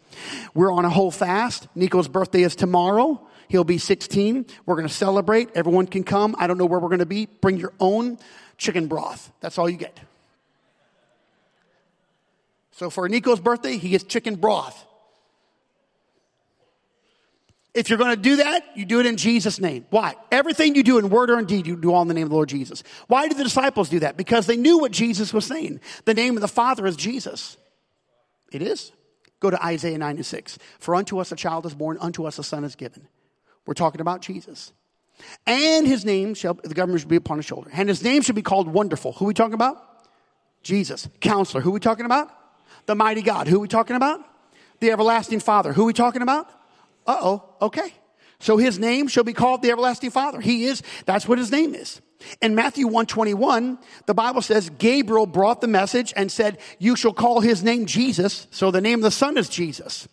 We're 0.54 0.72
on 0.72 0.84
a 0.84 0.90
whole 0.90 1.10
fast. 1.10 1.68
Nico's 1.74 2.08
birthday 2.08 2.42
is 2.42 2.56
tomorrow. 2.56 3.26
He'll 3.48 3.64
be 3.64 3.78
16. 3.78 4.46
We're 4.64 4.76
going 4.76 4.88
to 4.88 4.94
celebrate. 4.94 5.50
Everyone 5.54 5.86
can 5.86 6.04
come. 6.04 6.34
I 6.38 6.46
don't 6.46 6.58
know 6.58 6.66
where 6.66 6.80
we're 6.80 6.88
going 6.88 7.00
to 7.00 7.06
be. 7.06 7.26
Bring 7.26 7.58
your 7.58 7.72
own 7.80 8.18
chicken 8.58 8.86
broth. 8.86 9.32
That's 9.40 9.58
all 9.58 9.68
you 9.68 9.76
get. 9.76 9.98
So 12.72 12.90
for 12.90 13.08
Nico's 13.08 13.40
birthday, 13.40 13.78
he 13.78 13.90
gets 13.90 14.04
chicken 14.04 14.36
broth. 14.36 14.85
If 17.76 17.90
you're 17.90 17.98
going 17.98 18.16
to 18.16 18.16
do 18.16 18.36
that, 18.36 18.64
you 18.74 18.86
do 18.86 19.00
it 19.00 19.06
in 19.06 19.18
Jesus' 19.18 19.60
name. 19.60 19.84
Why? 19.90 20.14
Everything 20.32 20.74
you 20.74 20.82
do 20.82 20.96
in 20.96 21.10
word 21.10 21.28
or 21.28 21.38
in 21.38 21.44
deed, 21.44 21.66
you 21.66 21.76
do 21.76 21.92
all 21.92 22.00
in 22.00 22.08
the 22.08 22.14
name 22.14 22.22
of 22.22 22.30
the 22.30 22.34
Lord 22.34 22.48
Jesus. 22.48 22.82
Why 23.06 23.28
did 23.28 23.36
the 23.36 23.44
disciples 23.44 23.90
do 23.90 24.00
that? 24.00 24.16
Because 24.16 24.46
they 24.46 24.56
knew 24.56 24.78
what 24.78 24.92
Jesus 24.92 25.34
was 25.34 25.44
saying. 25.44 25.80
The 26.06 26.14
name 26.14 26.38
of 26.38 26.40
the 26.40 26.48
Father 26.48 26.86
is 26.86 26.96
Jesus. 26.96 27.58
It 28.50 28.62
is. 28.62 28.92
Go 29.40 29.50
to 29.50 29.62
Isaiah 29.62 29.98
9 29.98 30.16
and 30.16 30.24
6. 30.24 30.58
For 30.78 30.94
unto 30.94 31.18
us 31.18 31.32
a 31.32 31.36
child 31.36 31.66
is 31.66 31.74
born, 31.74 31.98
unto 32.00 32.24
us 32.24 32.38
a 32.38 32.42
son 32.42 32.64
is 32.64 32.76
given. 32.76 33.08
We're 33.66 33.74
talking 33.74 34.00
about 34.00 34.22
Jesus. 34.22 34.72
And 35.46 35.86
his 35.86 36.02
name 36.06 36.32
shall, 36.32 36.54
the 36.54 36.72
government 36.72 37.02
shall 37.02 37.10
be 37.10 37.16
upon 37.16 37.36
his 37.36 37.44
shoulder. 37.44 37.68
And 37.74 37.90
his 37.90 38.02
name 38.02 38.22
shall 38.22 38.34
be 38.34 38.40
called 38.40 38.68
Wonderful. 38.68 39.12
Who 39.12 39.26
we 39.26 39.34
talking 39.34 39.52
about? 39.52 39.76
Jesus. 40.62 41.10
Counselor. 41.20 41.60
Who 41.60 41.72
we 41.72 41.80
talking 41.80 42.06
about? 42.06 42.30
The 42.86 42.94
mighty 42.94 43.20
God. 43.20 43.48
Who 43.48 43.60
we 43.60 43.68
talking 43.68 43.96
about? 43.96 44.20
The 44.80 44.92
everlasting 44.92 45.40
Father. 45.40 45.74
Who 45.74 45.84
we 45.84 45.92
talking 45.92 46.22
about? 46.22 46.50
Uh 47.06 47.18
oh, 47.20 47.54
okay. 47.62 47.92
So 48.38 48.56
his 48.56 48.78
name 48.78 49.08
shall 49.08 49.24
be 49.24 49.32
called 49.32 49.62
the 49.62 49.70
everlasting 49.70 50.10
Father. 50.10 50.40
He 50.40 50.64
is, 50.64 50.82
that's 51.06 51.26
what 51.26 51.38
his 51.38 51.50
name 51.50 51.74
is. 51.74 52.00
In 52.40 52.54
Matthew 52.54 52.86
121, 52.86 53.78
the 54.06 54.14
Bible 54.14 54.42
says 54.42 54.70
Gabriel 54.70 55.26
brought 55.26 55.60
the 55.60 55.68
message 55.68 56.12
and 56.16 56.30
said, 56.30 56.58
you 56.78 56.96
shall 56.96 57.12
call 57.12 57.40
his 57.40 57.62
name 57.62 57.86
Jesus. 57.86 58.46
So 58.50 58.70
the 58.70 58.80
name 58.80 59.00
of 59.00 59.02
the 59.02 59.10
son 59.10 59.38
is 59.38 59.48
Jesus. 59.48 60.08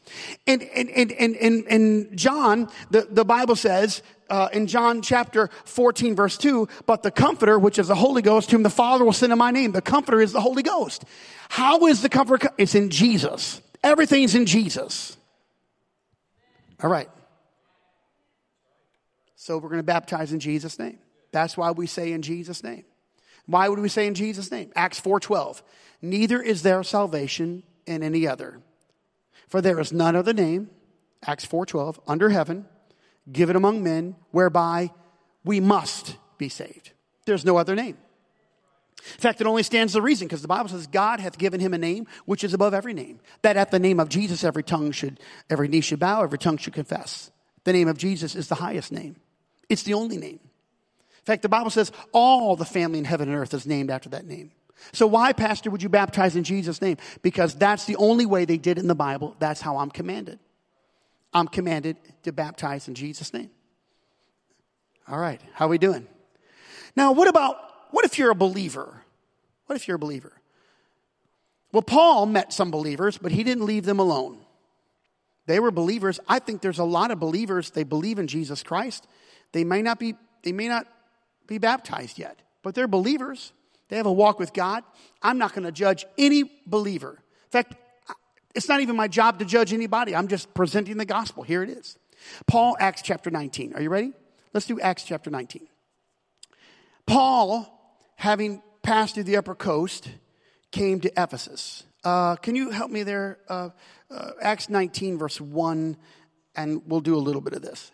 And 0.45 0.61
in, 0.61 0.89
in, 0.89 1.09
in, 1.09 1.35
in, 1.35 1.63
in 1.65 2.17
John, 2.17 2.69
the, 2.91 3.07
the 3.09 3.25
Bible 3.25 3.55
says, 3.55 4.03
uh, 4.29 4.49
in 4.53 4.67
John 4.67 5.01
chapter 5.01 5.49
14 5.65 6.15
verse 6.15 6.37
2, 6.37 6.67
but 6.85 7.03
the 7.03 7.11
comforter, 7.11 7.59
which 7.59 7.77
is 7.77 7.87
the 7.87 7.95
Holy 7.95 8.21
Ghost, 8.21 8.51
whom 8.51 8.63
the 8.63 8.69
Father 8.69 9.03
will 9.05 9.13
send 9.13 9.31
in 9.31 9.37
my 9.37 9.51
name. 9.51 9.71
The 9.71 9.81
comforter 9.81 10.21
is 10.21 10.31
the 10.31 10.41
Holy 10.41 10.63
Ghost. 10.63 11.03
How 11.49 11.87
is 11.87 12.01
the 12.01 12.09
comforter? 12.09 12.49
It's 12.57 12.75
in 12.75 12.89
Jesus. 12.89 13.61
Everything's 13.83 14.33
in 14.33 14.45
Jesus. 14.45 15.17
All 16.83 16.89
right. 16.89 17.09
So 19.35 19.57
we're 19.57 19.69
going 19.69 19.79
to 19.79 19.83
baptize 19.83 20.33
in 20.33 20.39
Jesus' 20.39 20.77
name. 20.77 20.99
That's 21.31 21.57
why 21.57 21.71
we 21.71 21.87
say 21.87 22.11
in 22.11 22.21
Jesus' 22.21 22.63
name. 22.63 22.83
Why 23.45 23.67
would 23.67 23.79
we 23.79 23.89
say 23.89 24.05
in 24.05 24.13
Jesus' 24.13 24.51
name? 24.51 24.71
Acts 24.75 24.99
4:12. 25.01 25.63
Neither 26.01 26.41
is 26.41 26.61
there 26.61 26.83
salvation 26.83 27.63
in 27.85 28.03
any 28.03 28.27
other. 28.27 28.61
For 29.47 29.61
there 29.61 29.79
is 29.79 29.91
none 29.91 30.15
other 30.15 30.33
name, 30.33 30.69
Acts 31.25 31.45
4:12, 31.45 31.99
under 32.07 32.29
heaven, 32.29 32.67
given 33.31 33.55
among 33.55 33.83
men, 33.83 34.15
whereby 34.31 34.91
we 35.43 35.59
must 35.59 36.17
be 36.37 36.49
saved. 36.49 36.91
There's 37.25 37.45
no 37.45 37.57
other 37.57 37.75
name. 37.75 37.97
In 39.15 39.19
fact, 39.19 39.41
it 39.41 39.47
only 39.47 39.63
stands 39.63 39.93
the 39.93 40.01
reason 40.01 40.27
because 40.27 40.41
the 40.41 40.47
Bible 40.47 40.69
says 40.69 40.87
God 40.87 41.19
hath 41.19 41.37
given 41.37 41.59
him 41.59 41.73
a 41.73 41.77
name 41.77 42.07
which 42.25 42.43
is 42.43 42.53
above 42.53 42.73
every 42.73 42.93
name. 42.93 43.19
That 43.41 43.57
at 43.57 43.71
the 43.71 43.79
name 43.79 43.99
of 43.99 44.09
Jesus 44.09 44.43
every 44.43 44.63
tongue 44.63 44.91
should, 44.91 45.19
every 45.49 45.67
knee 45.67 45.81
should 45.81 45.99
bow, 45.99 46.23
every 46.23 46.37
tongue 46.37 46.57
should 46.57 46.73
confess. 46.73 47.31
The 47.65 47.73
name 47.73 47.87
of 47.87 47.97
Jesus 47.97 48.35
is 48.35 48.47
the 48.47 48.55
highest 48.55 48.91
name. 48.91 49.17
It's 49.69 49.83
the 49.83 49.93
only 49.93 50.17
name. 50.17 50.39
In 50.39 51.25
fact, 51.25 51.41
the 51.41 51.49
Bible 51.49 51.69
says 51.69 51.91
all 52.11 52.55
the 52.55 52.65
family 52.65 52.99
in 52.99 53.05
heaven 53.05 53.29
and 53.29 53.37
earth 53.37 53.53
is 53.53 53.65
named 53.65 53.89
after 53.89 54.09
that 54.09 54.25
name. 54.25 54.51
So 54.91 55.07
why, 55.07 55.33
Pastor, 55.33 55.69
would 55.69 55.83
you 55.83 55.89
baptize 55.89 56.35
in 56.35 56.43
Jesus' 56.43 56.81
name? 56.81 56.97
Because 57.21 57.55
that's 57.55 57.85
the 57.85 57.95
only 57.95 58.25
way 58.25 58.45
they 58.45 58.57
did 58.57 58.77
in 58.77 58.87
the 58.87 58.95
Bible. 58.95 59.35
That's 59.39 59.61
how 59.61 59.77
I'm 59.77 59.89
commanded. 59.89 60.39
I'm 61.33 61.47
commanded 61.47 61.97
to 62.23 62.31
baptize 62.31 62.87
in 62.87 62.95
Jesus' 62.95 63.33
name. 63.33 63.49
All 65.07 65.17
right, 65.17 65.41
how 65.53 65.65
are 65.65 65.69
we 65.69 65.77
doing? 65.77 66.07
Now, 66.95 67.11
what 67.11 67.27
about 67.27 67.57
what 67.93 68.05
if 68.05 68.17
you're 68.17 68.31
a 68.31 68.35
believer? 68.35 69.03
What 69.67 69.75
if 69.75 69.87
you're 69.87 69.97
a 69.97 69.99
believer? 69.99 70.33
Well, 71.71 71.83
Paul 71.83 72.25
met 72.25 72.51
some 72.51 72.71
believers, 72.71 73.19
but 73.19 73.31
he 73.31 73.43
didn't 73.43 73.67
leave 73.67 73.85
them 73.85 73.99
alone. 73.99 74.39
They 75.45 75.59
were 75.59 75.69
believers. 75.69 76.19
I 76.27 76.39
think 76.39 76.61
there's 76.61 76.79
a 76.79 76.83
lot 76.83 77.11
of 77.11 77.19
believers, 77.19 77.69
they 77.69 77.83
believe 77.83 78.17
in 78.17 78.25
Jesus 78.25 78.63
Christ. 78.63 79.05
They 79.51 79.63
may 79.63 79.83
not 79.83 79.99
be, 79.99 80.15
they 80.41 80.51
may 80.51 80.67
not 80.67 80.87
be 81.45 81.59
baptized 81.59 82.17
yet, 82.17 82.39
but 82.63 82.73
they're 82.73 82.87
believers. 82.87 83.53
They 83.89 83.97
have 83.97 84.07
a 84.07 84.11
walk 84.11 84.39
with 84.39 84.53
God. 84.53 84.83
I'm 85.21 85.37
not 85.37 85.53
going 85.53 85.65
to 85.65 85.71
judge 85.71 86.03
any 86.17 86.49
believer. 86.65 87.11
In 87.11 87.51
fact, 87.51 87.75
it's 88.55 88.67
not 88.67 88.81
even 88.81 88.95
my 88.95 89.07
job 89.07 89.37
to 89.37 89.45
judge 89.45 89.71
anybody. 89.71 90.15
I'm 90.15 90.29
just 90.29 90.51
presenting 90.55 90.97
the 90.97 91.05
gospel. 91.05 91.43
Here 91.43 91.61
it 91.61 91.69
is. 91.69 91.99
Paul, 92.47 92.75
Acts 92.79 93.03
chapter 93.03 93.29
19. 93.29 93.75
Are 93.75 93.81
you 93.83 93.91
ready? 93.91 94.13
Let's 94.51 94.65
do 94.65 94.79
Acts 94.79 95.03
chapter 95.03 95.29
19. 95.29 95.67
Paul 97.05 97.69
having 98.15 98.61
passed 98.81 99.15
through 99.15 99.23
the 99.23 99.37
upper 99.37 99.55
coast, 99.55 100.09
came 100.71 100.99
to 101.01 101.11
Ephesus. 101.21 101.83
Uh, 102.03 102.35
can 102.35 102.55
you 102.55 102.69
help 102.71 102.91
me 102.91 103.03
there? 103.03 103.39
Uh, 103.47 103.69
uh, 104.11 104.31
Acts 104.41 104.69
19, 104.69 105.17
verse 105.17 105.39
1, 105.39 105.97
and 106.55 106.81
we'll 106.85 107.01
do 107.01 107.15
a 107.15 107.17
little 107.17 107.41
bit 107.41 107.53
of 107.53 107.61
this. 107.61 107.91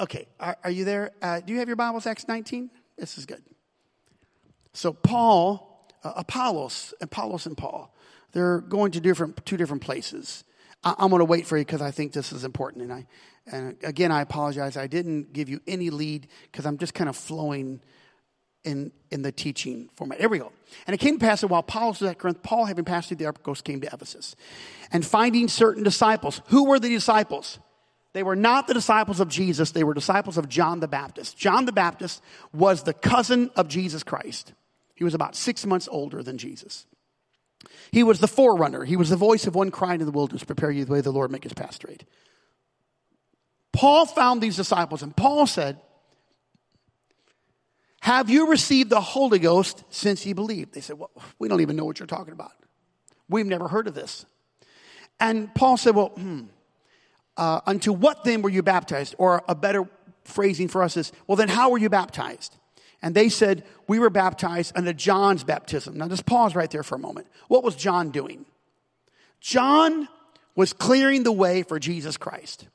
Okay, 0.00 0.26
are, 0.40 0.56
are 0.64 0.70
you 0.70 0.84
there? 0.84 1.10
Uh, 1.20 1.40
do 1.40 1.52
you 1.52 1.58
have 1.58 1.68
your 1.68 1.76
Bibles, 1.76 2.06
Acts 2.06 2.28
19? 2.28 2.70
This 2.96 3.18
is 3.18 3.26
good. 3.26 3.42
So, 4.72 4.92
Paul, 4.92 5.88
uh, 6.04 6.12
Apollos, 6.16 6.94
Apollos 7.00 7.46
and 7.46 7.56
Paul, 7.56 7.94
they're 8.32 8.60
going 8.60 8.92
to 8.92 9.00
different, 9.00 9.44
two 9.44 9.56
different 9.56 9.82
places. 9.82 10.44
I, 10.82 10.94
am 10.98 11.10
going 11.10 11.20
to 11.20 11.24
wait 11.24 11.46
for 11.46 11.56
you 11.56 11.64
because 11.64 11.82
I 11.82 11.90
think 11.90 12.12
this 12.12 12.32
is 12.32 12.44
important. 12.44 12.84
And 12.84 12.92
I, 12.92 13.06
and 13.46 13.76
again, 13.84 14.10
I 14.10 14.22
apologize. 14.22 14.76
I 14.76 14.86
didn't 14.86 15.32
give 15.32 15.48
you 15.48 15.60
any 15.66 15.90
lead 15.90 16.28
because 16.50 16.66
I'm 16.66 16.78
just 16.78 16.94
kind 16.94 17.10
of 17.10 17.16
flowing 17.16 17.80
in, 18.64 18.92
in 19.10 19.22
the 19.22 19.32
teaching 19.32 19.88
format. 19.94 20.20
Here 20.20 20.28
we 20.28 20.38
go. 20.38 20.52
And 20.86 20.94
it 20.94 20.98
came 20.98 21.18
to 21.18 21.24
pass 21.24 21.40
that 21.40 21.48
while 21.48 21.62
Paul 21.62 21.90
was 21.90 22.02
at 22.02 22.18
Corinth, 22.18 22.42
Paul, 22.42 22.66
having 22.66 22.84
passed 22.84 23.08
through 23.08 23.18
the 23.18 23.26
upper 23.26 23.40
coast, 23.40 23.64
came 23.64 23.80
to 23.80 23.86
Ephesus. 23.92 24.36
And 24.90 25.04
finding 25.04 25.48
certain 25.48 25.82
disciples. 25.82 26.40
Who 26.46 26.64
were 26.64 26.78
the 26.78 26.88
disciples? 26.88 27.58
They 28.12 28.22
were 28.22 28.36
not 28.36 28.66
the 28.66 28.74
disciples 28.74 29.20
of 29.20 29.28
Jesus, 29.28 29.70
they 29.70 29.84
were 29.84 29.94
disciples 29.94 30.36
of 30.36 30.48
John 30.48 30.80
the 30.80 30.88
Baptist. 30.88 31.36
John 31.36 31.64
the 31.64 31.72
Baptist 31.72 32.22
was 32.52 32.82
the 32.82 32.92
cousin 32.92 33.50
of 33.56 33.68
Jesus 33.68 34.02
Christ. 34.02 34.52
He 34.94 35.04
was 35.04 35.14
about 35.14 35.34
six 35.34 35.64
months 35.64 35.88
older 35.90 36.22
than 36.22 36.38
Jesus. 36.38 36.86
He 37.90 38.02
was 38.02 38.20
the 38.20 38.28
forerunner. 38.28 38.84
He 38.84 38.96
was 38.96 39.08
the 39.08 39.16
voice 39.16 39.46
of 39.46 39.54
one 39.54 39.70
crying 39.70 40.00
in 40.00 40.06
the 40.06 40.12
wilderness, 40.12 40.44
prepare 40.44 40.70
you 40.70 40.84
the 40.84 40.92
way 40.92 41.00
the 41.00 41.10
Lord, 41.10 41.30
make 41.30 41.44
his 41.44 41.54
path 41.54 41.74
straight. 41.74 42.04
Paul 43.72 44.04
found 44.04 44.42
these 44.42 44.56
disciples, 44.56 45.02
and 45.02 45.16
Paul 45.16 45.46
said, 45.46 45.80
have 48.02 48.28
you 48.28 48.48
received 48.48 48.90
the 48.90 49.00
Holy 49.00 49.38
Ghost 49.38 49.84
since 49.88 50.26
you 50.26 50.34
believed? 50.34 50.74
They 50.74 50.80
said, 50.80 50.98
Well, 50.98 51.12
we 51.38 51.46
don't 51.46 51.60
even 51.60 51.76
know 51.76 51.84
what 51.84 52.00
you're 52.00 52.08
talking 52.08 52.32
about. 52.32 52.50
We've 53.28 53.46
never 53.46 53.68
heard 53.68 53.86
of 53.86 53.94
this. 53.94 54.26
And 55.20 55.54
Paul 55.54 55.76
said, 55.76 55.94
Well, 55.94 56.08
hmm, 56.08 56.46
uh, 57.36 57.60
unto 57.64 57.92
what 57.92 58.24
then 58.24 58.42
were 58.42 58.50
you 58.50 58.60
baptized? 58.60 59.14
Or 59.18 59.44
a 59.48 59.54
better 59.54 59.88
phrasing 60.24 60.66
for 60.66 60.82
us 60.82 60.96
is, 60.96 61.12
Well, 61.28 61.36
then 61.36 61.48
how 61.48 61.70
were 61.70 61.78
you 61.78 61.88
baptized? 61.88 62.56
And 63.02 63.14
they 63.14 63.28
said, 63.28 63.62
We 63.86 64.00
were 64.00 64.10
baptized 64.10 64.72
under 64.74 64.92
John's 64.92 65.44
baptism. 65.44 65.96
Now, 65.96 66.08
just 66.08 66.26
pause 66.26 66.56
right 66.56 66.72
there 66.72 66.82
for 66.82 66.96
a 66.96 66.98
moment. 66.98 67.28
What 67.46 67.62
was 67.62 67.76
John 67.76 68.10
doing? 68.10 68.46
John 69.40 70.08
was 70.56 70.72
clearing 70.72 71.22
the 71.22 71.30
way 71.30 71.62
for 71.62 71.78
Jesus 71.78 72.16
Christ. 72.16 72.66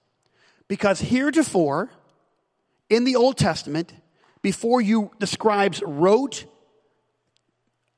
Because 0.69 1.01
heretofore, 1.01 1.89
in 2.89 3.03
the 3.03 3.17
Old 3.17 3.37
Testament, 3.37 3.91
before 4.41 4.81
you, 4.81 5.11
the 5.19 5.27
scribes 5.27 5.81
wrote 5.85 6.45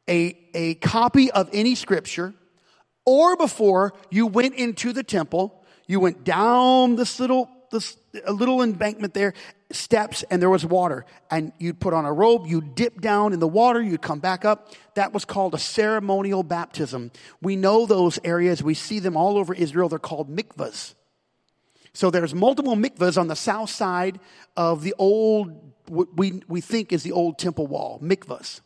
a, 0.10 0.38
a 0.54 0.76
copy 0.76 1.32
of 1.32 1.50
any 1.54 1.76
scripture, 1.76 2.34
or 3.06 3.36
before 3.36 3.94
you 4.10 4.28
went 4.28 4.56
into 4.56 4.94
the 4.94 5.04
temple, 5.04 5.64
you 5.88 6.00
went 6.00 6.24
down 6.24 6.96
this 6.96 7.20
little, 7.20 7.50
this 7.72 7.98
a 8.26 8.32
little 8.32 8.62
embankment 8.62 9.14
there, 9.14 9.34
steps, 9.72 10.24
and 10.32 10.42
there 10.42 10.50
was 10.50 10.66
water. 10.66 11.06
And 11.30 11.52
you'd 11.60 11.80
put 11.80 11.94
on 11.94 12.06
a 12.06 12.14
robe, 12.14 12.48
you'd 12.48 12.76
dip 12.76 13.02
down 13.02 13.34
in 13.34 13.40
the 13.40 13.48
water, 13.48 13.82
you'd 13.82 14.02
come 14.02 14.20
back 14.20 14.46
up. 14.46 14.74
That 14.96 15.14
was 15.14 15.26
called 15.26 15.54
a 15.54 15.60
ceremonial 15.60 16.44
baptism. 16.44 17.12
We 17.42 17.56
know 17.56 17.86
those 17.86 18.20
areas, 18.24 18.64
we 18.64 18.74
see 18.74 19.00
them 19.00 19.16
all 19.16 19.38
over 19.38 19.54
Israel. 19.54 19.90
They're 19.90 20.00
called 20.00 20.36
mikvahs. 20.36 20.96
So 21.94 22.10
there's 22.10 22.34
multiple 22.34 22.76
mikvahs 22.76 23.18
on 23.18 23.28
the 23.28 23.36
south 23.36 23.70
side 23.70 24.20
of 24.56 24.84
the 24.84 24.94
old, 24.98 25.69
what 25.90 26.16
we, 26.16 26.42
we 26.48 26.62
think 26.62 26.94
is 26.94 27.04
the 27.04 27.12
old 27.12 27.40
temple 27.40 27.68
wall, 27.68 28.00
mikvahs. 28.02 28.62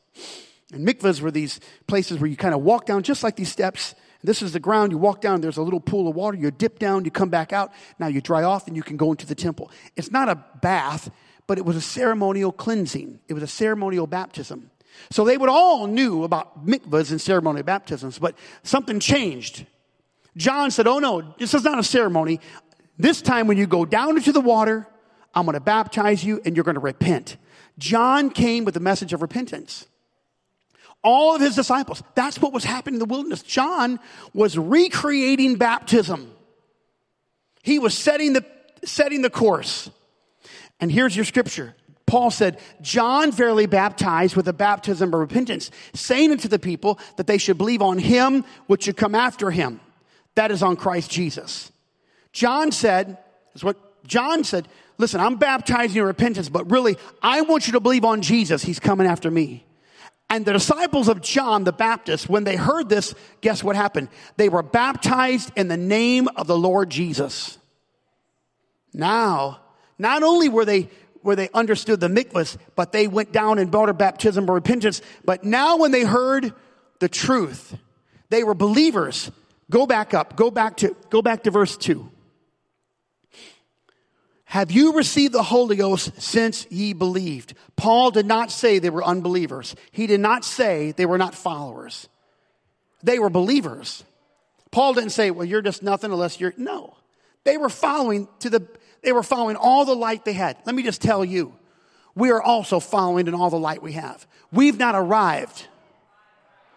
And 0.73 0.87
mikvahs 0.87 1.21
were 1.21 1.31
these 1.31 1.59
places 1.87 2.19
where 2.19 2.29
you 2.29 2.35
kind 2.35 2.53
of 2.53 2.61
walk 2.61 2.85
down 2.85 3.03
just 3.03 3.23
like 3.23 3.35
these 3.35 3.51
steps. 3.51 3.95
This 4.23 4.41
is 4.41 4.53
the 4.53 4.59
ground. 4.59 4.91
You 4.91 4.97
walk 4.97 5.21
down, 5.21 5.41
there's 5.41 5.57
a 5.57 5.61
little 5.61 5.79
pool 5.79 6.07
of 6.07 6.15
water. 6.15 6.37
You 6.37 6.49
dip 6.51 6.79
down, 6.79 7.05
you 7.05 7.11
come 7.11 7.29
back 7.29 7.53
out. 7.53 7.71
Now 7.99 8.07
you 8.07 8.21
dry 8.21 8.43
off 8.43 8.67
and 8.67 8.75
you 8.75 8.83
can 8.83 8.97
go 8.97 9.11
into 9.11 9.25
the 9.25 9.35
temple. 9.35 9.71
It's 9.95 10.11
not 10.11 10.29
a 10.29 10.43
bath, 10.61 11.11
but 11.45 11.57
it 11.57 11.65
was 11.65 11.75
a 11.75 11.81
ceremonial 11.81 12.51
cleansing. 12.51 13.19
It 13.27 13.33
was 13.33 13.43
a 13.43 13.47
ceremonial 13.47 14.07
baptism. 14.07 14.71
So 15.09 15.25
they 15.25 15.37
would 15.37 15.49
all 15.49 15.87
knew 15.87 16.23
about 16.23 16.65
mikvahs 16.65 17.11
and 17.11 17.19
ceremonial 17.19 17.63
baptisms, 17.63 18.19
but 18.19 18.35
something 18.63 18.99
changed. 18.99 19.65
John 20.37 20.71
said, 20.71 20.87
Oh 20.87 20.99
no, 20.99 21.35
this 21.37 21.53
is 21.53 21.63
not 21.63 21.79
a 21.79 21.83
ceremony. 21.83 22.39
This 22.97 23.21
time 23.21 23.47
when 23.47 23.57
you 23.57 23.67
go 23.67 23.85
down 23.85 24.17
into 24.17 24.31
the 24.31 24.41
water, 24.41 24.87
I'm 25.33 25.45
going 25.45 25.53
to 25.53 25.59
baptize 25.59 26.23
you 26.23 26.41
and 26.45 26.55
you're 26.55 26.63
going 26.63 26.75
to 26.75 26.81
repent. 26.81 27.37
John 27.77 28.29
came 28.29 28.65
with 28.65 28.73
the 28.73 28.79
message 28.79 29.13
of 29.13 29.21
repentance. 29.21 29.87
All 31.03 31.35
of 31.35 31.41
his 31.41 31.55
disciples, 31.55 32.01
that's 32.15 32.39
what 32.39 32.53
was 32.53 32.63
happening 32.63 32.95
in 32.95 32.99
the 32.99 33.05
wilderness. 33.05 33.43
John 33.43 33.99
was 34.33 34.57
recreating 34.57 35.55
baptism. 35.55 36.31
He 37.61 37.79
was 37.79 37.97
setting 37.97 38.33
the, 38.33 38.45
setting 38.85 39.21
the 39.21 39.29
course. 39.29 39.89
And 40.79 40.91
here's 40.91 41.15
your 41.15 41.25
scripture. 41.25 41.75
Paul 42.05 42.29
said, 42.31 42.59
John 42.81 43.31
verily 43.31 43.65
baptized 43.65 44.35
with 44.35 44.45
the 44.45 44.53
baptism 44.53 45.13
of 45.13 45.19
repentance, 45.19 45.71
saying 45.93 46.31
unto 46.31 46.47
the 46.47 46.59
people 46.59 46.99
that 47.17 47.27
they 47.27 47.37
should 47.37 47.57
believe 47.57 47.81
on 47.81 47.97
him 47.97 48.45
which 48.67 48.83
should 48.83 48.97
come 48.97 49.15
after 49.15 49.49
him. 49.49 49.79
That 50.35 50.51
is 50.51 50.61
on 50.61 50.75
Christ 50.75 51.09
Jesus. 51.09 51.71
John 52.31 52.71
said, 52.71 53.17
is 53.55 53.63
what 53.63 53.77
John 54.05 54.43
said, 54.43 54.67
listen, 54.97 55.19
I'm 55.19 55.35
baptizing 55.35 55.97
in 55.97 56.03
repentance, 56.05 56.49
but 56.49 56.69
really, 56.71 56.97
I 57.21 57.41
want 57.41 57.67
you 57.67 57.73
to 57.73 57.79
believe 57.79 58.05
on 58.05 58.21
Jesus. 58.21 58.63
He's 58.63 58.79
coming 58.79 59.07
after 59.07 59.29
me. 59.29 59.65
And 60.29 60.45
the 60.45 60.53
disciples 60.53 61.09
of 61.09 61.21
John 61.21 61.63
the 61.63 61.71
Baptist, 61.71 62.27
when 62.27 62.43
they 62.43 62.55
heard 62.55 62.89
this, 62.89 63.13
guess 63.41 63.63
what 63.63 63.75
happened? 63.75 64.09
They 64.37 64.49
were 64.49 64.63
baptized 64.63 65.51
in 65.55 65.67
the 65.67 65.77
name 65.77 66.27
of 66.35 66.47
the 66.47 66.57
Lord 66.57 66.89
Jesus. 66.89 67.57
Now, 68.93 69.59
not 69.99 70.23
only 70.23 70.49
were 70.49 70.65
they 70.65 70.89
where 71.21 71.35
they 71.35 71.49
understood 71.53 71.99
the 71.99 72.07
mikvahs, 72.07 72.57
but 72.75 72.91
they 72.91 73.07
went 73.07 73.31
down 73.31 73.57
and 73.57 73.71
brought 73.71 73.89
a 73.89 73.93
baptism 73.93 74.43
of 74.43 74.49
repentance. 74.49 75.01
But 75.23 75.43
now 75.43 75.77
when 75.77 75.91
they 75.91 76.03
heard 76.03 76.53
the 76.99 77.07
truth, 77.07 77.77
they 78.29 78.43
were 78.43 78.53
believers. 78.53 79.31
Go 79.69 79.87
back 79.87 80.13
up. 80.13 80.35
Go 80.35 80.51
back 80.51 80.77
to, 80.77 80.95
go 81.09 81.21
back 81.21 81.43
to 81.43 81.51
verse 81.51 81.77
two. 81.77 82.11
Have 84.53 84.69
you 84.69 84.93
received 84.93 85.33
the 85.33 85.41
Holy 85.41 85.75
Ghost 85.75 86.21
since 86.21 86.67
ye 86.69 86.93
believed? 86.93 87.55
Paul 87.75 88.11
did 88.11 88.27
not 88.27 88.51
say 88.51 88.77
they 88.77 88.91
were 88.91 89.03
unbelievers. 89.03 89.75
He 89.91 90.05
did 90.05 90.19
not 90.19 90.45
say 90.45 90.91
they 90.91 91.07
were 91.07 91.17
not 91.17 91.33
followers. 91.33 92.07
They 93.01 93.17
were 93.17 93.31
believers. 93.31 94.03
Paul 94.69 94.93
didn't 94.93 95.09
say, 95.09 95.31
well, 95.31 95.43
you're 95.43 95.63
just 95.63 95.81
nothing 95.81 96.11
unless 96.11 96.39
you're, 96.39 96.53
no. 96.55 96.95
They 97.45 97.57
were 97.57 97.67
following 97.67 98.27
to 98.41 98.51
the, 98.51 98.67
they 99.01 99.11
were 99.11 99.23
following 99.23 99.55
all 99.55 99.85
the 99.85 99.95
light 99.95 100.23
they 100.23 100.33
had. 100.33 100.57
Let 100.67 100.75
me 100.75 100.83
just 100.83 101.01
tell 101.01 101.25
you, 101.25 101.55
we 102.13 102.29
are 102.29 102.39
also 102.39 102.79
following 102.79 103.25
in 103.25 103.33
all 103.33 103.49
the 103.49 103.57
light 103.57 103.81
we 103.81 103.93
have. 103.93 104.27
We've 104.51 104.77
not 104.77 104.93
arrived. 104.93 105.65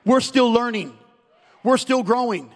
We're 0.07 0.21
still 0.21 0.51
learning. 0.51 0.97
We're 1.63 1.77
still 1.77 2.03
growing. 2.03 2.51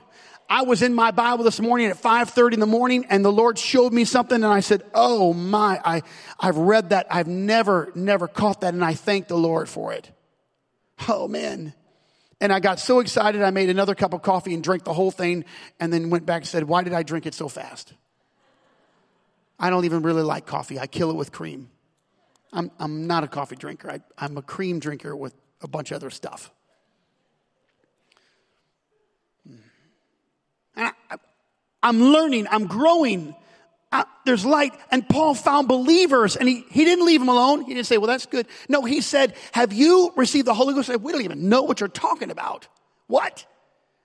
I 0.52 0.62
was 0.62 0.82
in 0.82 0.94
my 0.94 1.12
Bible 1.12 1.44
this 1.44 1.60
morning 1.60 1.86
at 1.86 1.96
5:30 1.96 2.54
in 2.54 2.60
the 2.60 2.66
morning 2.66 3.06
and 3.08 3.24
the 3.24 3.30
Lord 3.30 3.56
showed 3.56 3.92
me 3.92 4.04
something 4.04 4.34
and 4.34 4.52
I 4.52 4.58
said, 4.58 4.82
"Oh 4.92 5.32
my, 5.32 5.80
I 5.84 6.02
I've 6.40 6.58
read 6.58 6.90
that. 6.90 7.06
I've 7.08 7.28
never 7.28 7.92
never 7.94 8.26
caught 8.26 8.62
that 8.62 8.74
and 8.74 8.84
I 8.84 8.94
thank 8.94 9.28
the 9.28 9.38
Lord 9.38 9.68
for 9.68 9.92
it." 9.92 10.10
Oh 11.08 11.28
man. 11.28 11.72
And 12.40 12.52
I 12.52 12.58
got 12.58 12.80
so 12.80 12.98
excited 12.98 13.42
I 13.42 13.50
made 13.50 13.70
another 13.70 13.94
cup 13.94 14.12
of 14.12 14.22
coffee 14.22 14.52
and 14.52 14.64
drank 14.64 14.82
the 14.82 14.92
whole 14.92 15.12
thing 15.12 15.44
and 15.78 15.92
then 15.92 16.10
went 16.10 16.26
back 16.26 16.42
and 16.42 16.48
said, 16.48 16.64
"Why 16.64 16.82
did 16.82 16.94
I 16.94 17.04
drink 17.04 17.26
it 17.26 17.34
so 17.34 17.46
fast?" 17.46 17.94
I 19.56 19.70
don't 19.70 19.84
even 19.84 20.02
really 20.02 20.22
like 20.22 20.46
coffee. 20.46 20.80
I 20.80 20.88
kill 20.88 21.10
it 21.10 21.16
with 21.16 21.30
cream. 21.30 21.70
I'm, 22.52 22.72
I'm 22.80 23.06
not 23.06 23.22
a 23.22 23.28
coffee 23.28 23.56
drinker. 23.56 23.90
I, 23.90 24.00
I'm 24.18 24.36
a 24.36 24.42
cream 24.42 24.80
drinker 24.80 25.14
with 25.14 25.34
a 25.60 25.68
bunch 25.68 25.92
of 25.92 25.96
other 25.96 26.10
stuff. 26.10 26.50
And 30.80 30.92
I, 31.10 31.88
am 31.88 32.00
learning, 32.00 32.46
I'm 32.50 32.66
growing. 32.66 33.34
Uh, 33.92 34.04
there's 34.24 34.46
light. 34.46 34.72
And 34.90 35.06
Paul 35.06 35.34
found 35.34 35.68
believers 35.68 36.36
and 36.36 36.48
he, 36.48 36.64
he 36.70 36.84
didn't 36.84 37.04
leave 37.04 37.20
them 37.20 37.28
alone. 37.28 37.62
He 37.62 37.74
didn't 37.74 37.86
say, 37.86 37.98
well, 37.98 38.06
that's 38.06 38.26
good. 38.26 38.46
No, 38.68 38.82
he 38.82 39.00
said, 39.00 39.34
have 39.52 39.72
you 39.72 40.12
received 40.16 40.46
the 40.46 40.54
Holy 40.54 40.72
Ghost? 40.72 40.86
Said, 40.86 41.02
we 41.02 41.12
don't 41.12 41.22
even 41.22 41.48
know 41.48 41.62
what 41.62 41.80
you're 41.80 41.88
talking 41.88 42.30
about. 42.30 42.66
What? 43.08 43.44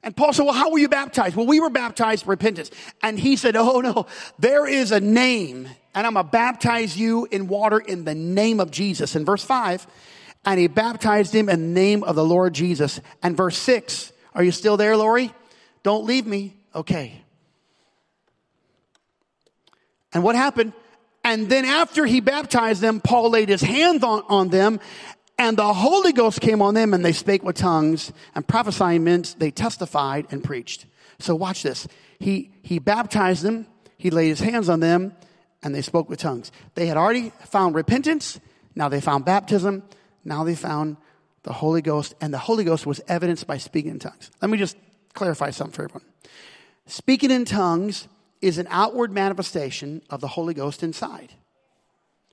And 0.04 0.16
Paul 0.16 0.34
said, 0.34 0.44
well, 0.44 0.54
how 0.54 0.72
were 0.72 0.80
you 0.80 0.90
baptized? 0.90 1.36
Well, 1.36 1.46
we 1.46 1.60
were 1.60 1.70
baptized 1.70 2.28
repentance. 2.28 2.72
And 3.02 3.18
he 3.18 3.38
said, 3.38 3.56
oh 3.56 3.80
no, 3.80 4.08
there 4.38 4.68
is 4.68 4.92
a 4.92 5.00
name 5.00 5.70
and 5.94 6.06
I'm 6.06 6.16
going 6.16 6.26
to 6.26 6.32
baptize 6.32 6.98
you 6.98 7.26
in 7.32 7.48
water 7.48 7.80
in 7.80 8.04
the 8.04 8.16
name 8.16 8.60
of 8.60 8.70
Jesus. 8.70 9.16
In 9.16 9.24
verse 9.24 9.44
five, 9.44 9.88
and 10.44 10.60
he 10.60 10.68
baptized 10.68 11.34
him 11.34 11.48
in 11.48 11.62
the 11.62 11.80
name 11.80 12.04
of 12.04 12.16
the 12.16 12.26
Lord 12.26 12.54
Jesus. 12.54 13.00
And 13.24 13.38
verse 13.38 13.58
six, 13.58 14.12
are 14.34 14.44
you 14.44 14.52
still 14.52 14.76
there, 14.76 14.98
Lori? 14.98 15.34
Don't 15.84 16.06
leave 16.06 16.26
me. 16.26 16.55
Okay. 16.76 17.22
And 20.14 20.24
what 20.24 20.36
happened? 20.36 20.74
And 21.24 21.50
then 21.50 21.66
after 21.66 22.06
he 22.06 22.20
baptized 22.20 22.82
them, 22.82 23.00
Paul 23.02 23.32
laid 23.32 23.50
his 23.50 23.62
hands 23.62 24.04
on, 24.04 24.24
on 24.28 24.50
them 24.50 24.80
and 25.38 25.58
the 25.58 25.74
Holy 25.74 26.14
Ghost 26.14 26.40
came 26.40 26.62
on 26.62 26.74
them 26.74 26.94
and 26.94 27.04
they 27.04 27.12
spake 27.12 27.44
with 27.44 27.58
tongues 27.58 28.14
and 28.34 28.48
prophesying 28.48 29.04
meant 29.04 29.36
they 29.38 29.52
testified 29.52 30.28
and 30.32 30.44
preached. 30.44 30.86
So 31.20 31.36
watch 31.36 31.64
this. 31.64 31.88
He, 32.20 32.52
he 32.62 32.80
baptized 32.80 33.44
them. 33.44 33.68
He 33.98 34.10
laid 34.10 34.30
his 34.30 34.40
hands 34.40 34.70
on 34.70 34.80
them 34.80 35.14
and 35.62 35.76
they 35.76 35.82
spoke 35.82 36.10
with 36.10 36.20
tongues. 36.20 36.52
They 36.76 36.86
had 36.86 36.96
already 36.96 37.32
found 37.46 37.76
repentance. 37.76 38.40
Now 38.76 38.88
they 38.88 39.02
found 39.02 39.26
baptism. 39.26 39.84
Now 40.24 40.44
they 40.44 40.56
found 40.56 40.98
the 41.44 41.54
Holy 41.54 41.82
Ghost 41.82 42.16
and 42.22 42.34
the 42.34 42.38
Holy 42.38 42.64
Ghost 42.64 42.86
was 42.86 43.02
evidenced 43.08 43.46
by 43.46 43.58
speaking 43.58 43.92
in 43.92 44.00
tongues. 44.00 44.32
Let 44.42 44.50
me 44.50 44.58
just 44.58 44.78
clarify 45.14 45.50
something 45.50 45.74
for 45.74 45.84
everyone. 45.84 46.06
Speaking 46.88 47.32
in 47.32 47.46
tongues 47.46 48.08
is 48.42 48.58
an 48.58 48.68
outward 48.70 49.12
manifestation 49.12 50.02
of 50.10 50.22
the 50.22 50.28
Holy 50.28 50.54
Ghost 50.54 50.84
inside. 50.84 51.34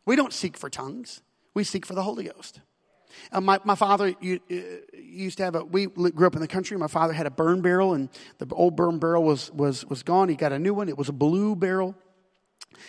We 0.05 0.16
don't 0.16 0.32
seek 0.32 0.57
for 0.57 0.68
tongues, 0.68 1.22
we 1.55 1.64
seek 1.64 1.86
for 1.86 1.94
the 1.94 2.03
Holy 2.03 2.24
Ghost. 2.24 2.61
Uh, 3.30 3.40
my, 3.40 3.61
my 3.64 3.74
father 3.74 4.14
you, 4.20 4.40
uh, 4.50 4.96
used 4.98 5.36
to 5.36 5.44
have 5.44 5.55
a, 5.55 5.64
we 5.64 5.86
grew 5.86 6.26
up 6.26 6.34
in 6.34 6.40
the 6.40 6.48
country. 6.48 6.76
My 6.78 6.86
father 6.86 7.12
had 7.12 7.26
a 7.26 7.30
burn 7.30 7.61
barrel, 7.61 7.92
and 7.92 8.09
the 8.38 8.46
old 8.55 8.74
burn 8.74 8.98
barrel 8.98 9.22
was, 9.22 9.50
was, 9.53 9.84
was 9.86 10.03
gone. 10.03 10.30
He 10.30 10.34
got 10.34 10.53
a 10.53 10.59
new 10.59 10.72
one. 10.72 10.88
It 10.88 10.96
was 10.96 11.11
a 11.11 11.12
blue 11.12 11.55
barrel. 11.55 11.94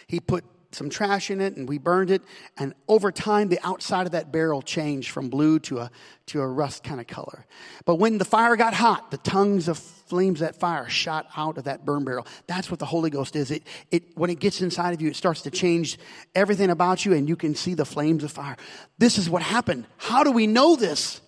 He 0.08 0.22
put 0.22 0.46
some 0.76 0.90
trash 0.90 1.32
in 1.32 1.42
it 1.42 1.56
and 1.56 1.68
we 1.68 1.78
burned 1.78 2.12
it. 2.12 2.22
And 2.58 2.74
over 2.88 3.12
time, 3.12 3.50
the 3.50 3.60
outside 3.64 4.06
of 4.06 4.12
that 4.14 4.32
barrel 4.32 4.62
changed 4.62 5.12
from 5.12 5.30
blue 5.30 5.60
to 5.60 5.80
a, 5.80 5.92
to 6.28 6.42
a 6.42 6.48
rust 6.48 6.84
kind 6.84 7.00
of 7.00 7.08
color. 7.08 7.46
But 7.86 7.96
when 7.96 8.18
the 8.18 8.26
fire 8.26 8.56
got 8.56 8.74
hot, 8.74 9.12
the 9.12 9.18
tongues 9.18 9.68
of 9.68 9.78
flames 9.78 10.40
that 10.42 10.60
fire 10.60 10.90
shot 10.90 11.28
out 11.36 11.58
of 11.58 11.64
that 11.66 11.86
burn 11.86 12.04
barrel. 12.04 12.28
That's 12.48 12.70
what 12.70 12.80
the 12.80 12.86
Holy 12.86 13.10
Ghost 13.10 13.36
is. 13.36 13.52
It, 13.52 13.64
it, 13.92 14.18
when 14.18 14.30
it 14.30 14.40
gets 14.40 14.62
inside 14.62 14.94
of 14.94 15.02
you, 15.02 15.10
it 15.10 15.16
starts 15.16 15.42
to 15.44 15.52
change 15.52 15.98
everything 16.36 16.70
about 16.70 17.06
you 17.06 17.14
and 17.14 17.28
you 17.28 17.36
can 17.36 17.56
see 17.56 17.74
the 17.74 17.86
flames 17.86 18.24
of 18.24 18.32
fire. 18.32 18.58
This 18.98 19.18
is 19.18 19.30
what 19.30 19.42
happened. 19.42 19.86
How 19.98 20.24
do 20.24 20.32
we 20.32 20.48
know 20.48 20.76
this? 20.76 21.22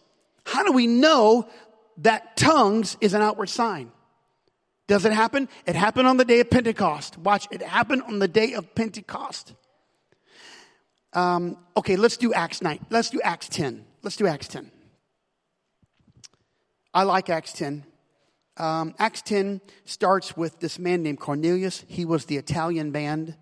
How 0.46 0.64
do 0.64 0.72
we 0.72 0.88
know 0.88 1.50
that 1.98 2.38
tongues 2.38 2.98
is 3.02 3.14
an 3.14 3.22
outward 3.22 3.50
sign? 3.50 3.92
Does 4.88 5.06
it 5.06 5.14
happen? 5.14 5.50
It 5.66 5.76
happened 5.76 6.08
on 6.08 6.18
the 6.18 6.26
day 6.26 6.40
of 6.40 6.50
Pentecost. 6.50 7.18
Watch, 7.18 7.48
it 7.52 7.62
happened 7.62 8.04
on 8.04 8.20
the 8.20 8.28
day 8.28 8.54
of 8.54 8.76
Pentecost. 8.76 9.54
Um, 11.14 11.58
okay, 11.76 11.96
let's 11.96 12.18
do 12.18 12.34
Acts 12.34 12.62
9. 12.62 12.86
Let's 12.90 13.10
do 13.10 13.22
Acts 13.22 13.50
10. 13.50 13.86
Let's 14.04 14.16
do 14.16 14.28
Acts 14.28 14.48
10. 14.48 14.70
I 16.94 17.04
like 17.04 17.30
Acts 17.30 17.54
10. 17.54 17.84
Um, 18.58 18.94
Acts 19.00 19.22
10 19.24 19.60
starts 19.86 20.38
with 20.38 20.60
this 20.60 20.78
man 20.78 21.04
named 21.04 21.20
Cornelius. 21.20 21.84
He 21.88 22.06
was 22.06 22.26
the 22.26 22.38
Italian 22.38 22.92
band. 22.92 23.36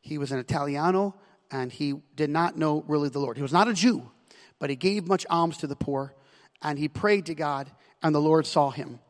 He 0.00 0.18
was 0.18 0.32
an 0.32 0.38
Italiano, 0.38 1.14
and 1.50 1.70
he 1.72 1.94
did 2.16 2.30
not 2.30 2.56
know 2.56 2.84
really 2.86 3.08
the 3.08 3.18
Lord. 3.18 3.36
He 3.36 3.42
was 3.42 3.52
not 3.52 3.68
a 3.68 3.74
Jew, 3.74 4.10
but 4.58 4.70
he 4.70 4.76
gave 4.76 5.06
much 5.06 5.26
alms 5.28 5.58
to 5.58 5.66
the 5.66 5.76
poor, 5.76 6.14
and 6.62 6.78
he 6.78 6.88
prayed 6.88 7.26
to 7.26 7.34
God, 7.34 7.70
and 8.02 8.14
the 8.14 8.20
Lord 8.20 8.46
saw 8.46 8.70
him. 8.70 9.00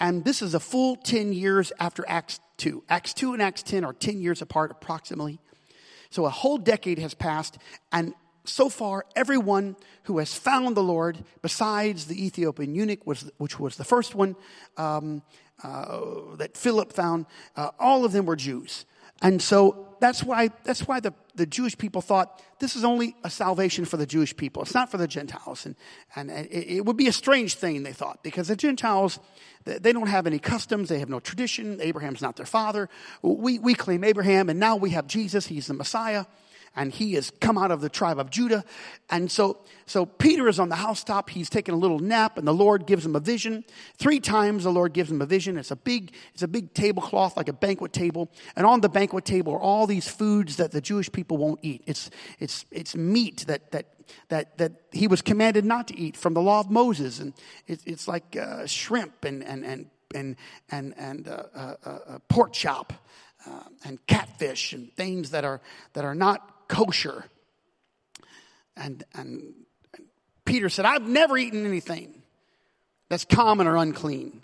And 0.00 0.24
this 0.24 0.42
is 0.42 0.54
a 0.54 0.60
full 0.60 0.96
10 0.96 1.32
years 1.32 1.72
after 1.80 2.04
Acts 2.06 2.40
2. 2.58 2.84
Acts 2.88 3.14
2 3.14 3.32
and 3.32 3.42
Acts 3.42 3.62
10 3.62 3.84
are 3.84 3.92
10 3.92 4.20
years 4.20 4.42
apart 4.42 4.70
approximately. 4.70 5.38
So 6.10 6.24
a 6.24 6.30
whole 6.30 6.58
decade 6.58 6.98
has 6.98 7.14
passed, 7.14 7.58
and 7.92 8.14
so 8.48 8.68
far, 8.68 9.04
everyone 9.14 9.76
who 10.04 10.18
has 10.18 10.34
found 10.34 10.76
the 10.76 10.82
Lord, 10.82 11.18
besides 11.42 12.06
the 12.06 12.24
Ethiopian 12.24 12.74
eunuch, 12.74 13.00
which 13.04 13.60
was 13.60 13.76
the 13.76 13.84
first 13.84 14.14
one 14.14 14.36
um, 14.76 15.22
uh, 15.62 16.36
that 16.36 16.56
Philip 16.56 16.92
found, 16.92 17.26
uh, 17.56 17.70
all 17.78 18.04
of 18.04 18.12
them 18.12 18.26
were 18.26 18.36
Jews. 18.36 18.86
And 19.22 19.42
so 19.42 19.88
that's 20.00 20.22
why, 20.22 20.50
that's 20.64 20.86
why 20.86 21.00
the, 21.00 21.12
the 21.34 21.46
Jewish 21.46 21.76
people 21.76 22.00
thought 22.00 22.42
this 22.60 22.76
is 22.76 22.84
only 22.84 23.16
a 23.24 23.30
salvation 23.30 23.84
for 23.84 23.96
the 23.96 24.06
Jewish 24.06 24.36
people. 24.36 24.62
It's 24.62 24.74
not 24.74 24.90
for 24.90 24.96
the 24.96 25.08
Gentiles. 25.08 25.66
And, 25.66 25.74
and 26.14 26.30
it, 26.30 26.76
it 26.76 26.84
would 26.84 26.96
be 26.96 27.08
a 27.08 27.12
strange 27.12 27.54
thing, 27.54 27.82
they 27.82 27.92
thought, 27.92 28.22
because 28.22 28.48
the 28.48 28.56
Gentiles, 28.56 29.18
they 29.64 29.92
don't 29.92 30.08
have 30.08 30.26
any 30.26 30.38
customs, 30.38 30.88
they 30.88 31.00
have 31.00 31.08
no 31.08 31.20
tradition. 31.20 31.80
Abraham's 31.80 32.22
not 32.22 32.36
their 32.36 32.46
father. 32.46 32.88
We, 33.22 33.58
we 33.58 33.74
claim 33.74 34.04
Abraham, 34.04 34.48
and 34.48 34.60
now 34.60 34.76
we 34.76 34.90
have 34.90 35.06
Jesus, 35.06 35.46
he's 35.46 35.66
the 35.66 35.74
Messiah 35.74 36.24
and 36.76 36.92
he 36.92 37.14
has 37.14 37.30
come 37.40 37.58
out 37.58 37.70
of 37.70 37.80
the 37.80 37.88
tribe 37.88 38.18
of 38.18 38.30
Judah. 38.30 38.64
And 39.10 39.30
so, 39.30 39.58
so 39.86 40.06
Peter 40.06 40.48
is 40.48 40.60
on 40.60 40.68
the 40.68 40.76
housetop. 40.76 41.30
He's 41.30 41.50
taking 41.50 41.74
a 41.74 41.78
little 41.78 41.98
nap 41.98 42.38
and 42.38 42.46
the 42.46 42.54
Lord 42.54 42.86
gives 42.86 43.04
him 43.04 43.16
a 43.16 43.20
vision. 43.20 43.64
Three 43.96 44.20
times 44.20 44.64
the 44.64 44.70
Lord 44.70 44.92
gives 44.92 45.10
him 45.10 45.20
a 45.20 45.26
vision. 45.26 45.56
It's 45.56 45.70
a 45.70 45.76
big, 45.76 46.12
it's 46.34 46.42
a 46.42 46.48
big 46.48 46.74
tablecloth 46.74 47.36
like 47.36 47.48
a 47.48 47.52
banquet 47.52 47.92
table. 47.92 48.30
And 48.56 48.66
on 48.66 48.80
the 48.80 48.88
banquet 48.88 49.24
table 49.24 49.54
are 49.54 49.60
all 49.60 49.86
these 49.86 50.08
foods 50.08 50.56
that 50.56 50.70
the 50.70 50.80
Jewish 50.80 51.10
people 51.10 51.36
won't 51.36 51.60
eat. 51.62 51.82
It's, 51.86 52.10
it's, 52.38 52.64
it's 52.70 52.94
meat 52.94 53.44
that, 53.48 53.70
that, 53.72 53.86
that, 54.28 54.58
that 54.58 54.72
he 54.92 55.08
was 55.08 55.22
commanded 55.22 55.64
not 55.64 55.88
to 55.88 55.98
eat 55.98 56.16
from 56.16 56.34
the 56.34 56.42
law 56.42 56.60
of 56.60 56.70
Moses. 56.70 57.18
And 57.18 57.34
it, 57.66 57.80
it's 57.86 58.06
like 58.06 58.36
uh, 58.36 58.66
shrimp 58.66 59.24
and, 59.24 59.42
and, 59.42 59.64
and, 59.64 59.86
and, 60.14 60.36
and, 60.70 60.94
and 60.96 61.28
uh, 61.28 61.42
uh, 61.54 61.74
uh 61.84 62.18
pork 62.28 62.52
chop. 62.52 62.92
Uh, 63.46 63.62
and 63.84 64.04
catfish 64.08 64.72
and 64.72 64.92
things 64.96 65.30
that 65.30 65.44
are 65.44 65.60
that 65.92 66.04
are 66.04 66.14
not 66.14 66.57
kosher. 66.68 67.24
And, 68.76 69.04
and, 69.14 69.54
Peter 70.48 70.70
said, 70.70 70.86
I've 70.86 71.06
never 71.06 71.36
eaten 71.36 71.66
anything 71.66 72.22
that's 73.10 73.26
common 73.26 73.66
or 73.66 73.76
unclean. 73.76 74.42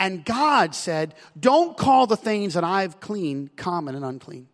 And 0.00 0.24
God 0.24 0.74
said, 0.74 1.14
Don't 1.38 1.76
call 1.76 2.06
the 2.06 2.16
things 2.16 2.54
that 2.54 2.64
I've 2.64 3.00
clean 3.00 3.50
common 3.54 3.94
and 3.94 4.02
unclean. 4.02 4.48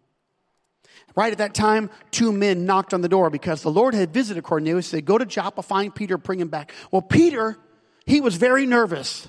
Right 1.14 1.30
at 1.30 1.38
that 1.38 1.54
time, 1.54 1.90
two 2.10 2.32
men 2.32 2.66
knocked 2.66 2.92
on 2.92 3.00
the 3.00 3.08
door 3.08 3.30
because 3.30 3.62
the 3.62 3.70
Lord 3.70 3.94
had 3.94 4.12
visited 4.12 4.42
Cornelius. 4.42 4.90
They 4.90 5.00
Go 5.00 5.18
to 5.18 5.24
Joppa, 5.24 5.62
find 5.62 5.94
Peter, 5.94 6.18
bring 6.18 6.40
him 6.40 6.48
back. 6.48 6.72
Well, 6.90 7.02
Peter, 7.02 7.56
he 8.04 8.20
was 8.20 8.34
very 8.34 8.66
nervous 8.66 9.28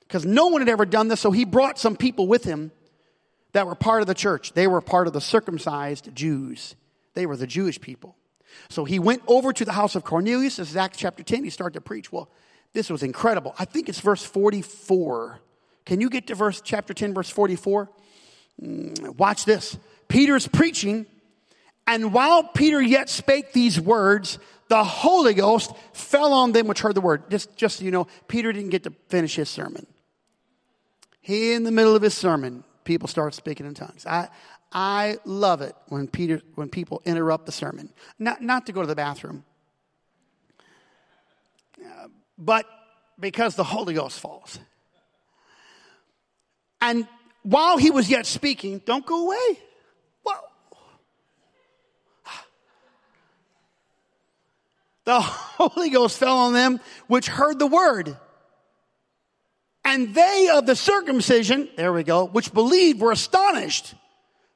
because 0.00 0.26
no 0.26 0.48
one 0.48 0.62
had 0.62 0.68
ever 0.68 0.84
done 0.84 1.06
this, 1.08 1.20
so 1.20 1.30
he 1.30 1.44
brought 1.44 1.78
some 1.78 1.96
people 1.96 2.26
with 2.26 2.42
him 2.42 2.72
that 3.52 3.66
were 3.66 3.76
part 3.76 4.00
of 4.00 4.08
the 4.08 4.14
church. 4.14 4.52
They 4.52 4.66
were 4.66 4.80
part 4.80 5.06
of 5.06 5.12
the 5.12 5.20
circumcised 5.20 6.14
Jews. 6.14 6.74
They 7.14 7.26
were 7.26 7.36
the 7.36 7.46
Jewish 7.46 7.80
people. 7.80 8.16
So 8.68 8.84
he 8.84 8.98
went 8.98 9.22
over 9.26 9.52
to 9.52 9.64
the 9.64 9.72
house 9.72 9.94
of 9.94 10.04
Cornelius. 10.04 10.56
This 10.56 10.70
is 10.70 10.76
Acts 10.76 10.98
chapter 10.98 11.22
10. 11.22 11.44
He 11.44 11.50
started 11.50 11.74
to 11.74 11.80
preach. 11.80 12.12
Well, 12.12 12.28
this 12.72 12.90
was 12.90 13.02
incredible. 13.02 13.54
I 13.58 13.64
think 13.64 13.88
it's 13.88 14.00
verse 14.00 14.24
44. 14.24 15.40
Can 15.86 16.00
you 16.00 16.10
get 16.10 16.26
to 16.28 16.34
verse 16.34 16.60
chapter 16.60 16.94
10, 16.94 17.14
verse 17.14 17.30
44? 17.30 17.90
Mm, 18.62 19.16
watch 19.16 19.44
this. 19.44 19.76
Peter's 20.08 20.46
preaching, 20.46 21.06
and 21.86 22.12
while 22.12 22.42
Peter 22.44 22.80
yet 22.80 23.08
spake 23.08 23.52
these 23.52 23.80
words, 23.80 24.38
the 24.68 24.82
Holy 24.82 25.34
Ghost 25.34 25.72
fell 25.92 26.32
on 26.32 26.52
them 26.52 26.66
which 26.66 26.80
heard 26.80 26.94
the 26.94 27.00
word. 27.00 27.30
Just, 27.30 27.56
just 27.56 27.78
so 27.78 27.84
you 27.84 27.90
know, 27.90 28.06
Peter 28.28 28.52
didn't 28.52 28.70
get 28.70 28.84
to 28.84 28.92
finish 29.08 29.34
his 29.36 29.48
sermon. 29.48 29.86
He, 31.20 31.52
in 31.52 31.64
the 31.64 31.70
middle 31.70 31.96
of 31.96 32.02
his 32.02 32.14
sermon, 32.14 32.64
people 32.84 33.08
start 33.08 33.34
speaking 33.34 33.66
in 33.66 33.74
tongues. 33.74 34.06
I, 34.06 34.28
I 34.74 35.18
love 35.24 35.62
it 35.62 35.76
when 35.88 36.08
Peter 36.08 36.42
when 36.56 36.68
people 36.68 37.00
interrupt 37.04 37.46
the 37.46 37.52
sermon. 37.52 37.90
Not 38.18 38.42
not 38.42 38.66
to 38.66 38.72
go 38.72 38.80
to 38.80 38.86
the 38.88 38.96
bathroom. 38.96 39.44
Uh, 41.80 42.08
but 42.36 42.66
because 43.18 43.54
the 43.54 43.62
Holy 43.62 43.94
Ghost 43.94 44.18
falls. 44.18 44.58
And 46.80 47.06
while 47.44 47.78
he 47.78 47.92
was 47.92 48.10
yet 48.10 48.26
speaking, 48.26 48.82
don't 48.84 49.06
go 49.06 49.26
away. 49.26 49.58
Well, 50.24 50.42
the 55.04 55.20
Holy 55.20 55.90
Ghost 55.90 56.18
fell 56.18 56.36
on 56.36 56.52
them 56.52 56.80
which 57.06 57.28
heard 57.28 57.60
the 57.60 57.68
word. 57.68 58.16
And 59.84 60.14
they 60.14 60.48
of 60.52 60.66
the 60.66 60.74
circumcision, 60.74 61.68
there 61.76 61.92
we 61.92 62.02
go, 62.02 62.24
which 62.24 62.52
believed 62.52 63.00
were 63.00 63.12
astonished. 63.12 63.94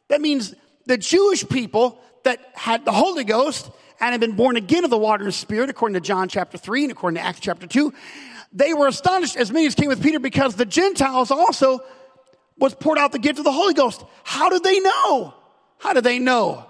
That 0.09 0.21
means 0.21 0.55
the 0.87 0.99
Jewish 0.99 1.47
people 1.49 2.01
that 2.25 2.41
had 2.55 2.85
the 2.85 2.93
Holy 2.93 3.25
Ghost 3.25 3.71
and 4.01 4.13
had 4.13 4.21
been 4.21 4.37
born 4.37 4.57
again 4.57 4.85
of 4.85 4.91
the 4.91 4.99
water 4.99 5.25
and 5.25 5.35
spirit, 5.35 5.71
according 5.71 5.95
to 5.95 6.01
John 6.01 6.29
chapter 6.29 6.59
3 6.59 6.85
and 6.85 6.93
according 6.93 7.17
to 7.17 7.25
Acts 7.25 7.41
chapter 7.41 7.67
2, 7.67 7.93
they 8.53 8.73
were 8.73 8.87
astonished 8.87 9.37
as 9.37 9.53
many 9.53 9.67
as 9.67 9.75
came 9.75 9.89
with 9.89 10.03
Peter 10.03 10.19
because 10.19 10.55
the 10.55 10.65
Gentiles 10.65 11.31
also 11.31 11.81
was 12.57 12.75
poured 12.75 12.99
out 12.99 13.13
the 13.13 13.19
gift 13.19 13.39
of 13.39 13.45
the 13.45 13.53
Holy 13.53 13.75
Ghost. 13.75 14.05
How 14.25 14.49
did 14.49 14.63
they 14.63 14.81
know? 14.81 15.35
How 15.79 15.93
did 15.93 16.05
they 16.05 16.19
know? 16.19 16.67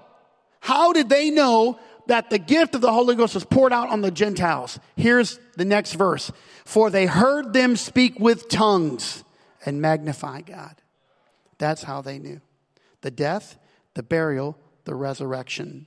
How 0.61 0.93
did 0.93 1.09
they 1.09 1.31
know 1.31 1.79
that 2.09 2.31
the 2.31 2.39
gift 2.39 2.75
of 2.75 2.81
the 2.81 2.93
Holy 2.93 3.15
Ghost 3.15 3.35
was 3.35 3.45
poured 3.45 3.73
out 3.73 3.89
on 3.91 4.01
the 4.01 4.11
Gentiles? 4.11 4.79
Here's 4.97 5.39
the 5.57 5.65
next 5.65 5.95
verse. 5.95 6.33
For 6.65 6.91
they 6.91 7.07
heard 7.07 7.53
them 7.53 7.77
speak 7.77 8.19
with 8.19 8.49
tongues 8.49 9.23
and 9.65 9.81
magnify 9.81 10.43
God. 10.43 10.75
That's 11.59 11.83
how 11.83 12.03
they 12.03 12.19
knew 12.19 12.41
the 13.01 13.11
death, 13.11 13.59
the 13.95 14.03
burial, 14.03 14.59
the 14.85 14.95
resurrection. 14.95 15.87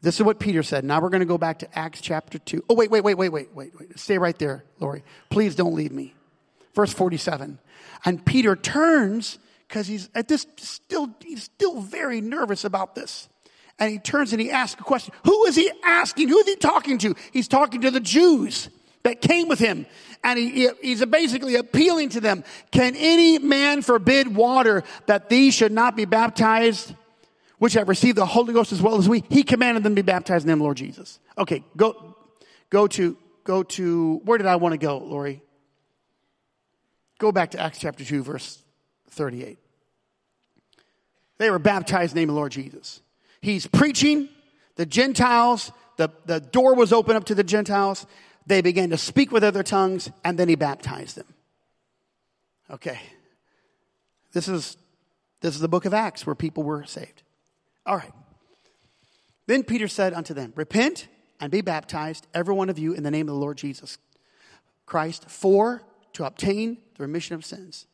This 0.00 0.16
is 0.16 0.22
what 0.22 0.38
Peter 0.38 0.62
said. 0.62 0.84
Now 0.84 1.00
we're 1.00 1.08
going 1.08 1.20
to 1.20 1.26
go 1.26 1.38
back 1.38 1.60
to 1.60 1.78
Acts 1.78 2.00
chapter 2.00 2.38
2. 2.38 2.64
Oh, 2.68 2.74
wait, 2.74 2.90
wait, 2.90 3.02
wait, 3.02 3.14
wait, 3.14 3.30
wait, 3.30 3.54
wait, 3.54 3.72
wait. 3.78 3.98
Stay 3.98 4.18
right 4.18 4.38
there, 4.38 4.64
Lori. 4.78 5.02
Please 5.30 5.54
don't 5.54 5.74
leave 5.74 5.92
me. 5.92 6.14
Verse 6.74 6.92
47. 6.92 7.58
And 8.04 8.24
Peter 8.24 8.54
turns 8.54 9.38
because 9.66 9.86
he's 9.86 10.10
at 10.14 10.28
this 10.28 10.46
still, 10.56 11.08
he's 11.20 11.44
still 11.44 11.80
very 11.80 12.20
nervous 12.20 12.64
about 12.64 12.94
this. 12.94 13.28
And 13.78 13.90
he 13.90 13.98
turns 13.98 14.32
and 14.32 14.40
he 14.40 14.50
asks 14.50 14.80
a 14.80 14.84
question. 14.84 15.14
Who 15.24 15.46
is 15.46 15.56
he 15.56 15.72
asking? 15.84 16.28
Who 16.28 16.38
is 16.38 16.46
he 16.46 16.56
talking 16.56 16.98
to? 16.98 17.16
He's 17.32 17.48
talking 17.48 17.80
to 17.80 17.90
the 17.90 17.98
Jews 17.98 18.68
that 19.04 19.20
came 19.20 19.48
with 19.48 19.58
him. 19.58 19.86
And 20.24 20.38
he, 20.38 20.68
he's 20.82 21.04
basically 21.04 21.54
appealing 21.54 22.08
to 22.10 22.20
them. 22.20 22.42
Can 22.72 22.94
any 22.96 23.38
man 23.38 23.82
forbid 23.82 24.34
water 24.34 24.82
that 25.06 25.28
these 25.28 25.54
should 25.54 25.72
not 25.72 25.94
be 25.96 26.06
baptized, 26.06 26.94
which 27.58 27.74
have 27.74 27.88
received 27.88 28.16
the 28.16 28.26
Holy 28.26 28.52
Ghost 28.52 28.72
as 28.72 28.82
well 28.82 28.96
as 28.96 29.08
we? 29.08 29.22
He 29.28 29.42
commanded 29.42 29.84
them 29.84 29.94
to 29.94 30.02
be 30.02 30.06
baptized 30.06 30.44
in 30.44 30.48
the 30.48 30.52
name 30.54 30.60
of 30.60 30.64
Lord 30.64 30.78
Jesus. 30.78 31.20
Okay, 31.38 31.62
go, 31.76 32.16
go 32.70 32.86
to, 32.88 33.16
go 33.44 33.62
to, 33.62 34.20
where 34.24 34.38
did 34.38 34.46
I 34.46 34.56
want 34.56 34.72
to 34.72 34.78
go, 34.78 34.98
Lori? 34.98 35.42
Go 37.18 37.30
back 37.30 37.52
to 37.52 37.60
Acts 37.60 37.78
chapter 37.78 38.04
2, 38.04 38.22
verse 38.22 38.62
38. 39.10 39.58
They 41.36 41.50
were 41.50 41.58
baptized 41.58 42.12
in 42.12 42.16
the 42.16 42.20
name 42.22 42.30
of 42.30 42.36
Lord 42.36 42.52
Jesus. 42.52 43.02
He's 43.42 43.66
preaching, 43.66 44.30
the 44.76 44.86
Gentiles, 44.86 45.70
the, 45.96 46.10
the 46.24 46.40
door 46.40 46.74
was 46.74 46.92
open 46.92 47.14
up 47.14 47.24
to 47.24 47.34
the 47.34 47.44
Gentiles. 47.44 48.06
They 48.46 48.60
began 48.60 48.90
to 48.90 48.98
speak 48.98 49.32
with 49.32 49.42
other 49.42 49.62
tongues, 49.62 50.10
and 50.22 50.38
then 50.38 50.48
he 50.48 50.54
baptized 50.54 51.16
them. 51.16 51.26
Okay. 52.70 53.00
This 54.32 54.48
is, 54.48 54.76
this 55.40 55.54
is 55.54 55.60
the 55.60 55.68
book 55.68 55.84
of 55.84 55.94
Acts 55.94 56.26
where 56.26 56.34
people 56.34 56.62
were 56.62 56.84
saved. 56.84 57.22
All 57.86 57.96
right. 57.96 58.12
Then 59.46 59.62
Peter 59.62 59.88
said 59.88 60.12
unto 60.12 60.34
them, 60.34 60.52
Repent 60.56 61.08
and 61.40 61.50
be 61.50 61.60
baptized, 61.60 62.26
every 62.34 62.54
one 62.54 62.70
of 62.70 62.78
you, 62.78 62.94
in 62.94 63.02
the 63.02 63.10
name 63.10 63.28
of 63.28 63.34
the 63.34 63.40
Lord 63.40 63.58
Jesus 63.58 63.98
Christ, 64.86 65.28
for 65.28 65.82
to 66.14 66.24
obtain 66.24 66.78
the 66.96 67.02
remission 67.02 67.34
of 67.34 67.44
sins. 67.44 67.86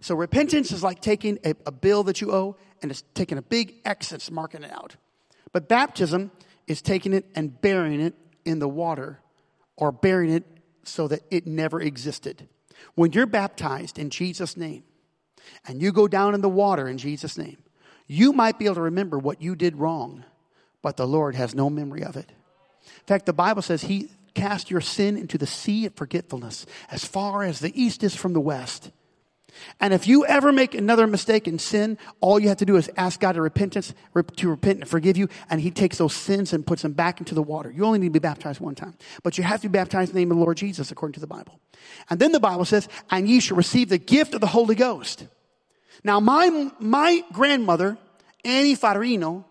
So 0.00 0.14
repentance 0.14 0.72
is 0.72 0.82
like 0.82 1.00
taking 1.00 1.38
a, 1.44 1.54
a 1.64 1.72
bill 1.72 2.02
that 2.04 2.20
you 2.20 2.32
owe 2.32 2.56
and 2.82 2.90
it's 2.90 3.02
taking 3.14 3.38
a 3.38 3.42
big 3.42 3.74
X 3.84 4.12
and 4.12 4.20
it's 4.20 4.30
marking 4.30 4.62
it 4.62 4.70
out. 4.70 4.96
But 5.52 5.68
baptism 5.68 6.30
is 6.66 6.82
taking 6.82 7.12
it 7.12 7.24
and 7.34 7.60
burying 7.60 8.00
it 8.00 8.14
in 8.44 8.58
the 8.58 8.68
water 8.68 9.20
or 9.76 9.92
burying 9.92 10.32
it 10.32 10.44
so 10.84 11.08
that 11.08 11.22
it 11.30 11.46
never 11.46 11.80
existed. 11.80 12.48
When 12.94 13.12
you're 13.12 13.26
baptized 13.26 13.98
in 13.98 14.10
Jesus' 14.10 14.56
name 14.56 14.84
and 15.66 15.80
you 15.80 15.92
go 15.92 16.08
down 16.08 16.34
in 16.34 16.40
the 16.40 16.48
water 16.48 16.88
in 16.88 16.98
Jesus' 16.98 17.38
name, 17.38 17.58
you 18.06 18.32
might 18.32 18.58
be 18.58 18.66
able 18.66 18.76
to 18.76 18.82
remember 18.82 19.18
what 19.18 19.42
you 19.42 19.56
did 19.56 19.76
wrong, 19.76 20.24
but 20.82 20.96
the 20.96 21.06
Lord 21.06 21.34
has 21.34 21.54
no 21.54 21.68
memory 21.68 22.04
of 22.04 22.16
it. 22.16 22.30
In 22.30 23.06
fact, 23.06 23.26
the 23.26 23.32
Bible 23.32 23.62
says 23.62 23.82
He 23.82 24.10
cast 24.34 24.70
your 24.70 24.80
sin 24.80 25.16
into 25.16 25.38
the 25.38 25.46
sea 25.46 25.86
of 25.86 25.94
forgetfulness 25.94 26.66
as 26.90 27.04
far 27.04 27.42
as 27.42 27.58
the 27.58 27.80
east 27.80 28.04
is 28.04 28.14
from 28.14 28.32
the 28.32 28.40
west. 28.40 28.90
And 29.80 29.92
if 29.92 30.06
you 30.06 30.24
ever 30.26 30.52
make 30.52 30.74
another 30.74 31.06
mistake 31.06 31.46
in 31.46 31.58
sin, 31.58 31.98
all 32.20 32.38
you 32.38 32.48
have 32.48 32.58
to 32.58 32.64
do 32.64 32.76
is 32.76 32.90
ask 32.96 33.20
God 33.20 33.32
to 33.32 33.42
repentance, 33.42 33.94
to 34.36 34.48
repent 34.48 34.80
and 34.80 34.88
forgive 34.88 35.16
you, 35.16 35.28
and 35.50 35.60
He 35.60 35.70
takes 35.70 35.98
those 35.98 36.14
sins 36.14 36.52
and 36.52 36.66
puts 36.66 36.82
them 36.82 36.92
back 36.92 37.20
into 37.20 37.34
the 37.34 37.42
water. 37.42 37.70
You 37.70 37.84
only 37.84 37.98
need 37.98 38.08
to 38.08 38.12
be 38.12 38.18
baptized 38.18 38.60
one 38.60 38.74
time. 38.74 38.96
But 39.22 39.38
you 39.38 39.44
have 39.44 39.60
to 39.62 39.68
be 39.68 39.72
baptized 39.72 40.10
in 40.10 40.14
the 40.14 40.20
name 40.20 40.30
of 40.30 40.38
the 40.38 40.42
Lord 40.42 40.56
Jesus, 40.56 40.90
according 40.90 41.14
to 41.14 41.20
the 41.20 41.26
Bible. 41.26 41.60
And 42.10 42.20
then 42.20 42.32
the 42.32 42.40
Bible 42.40 42.64
says, 42.64 42.88
and 43.10 43.28
ye 43.28 43.40
shall 43.40 43.56
receive 43.56 43.88
the 43.88 43.98
gift 43.98 44.34
of 44.34 44.40
the 44.40 44.46
Holy 44.46 44.74
Ghost. 44.74 45.26
Now, 46.04 46.20
my, 46.20 46.70
my 46.78 47.24
grandmother, 47.32 47.98
Annie 48.44 48.76
Farino, 48.76 49.44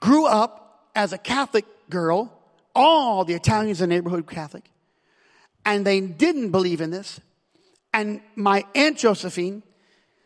grew 0.00 0.26
up 0.26 0.90
as 0.94 1.12
a 1.12 1.18
Catholic 1.18 1.64
girl. 1.90 2.30
All 2.74 3.24
the 3.24 3.34
Italians 3.34 3.80
in 3.80 3.88
the 3.88 3.94
neighborhood 3.94 4.26
Catholic. 4.28 4.64
And 5.64 5.86
they 5.86 6.00
didn't 6.00 6.50
believe 6.50 6.80
in 6.80 6.90
this. 6.90 7.20
And 7.94 8.20
my 8.34 8.64
Aunt 8.74 8.98
Josephine, 8.98 9.62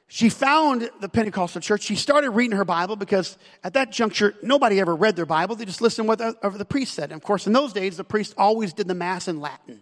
she 0.07 0.31
found 0.31 0.91
the 1.03 1.09
Pentecostal 1.09 1.61
church. 1.61 1.83
She 1.83 1.97
started 1.97 2.31
reading 2.31 2.57
her 2.57 2.64
Bible 2.64 2.97
because 2.97 3.37
at 3.62 3.75
that 3.75 3.93
juncture, 3.93 4.35
nobody 4.43 4.81
ever 4.81 4.97
read 4.97 5.16
their 5.16 5.27
Bible. 5.27 5.55
They 5.55 5.66
just 5.66 5.83
listened 5.83 6.07
to 6.07 6.09
what 6.09 6.59
the, 6.59 6.64
priest 6.64 6.95
said. 6.95 7.12
And 7.12 7.21
of 7.21 7.23
course, 7.23 7.47
in 7.47 7.53
those 7.53 7.75
days, 7.75 7.99
the 7.99 8.05
priest 8.05 8.33
always 8.39 8.73
did 8.73 8.89
the 8.89 8.95
Mass 8.95 9.29
in 9.29 9.39
Latin. 9.39 9.81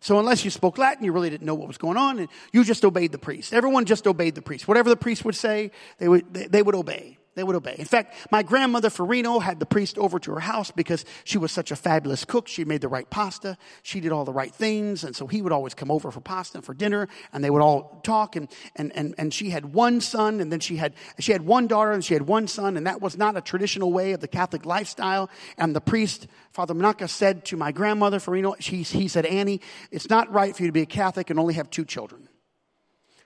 So 0.00 0.18
unless 0.18 0.44
you 0.44 0.50
spoke 0.50 0.76
Latin, 0.76 1.02
you 1.02 1.12
really 1.12 1.30
didn't 1.30 1.46
know 1.46 1.54
what 1.54 1.68
was 1.68 1.78
going 1.78 1.96
on, 1.96 2.18
and 2.18 2.28
you 2.52 2.64
just 2.64 2.84
obeyed 2.84 3.12
the 3.12 3.18
priest. 3.18 3.54
Everyone 3.54 3.86
just 3.86 4.06
obeyed 4.06 4.34
the 4.34 4.42
priest. 4.42 4.68
Whatever 4.68 4.90
the 4.90 4.96
priest 4.96 5.24
would 5.24 5.34
say, 5.34 5.72
they 5.98 6.08
would, 6.08 6.32
they, 6.32 6.46
they 6.46 6.62
would 6.62 6.74
obey 6.74 7.18
they 7.40 7.44
would 7.44 7.56
obey. 7.56 7.74
In 7.78 7.86
fact, 7.86 8.14
my 8.30 8.42
grandmother 8.42 8.90
Farino 8.90 9.40
had 9.40 9.60
the 9.60 9.64
priest 9.64 9.96
over 9.96 10.18
to 10.18 10.32
her 10.32 10.40
house 10.40 10.70
because 10.70 11.06
she 11.24 11.38
was 11.38 11.50
such 11.50 11.70
a 11.70 11.76
fabulous 11.76 12.26
cook. 12.26 12.48
She 12.48 12.66
made 12.66 12.82
the 12.82 12.88
right 12.88 13.08
pasta. 13.08 13.56
She 13.82 13.98
did 13.98 14.12
all 14.12 14.26
the 14.26 14.32
right 14.32 14.54
things. 14.54 15.04
And 15.04 15.16
so 15.16 15.26
he 15.26 15.40
would 15.40 15.50
always 15.50 15.72
come 15.72 15.90
over 15.90 16.10
for 16.10 16.20
pasta 16.20 16.58
and 16.58 16.64
for 16.66 16.74
dinner 16.74 17.08
and 17.32 17.42
they 17.42 17.48
would 17.48 17.62
all 17.62 17.98
talk. 18.04 18.36
And, 18.36 18.46
and, 18.76 18.92
and, 18.94 19.14
and 19.16 19.32
she 19.32 19.48
had 19.48 19.72
one 19.72 20.02
son 20.02 20.42
and 20.42 20.52
then 20.52 20.60
she 20.60 20.76
had, 20.76 20.92
she 21.18 21.32
had 21.32 21.40
one 21.40 21.66
daughter 21.66 21.92
and 21.92 22.04
she 22.04 22.12
had 22.12 22.24
one 22.24 22.46
son. 22.46 22.76
And 22.76 22.86
that 22.86 23.00
was 23.00 23.16
not 23.16 23.38
a 23.38 23.40
traditional 23.40 23.90
way 23.90 24.12
of 24.12 24.20
the 24.20 24.28
Catholic 24.28 24.66
lifestyle. 24.66 25.30
And 25.56 25.74
the 25.74 25.80
priest, 25.80 26.26
Father 26.52 26.74
Manaka 26.74 27.08
said 27.08 27.46
to 27.46 27.56
my 27.56 27.72
grandmother 27.72 28.18
Farino, 28.18 28.60
he, 28.60 28.82
he 28.82 29.08
said, 29.08 29.24
Annie, 29.24 29.62
it's 29.90 30.10
not 30.10 30.30
right 30.30 30.54
for 30.54 30.62
you 30.62 30.68
to 30.68 30.72
be 30.72 30.82
a 30.82 30.86
Catholic 30.86 31.30
and 31.30 31.40
only 31.40 31.54
have 31.54 31.70
two 31.70 31.86
children. 31.86 32.28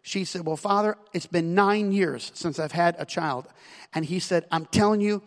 She 0.07 0.27
said, 0.27 0.45
Well, 0.45 0.59
Father, 0.59 0.99
it's 1.15 1.27
been 1.27 1.55
nine 1.55 1.91
years 1.91 2.31
since 2.35 2.59
I've 2.59 2.73
had 2.73 2.95
a 2.99 3.07
child. 3.07 3.47
And 3.95 4.05
he 4.05 4.21
said, 4.21 4.45
I'm 4.53 4.67
telling 4.67 5.01
you, 5.01 5.23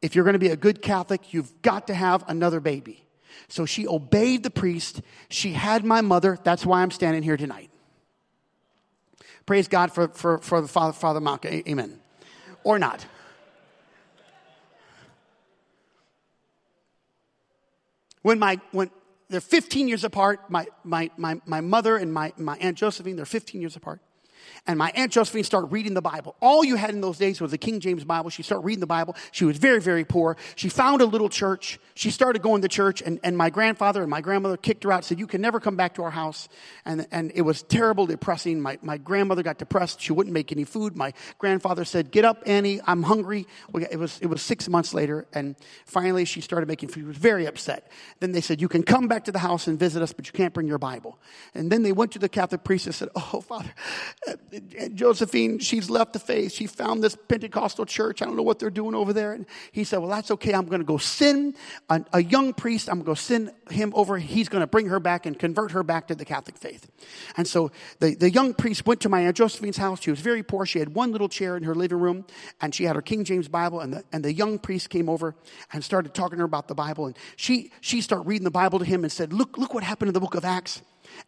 if 0.00 0.14
you're 0.14 0.24
going 0.24 0.32
to 0.32 0.38
be 0.38 0.48
a 0.48 0.56
good 0.56 0.80
Catholic, 0.80 1.34
you've 1.34 1.60
got 1.60 1.86
to 1.88 1.94
have 1.94 2.24
another 2.26 2.58
baby. 2.58 3.04
So 3.48 3.66
she 3.66 3.86
obeyed 3.86 4.42
the 4.42 4.50
priest. 4.50 5.02
She 5.28 5.52
had 5.52 5.84
my 5.84 6.00
mother. 6.00 6.38
That's 6.42 6.64
why 6.64 6.80
I'm 6.80 6.90
standing 6.90 7.22
here 7.22 7.36
tonight. 7.36 7.68
Praise 9.44 9.68
God 9.68 9.92
for, 9.92 10.08
for, 10.08 10.38
for 10.38 10.62
the 10.62 10.68
Father, 10.68 10.94
Father 10.94 11.20
Maka. 11.20 11.68
Amen. 11.68 12.00
Or 12.64 12.78
not. 12.78 13.04
When 18.22 18.38
my, 18.38 18.58
when, 18.70 18.90
they're 19.28 19.42
15 19.42 19.88
years 19.88 20.04
apart, 20.04 20.48
my, 20.48 20.66
my, 20.84 21.10
my, 21.18 21.38
my 21.44 21.60
mother 21.60 21.98
and 21.98 22.10
my, 22.10 22.32
my 22.38 22.56
Aunt 22.58 22.78
Josephine, 22.78 23.16
they're 23.16 23.26
15 23.26 23.60
years 23.60 23.76
apart. 23.76 24.00
And 24.64 24.78
my 24.78 24.92
Aunt 24.94 25.10
Josephine 25.10 25.42
started 25.42 25.72
reading 25.72 25.94
the 25.94 26.02
Bible. 26.02 26.36
All 26.40 26.64
you 26.64 26.76
had 26.76 26.90
in 26.90 27.00
those 27.00 27.18
days 27.18 27.40
was 27.40 27.50
the 27.50 27.58
King 27.58 27.80
James 27.80 28.04
Bible. 28.04 28.30
She 28.30 28.44
started 28.44 28.64
reading 28.64 28.78
the 28.78 28.86
Bible. 28.86 29.16
She 29.32 29.44
was 29.44 29.58
very, 29.58 29.80
very 29.80 30.04
poor. 30.04 30.36
She 30.54 30.68
found 30.68 31.02
a 31.02 31.04
little 31.04 31.28
church. 31.28 31.80
She 31.94 32.12
started 32.12 32.42
going 32.42 32.62
to 32.62 32.68
church, 32.68 33.02
and, 33.02 33.18
and 33.24 33.36
my 33.36 33.50
grandfather 33.50 34.02
and 34.02 34.10
my 34.10 34.20
grandmother 34.20 34.56
kicked 34.56 34.84
her 34.84 34.92
out, 34.92 35.04
said, 35.04 35.18
You 35.18 35.26
can 35.26 35.40
never 35.40 35.58
come 35.58 35.74
back 35.74 35.94
to 35.94 36.04
our 36.04 36.12
house. 36.12 36.48
And, 36.84 37.08
and 37.10 37.32
it 37.34 37.42
was 37.42 37.64
terrible, 37.64 38.06
depressing. 38.06 38.60
My, 38.60 38.78
my 38.82 38.98
grandmother 38.98 39.42
got 39.42 39.58
depressed. 39.58 40.00
She 40.00 40.12
wouldn't 40.12 40.32
make 40.32 40.52
any 40.52 40.62
food. 40.62 40.96
My 40.96 41.12
grandfather 41.38 41.84
said, 41.84 42.12
Get 42.12 42.24
up, 42.24 42.44
Annie. 42.46 42.80
I'm 42.86 43.02
hungry. 43.02 43.48
It 43.90 43.98
was, 43.98 44.20
it 44.20 44.26
was 44.26 44.42
six 44.42 44.68
months 44.68 44.94
later, 44.94 45.26
and 45.32 45.56
finally 45.86 46.24
she 46.24 46.40
started 46.40 46.68
making 46.68 46.90
food. 46.90 47.00
She 47.00 47.06
was 47.06 47.16
very 47.16 47.46
upset. 47.46 47.90
Then 48.20 48.30
they 48.30 48.40
said, 48.40 48.60
You 48.60 48.68
can 48.68 48.84
come 48.84 49.08
back 49.08 49.24
to 49.24 49.32
the 49.32 49.40
house 49.40 49.66
and 49.66 49.76
visit 49.76 50.02
us, 50.02 50.12
but 50.12 50.28
you 50.28 50.32
can't 50.32 50.54
bring 50.54 50.68
your 50.68 50.78
Bible. 50.78 51.18
And 51.52 51.72
then 51.72 51.82
they 51.82 51.90
went 51.90 52.12
to 52.12 52.20
the 52.20 52.28
Catholic 52.28 52.62
priest 52.62 52.86
and 52.86 52.94
said, 52.94 53.08
Oh, 53.16 53.40
Father, 53.40 53.74
Josephine, 54.94 55.58
she's 55.60 55.88
left 55.88 56.12
the 56.12 56.18
faith. 56.18 56.52
She 56.52 56.66
found 56.66 57.02
this 57.02 57.16
Pentecostal 57.16 57.86
church. 57.86 58.20
I 58.20 58.26
don't 58.26 58.36
know 58.36 58.42
what 58.42 58.58
they're 58.58 58.70
doing 58.70 58.94
over 58.94 59.12
there. 59.14 59.32
And 59.32 59.46
he 59.72 59.84
said, 59.84 59.98
Well, 59.98 60.10
that's 60.10 60.30
okay. 60.32 60.52
I'm 60.52 60.66
going 60.66 60.80
to 60.80 60.86
go 60.86 60.98
send 60.98 61.56
a, 61.88 62.04
a 62.12 62.22
young 62.22 62.52
priest. 62.52 62.90
I'm 62.90 63.02
going 63.02 63.16
to 63.16 63.22
send 63.22 63.52
him 63.70 63.92
over. 63.94 64.18
He's 64.18 64.50
going 64.50 64.60
to 64.60 64.66
bring 64.66 64.88
her 64.88 65.00
back 65.00 65.24
and 65.24 65.38
convert 65.38 65.70
her 65.70 65.82
back 65.82 66.08
to 66.08 66.14
the 66.14 66.26
Catholic 66.26 66.58
faith. 66.58 66.90
And 67.36 67.48
so 67.48 67.72
the, 68.00 68.14
the 68.14 68.30
young 68.30 68.52
priest 68.52 68.84
went 68.84 69.00
to 69.00 69.08
my 69.08 69.20
Aunt 69.20 69.36
Josephine's 69.36 69.78
house. 69.78 70.02
She 70.02 70.10
was 70.10 70.20
very 70.20 70.42
poor. 70.42 70.66
She 70.66 70.80
had 70.80 70.94
one 70.94 71.12
little 71.12 71.28
chair 71.28 71.56
in 71.56 71.62
her 71.62 71.74
living 71.74 71.98
room, 71.98 72.26
and 72.60 72.74
she 72.74 72.84
had 72.84 72.94
her 72.96 73.02
King 73.02 73.24
James 73.24 73.48
Bible. 73.48 73.80
And 73.80 73.94
the, 73.94 74.04
and 74.12 74.22
the 74.22 74.34
young 74.34 74.58
priest 74.58 74.90
came 74.90 75.08
over 75.08 75.34
and 75.72 75.82
started 75.82 76.12
talking 76.12 76.36
to 76.36 76.40
her 76.40 76.44
about 76.44 76.68
the 76.68 76.74
Bible. 76.74 77.06
And 77.06 77.16
she, 77.36 77.72
she 77.80 78.02
started 78.02 78.26
reading 78.26 78.44
the 78.44 78.50
Bible 78.50 78.80
to 78.80 78.84
him 78.84 79.02
and 79.02 79.10
said, 79.10 79.32
Look, 79.32 79.56
look 79.56 79.72
what 79.72 79.82
happened 79.82 80.08
in 80.08 80.14
the 80.14 80.20
book 80.20 80.34
of 80.34 80.44
Acts 80.44 80.82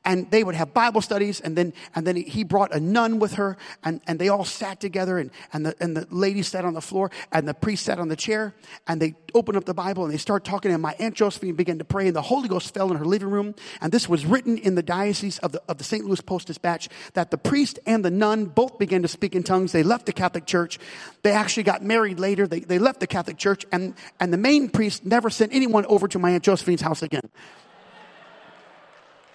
and 0.04 0.30
they 0.30 0.44
would 0.44 0.54
have 0.54 0.74
Bible 0.74 1.00
studies, 1.00 1.40
and 1.40 1.56
then 1.56 1.72
and 1.94 2.06
then 2.06 2.16
he 2.16 2.44
brought 2.44 2.74
a 2.74 2.80
nun 2.80 3.18
with 3.18 3.34
her, 3.34 3.56
and, 3.82 4.00
and 4.06 4.18
they 4.18 4.28
all 4.28 4.44
sat 4.44 4.80
together, 4.80 5.18
and, 5.18 5.30
and 5.52 5.66
the 5.66 5.74
and 5.80 5.96
the 5.96 6.06
lady 6.10 6.42
sat 6.42 6.64
on 6.64 6.74
the 6.74 6.80
floor, 6.80 7.10
and 7.32 7.48
the 7.48 7.54
priest 7.54 7.84
sat 7.84 7.98
on 7.98 8.08
the 8.08 8.16
chair, 8.16 8.54
and 8.86 9.00
they 9.00 9.14
opened 9.34 9.56
up 9.56 9.64
the 9.64 9.74
Bible 9.74 10.04
and 10.04 10.12
they 10.12 10.18
started 10.18 10.48
talking, 10.48 10.72
and 10.72 10.80
my 10.80 10.94
Aunt 10.98 11.14
Josephine 11.14 11.54
began 11.54 11.78
to 11.78 11.84
pray, 11.84 12.06
and 12.06 12.16
the 12.16 12.22
Holy 12.22 12.48
Ghost 12.48 12.72
fell 12.72 12.90
in 12.90 12.96
her 12.96 13.04
living 13.04 13.30
room, 13.30 13.54
and 13.80 13.92
this 13.92 14.08
was 14.08 14.24
written 14.24 14.56
in 14.58 14.74
the 14.74 14.82
diocese 14.82 15.38
of 15.40 15.52
the 15.52 15.62
of 15.68 15.78
the 15.78 15.84
St. 15.84 16.04
Louis 16.04 16.20
Post 16.20 16.46
Dispatch 16.46 16.88
that 17.14 17.30
the 17.30 17.38
priest 17.38 17.78
and 17.86 18.04
the 18.04 18.10
nun 18.10 18.46
both 18.46 18.78
began 18.78 19.02
to 19.02 19.08
speak 19.08 19.34
in 19.34 19.42
tongues. 19.42 19.72
They 19.72 19.82
left 19.82 20.06
the 20.06 20.12
Catholic 20.12 20.46
Church. 20.46 20.78
They 21.22 21.32
actually 21.32 21.64
got 21.64 21.82
married 21.82 22.18
later. 22.20 22.46
They 22.46 22.60
they 22.60 22.78
left 22.78 23.00
the 23.00 23.06
Catholic 23.06 23.38
Church, 23.38 23.64
and 23.72 23.94
and 24.20 24.32
the 24.32 24.38
main 24.38 24.68
priest 24.68 25.04
never 25.04 25.30
sent 25.30 25.52
anyone 25.54 25.86
over 25.86 26.08
to 26.08 26.18
my 26.18 26.30
Aunt 26.30 26.44
Josephine's 26.44 26.82
house 26.82 27.02
again. 27.02 27.30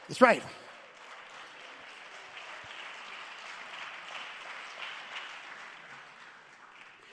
That's 0.09 0.21
right. 0.21 0.41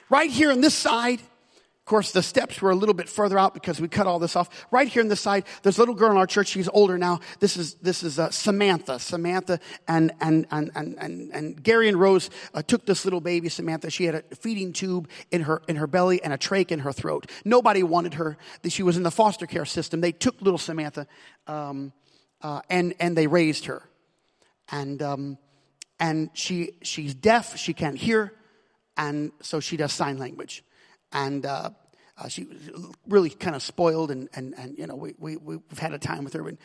Right 0.09 0.31
here 0.31 0.51
on 0.51 0.61
this 0.61 0.73
side, 0.73 1.19
of 1.19 1.85
course, 1.85 2.11
the 2.11 2.23
steps 2.23 2.59
were 2.59 2.71
a 2.71 2.75
little 2.75 2.95
bit 2.95 3.07
further 3.07 3.37
out 3.37 3.53
because 3.53 3.79
we 3.79 3.87
cut 3.87 4.07
all 4.07 4.17
this 4.17 4.35
off. 4.35 4.49
Right 4.71 4.87
here 4.87 5.03
on 5.03 5.09
this 5.09 5.21
side, 5.21 5.45
there's 5.61 5.77
a 5.77 5.81
little 5.81 5.93
girl 5.93 6.09
in 6.09 6.17
our 6.17 6.25
church. 6.25 6.47
She's 6.47 6.67
older 6.69 6.97
now. 6.97 7.19
This 7.39 7.55
is 7.55 7.75
this 7.75 8.03
is 8.03 8.17
uh, 8.17 8.31
Samantha. 8.31 8.99
Samantha 8.99 9.59
and 9.87 10.11
and 10.19 10.47
and 10.49 10.71
and 10.75 10.95
and, 10.99 11.31
and 11.33 11.63
Gary 11.63 11.87
and 11.87 11.99
Rose 11.99 12.31
uh, 12.53 12.63
took 12.63 12.85
this 12.85 13.05
little 13.05 13.21
baby, 13.21 13.47
Samantha. 13.47 13.91
She 13.91 14.05
had 14.05 14.15
a 14.15 14.35
feeding 14.35 14.73
tube 14.73 15.07
in 15.29 15.43
her 15.43 15.61
in 15.67 15.75
her 15.75 15.87
belly 15.87 16.21
and 16.23 16.33
a 16.33 16.37
trach 16.37 16.71
in 16.71 16.79
her 16.79 16.91
throat. 16.91 17.29
Nobody 17.45 17.83
wanted 17.83 18.15
her. 18.15 18.37
She 18.67 18.81
was 18.81 18.97
in 18.97 19.03
the 19.03 19.11
foster 19.11 19.45
care 19.45 19.65
system. 19.65 20.01
They 20.01 20.11
took 20.11 20.41
little 20.41 20.57
Samantha, 20.57 21.05
um, 21.45 21.93
uh, 22.41 22.61
and 22.69 22.93
and 22.99 23.17
they 23.17 23.27
raised 23.27 23.65
her, 23.65 23.83
and 24.71 25.01
um, 25.01 25.37
and 25.99 26.29
she 26.33 26.73
she's 26.81 27.13
deaf. 27.13 27.57
She 27.57 27.73
can't 27.73 27.97
hear 27.97 28.33
and 28.97 29.31
so 29.41 29.59
she 29.59 29.77
does 29.77 29.93
sign 29.93 30.17
language. 30.17 30.63
And 31.13 31.45
uh, 31.45 31.69
uh, 32.17 32.27
she 32.27 32.45
was 32.45 32.57
really 33.07 33.29
kind 33.29 33.55
of 33.55 33.61
spoiled, 33.61 34.11
and, 34.11 34.27
and, 34.33 34.53
and 34.57 34.77
you 34.77 34.87
know, 34.87 34.95
we, 34.95 35.13
we, 35.17 35.37
we've 35.37 35.79
had 35.79 35.93
a 35.93 35.99
time 35.99 36.23
with 36.23 36.33
her. 36.33 36.47
And, 36.47 36.57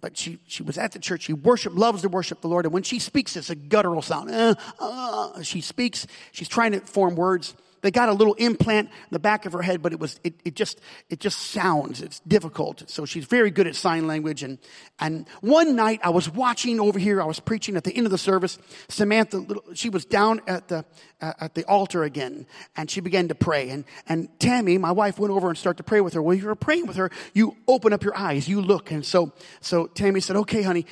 but 0.00 0.16
she, 0.16 0.40
she 0.46 0.62
was 0.62 0.78
at 0.78 0.92
the 0.92 0.98
church. 0.98 1.22
She 1.22 1.34
worship, 1.34 1.76
loves 1.76 2.02
to 2.02 2.08
worship 2.08 2.40
the 2.40 2.48
Lord. 2.48 2.64
And 2.64 2.72
when 2.72 2.82
she 2.82 2.98
speaks, 2.98 3.36
it's 3.36 3.50
a 3.50 3.54
guttural 3.54 4.02
sound. 4.02 4.30
Uh, 4.30 4.54
uh, 4.80 5.42
she 5.42 5.60
speaks, 5.60 6.06
she's 6.32 6.48
trying 6.48 6.72
to 6.72 6.80
form 6.80 7.14
words. 7.14 7.54
They 7.84 7.90
got 7.90 8.08
a 8.08 8.14
little 8.14 8.32
implant 8.34 8.88
in 8.88 9.08
the 9.10 9.18
back 9.18 9.44
of 9.44 9.52
her 9.52 9.60
head, 9.60 9.82
but 9.82 9.92
it 9.92 10.00
was, 10.00 10.18
it, 10.24 10.40
it 10.42 10.56
just, 10.56 10.80
it 11.10 11.20
just 11.20 11.38
sounds. 11.38 12.00
It's 12.00 12.20
difficult. 12.20 12.88
So 12.88 13.04
she's 13.04 13.26
very 13.26 13.50
good 13.50 13.66
at 13.66 13.76
sign 13.76 14.06
language. 14.06 14.42
And, 14.42 14.56
and 14.98 15.28
one 15.42 15.76
night 15.76 16.00
I 16.02 16.08
was 16.08 16.30
watching 16.30 16.80
over 16.80 16.98
here. 16.98 17.20
I 17.20 17.26
was 17.26 17.40
preaching 17.40 17.76
at 17.76 17.84
the 17.84 17.94
end 17.94 18.06
of 18.06 18.10
the 18.10 18.16
service. 18.16 18.56
Samantha, 18.88 19.44
she 19.74 19.90
was 19.90 20.06
down 20.06 20.40
at 20.46 20.68
the, 20.68 20.86
uh, 21.20 21.34
at 21.38 21.54
the 21.54 21.64
altar 21.64 22.04
again 22.04 22.46
and 22.74 22.90
she 22.90 23.02
began 23.02 23.28
to 23.28 23.34
pray. 23.34 23.68
And, 23.68 23.84
and 24.08 24.30
Tammy, 24.40 24.78
my 24.78 24.92
wife, 24.92 25.18
went 25.18 25.34
over 25.34 25.50
and 25.50 25.58
started 25.58 25.76
to 25.76 25.84
pray 25.84 26.00
with 26.00 26.14
her. 26.14 26.22
Well, 26.22 26.34
you 26.34 26.46
were 26.46 26.54
praying 26.54 26.86
with 26.86 26.96
her, 26.96 27.10
you 27.34 27.54
open 27.68 27.92
up 27.92 28.02
your 28.02 28.16
eyes, 28.16 28.48
you 28.48 28.62
look. 28.62 28.92
And 28.92 29.04
so, 29.04 29.34
so 29.60 29.88
Tammy 29.88 30.20
said, 30.20 30.36
okay, 30.36 30.62
honey, 30.62 30.86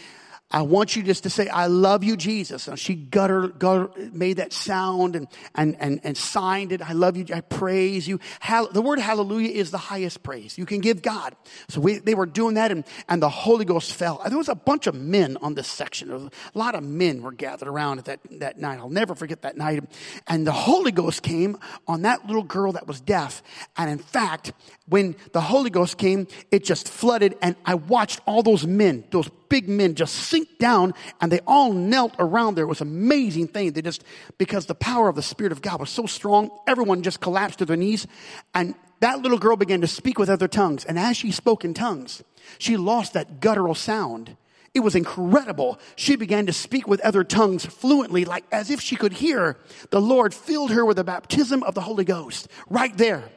I 0.52 0.62
want 0.62 0.94
you 0.94 1.02
just 1.02 1.22
to 1.22 1.30
say, 1.30 1.48
I 1.48 1.66
love 1.66 2.04
you, 2.04 2.16
Jesus. 2.16 2.68
And 2.68 2.78
she 2.78 2.94
gutter, 2.94 3.48
gutter, 3.48 3.90
made 4.12 4.34
that 4.34 4.52
sound 4.52 5.16
and, 5.16 5.26
and, 5.54 5.76
and, 5.80 6.00
and 6.04 6.16
signed 6.16 6.72
it. 6.72 6.82
I 6.82 6.92
love 6.92 7.16
you. 7.16 7.24
I 7.34 7.40
praise 7.40 8.06
you. 8.06 8.20
Hall- 8.40 8.68
the 8.70 8.82
word 8.82 8.98
hallelujah 8.98 9.48
is 9.48 9.70
the 9.70 9.78
highest 9.78 10.22
praise 10.22 10.58
you 10.58 10.66
can 10.66 10.80
give 10.80 11.00
God. 11.00 11.34
So 11.68 11.80
we, 11.80 11.98
they 11.98 12.14
were 12.14 12.26
doing 12.26 12.54
that 12.54 12.70
and, 12.70 12.84
and 13.08 13.22
the 13.22 13.30
Holy 13.30 13.64
Ghost 13.64 13.94
fell. 13.94 14.20
There 14.28 14.36
was 14.36 14.50
a 14.50 14.54
bunch 14.54 14.86
of 14.86 14.94
men 14.94 15.38
on 15.40 15.54
this 15.54 15.68
section. 15.68 16.10
a 16.10 16.58
lot 16.58 16.74
of 16.74 16.82
men 16.82 17.22
were 17.22 17.32
gathered 17.32 17.68
around 17.68 18.00
at 18.00 18.04
that, 18.04 18.20
that 18.40 18.58
night. 18.58 18.78
I'll 18.78 18.90
never 18.90 19.14
forget 19.14 19.42
that 19.42 19.56
night. 19.56 19.84
And 20.26 20.46
the 20.46 20.52
Holy 20.52 20.92
Ghost 20.92 21.22
came 21.22 21.58
on 21.86 22.02
that 22.02 22.26
little 22.26 22.42
girl 22.42 22.72
that 22.72 22.86
was 22.86 23.00
deaf. 23.00 23.42
And 23.78 23.90
in 23.90 23.98
fact, 23.98 24.52
when 24.92 25.16
the 25.32 25.40
Holy 25.40 25.70
Ghost 25.70 25.96
came, 25.96 26.28
it 26.50 26.64
just 26.64 26.86
flooded 26.86 27.38
and 27.40 27.56
I 27.64 27.76
watched 27.76 28.20
all 28.26 28.42
those 28.42 28.66
men, 28.66 29.04
those 29.10 29.26
big 29.48 29.66
men 29.66 29.94
just 29.94 30.14
sink 30.14 30.58
down 30.58 30.92
and 31.18 31.32
they 31.32 31.40
all 31.46 31.72
knelt 31.72 32.14
around 32.18 32.56
there. 32.56 32.64
It 32.64 32.68
was 32.68 32.82
an 32.82 32.88
amazing 32.88 33.48
thing. 33.48 33.72
They 33.72 33.80
just, 33.80 34.04
because 34.36 34.66
the 34.66 34.74
power 34.74 35.08
of 35.08 35.16
the 35.16 35.22
Spirit 35.22 35.50
of 35.50 35.62
God 35.62 35.80
was 35.80 35.88
so 35.88 36.04
strong, 36.04 36.50
everyone 36.66 37.02
just 37.02 37.20
collapsed 37.20 37.60
to 37.60 37.64
their 37.64 37.76
knees. 37.76 38.06
And 38.54 38.74
that 39.00 39.20
little 39.22 39.38
girl 39.38 39.56
began 39.56 39.80
to 39.80 39.86
speak 39.86 40.18
with 40.18 40.28
other 40.28 40.46
tongues. 40.46 40.84
And 40.84 40.98
as 40.98 41.16
she 41.16 41.30
spoke 41.32 41.64
in 41.64 41.72
tongues, 41.72 42.22
she 42.58 42.76
lost 42.76 43.14
that 43.14 43.40
guttural 43.40 43.74
sound. 43.74 44.36
It 44.74 44.80
was 44.80 44.94
incredible. 44.94 45.78
She 45.96 46.16
began 46.16 46.44
to 46.46 46.52
speak 46.52 46.86
with 46.86 47.00
other 47.00 47.24
tongues 47.24 47.64
fluently, 47.64 48.26
like 48.26 48.44
as 48.52 48.70
if 48.70 48.82
she 48.82 48.96
could 48.96 49.14
hear. 49.14 49.56
The 49.88 50.02
Lord 50.02 50.34
filled 50.34 50.70
her 50.72 50.84
with 50.84 50.98
the 50.98 51.04
baptism 51.04 51.62
of 51.62 51.74
the 51.74 51.80
Holy 51.80 52.04
Ghost 52.04 52.48
right 52.68 52.94
there. 52.98 53.30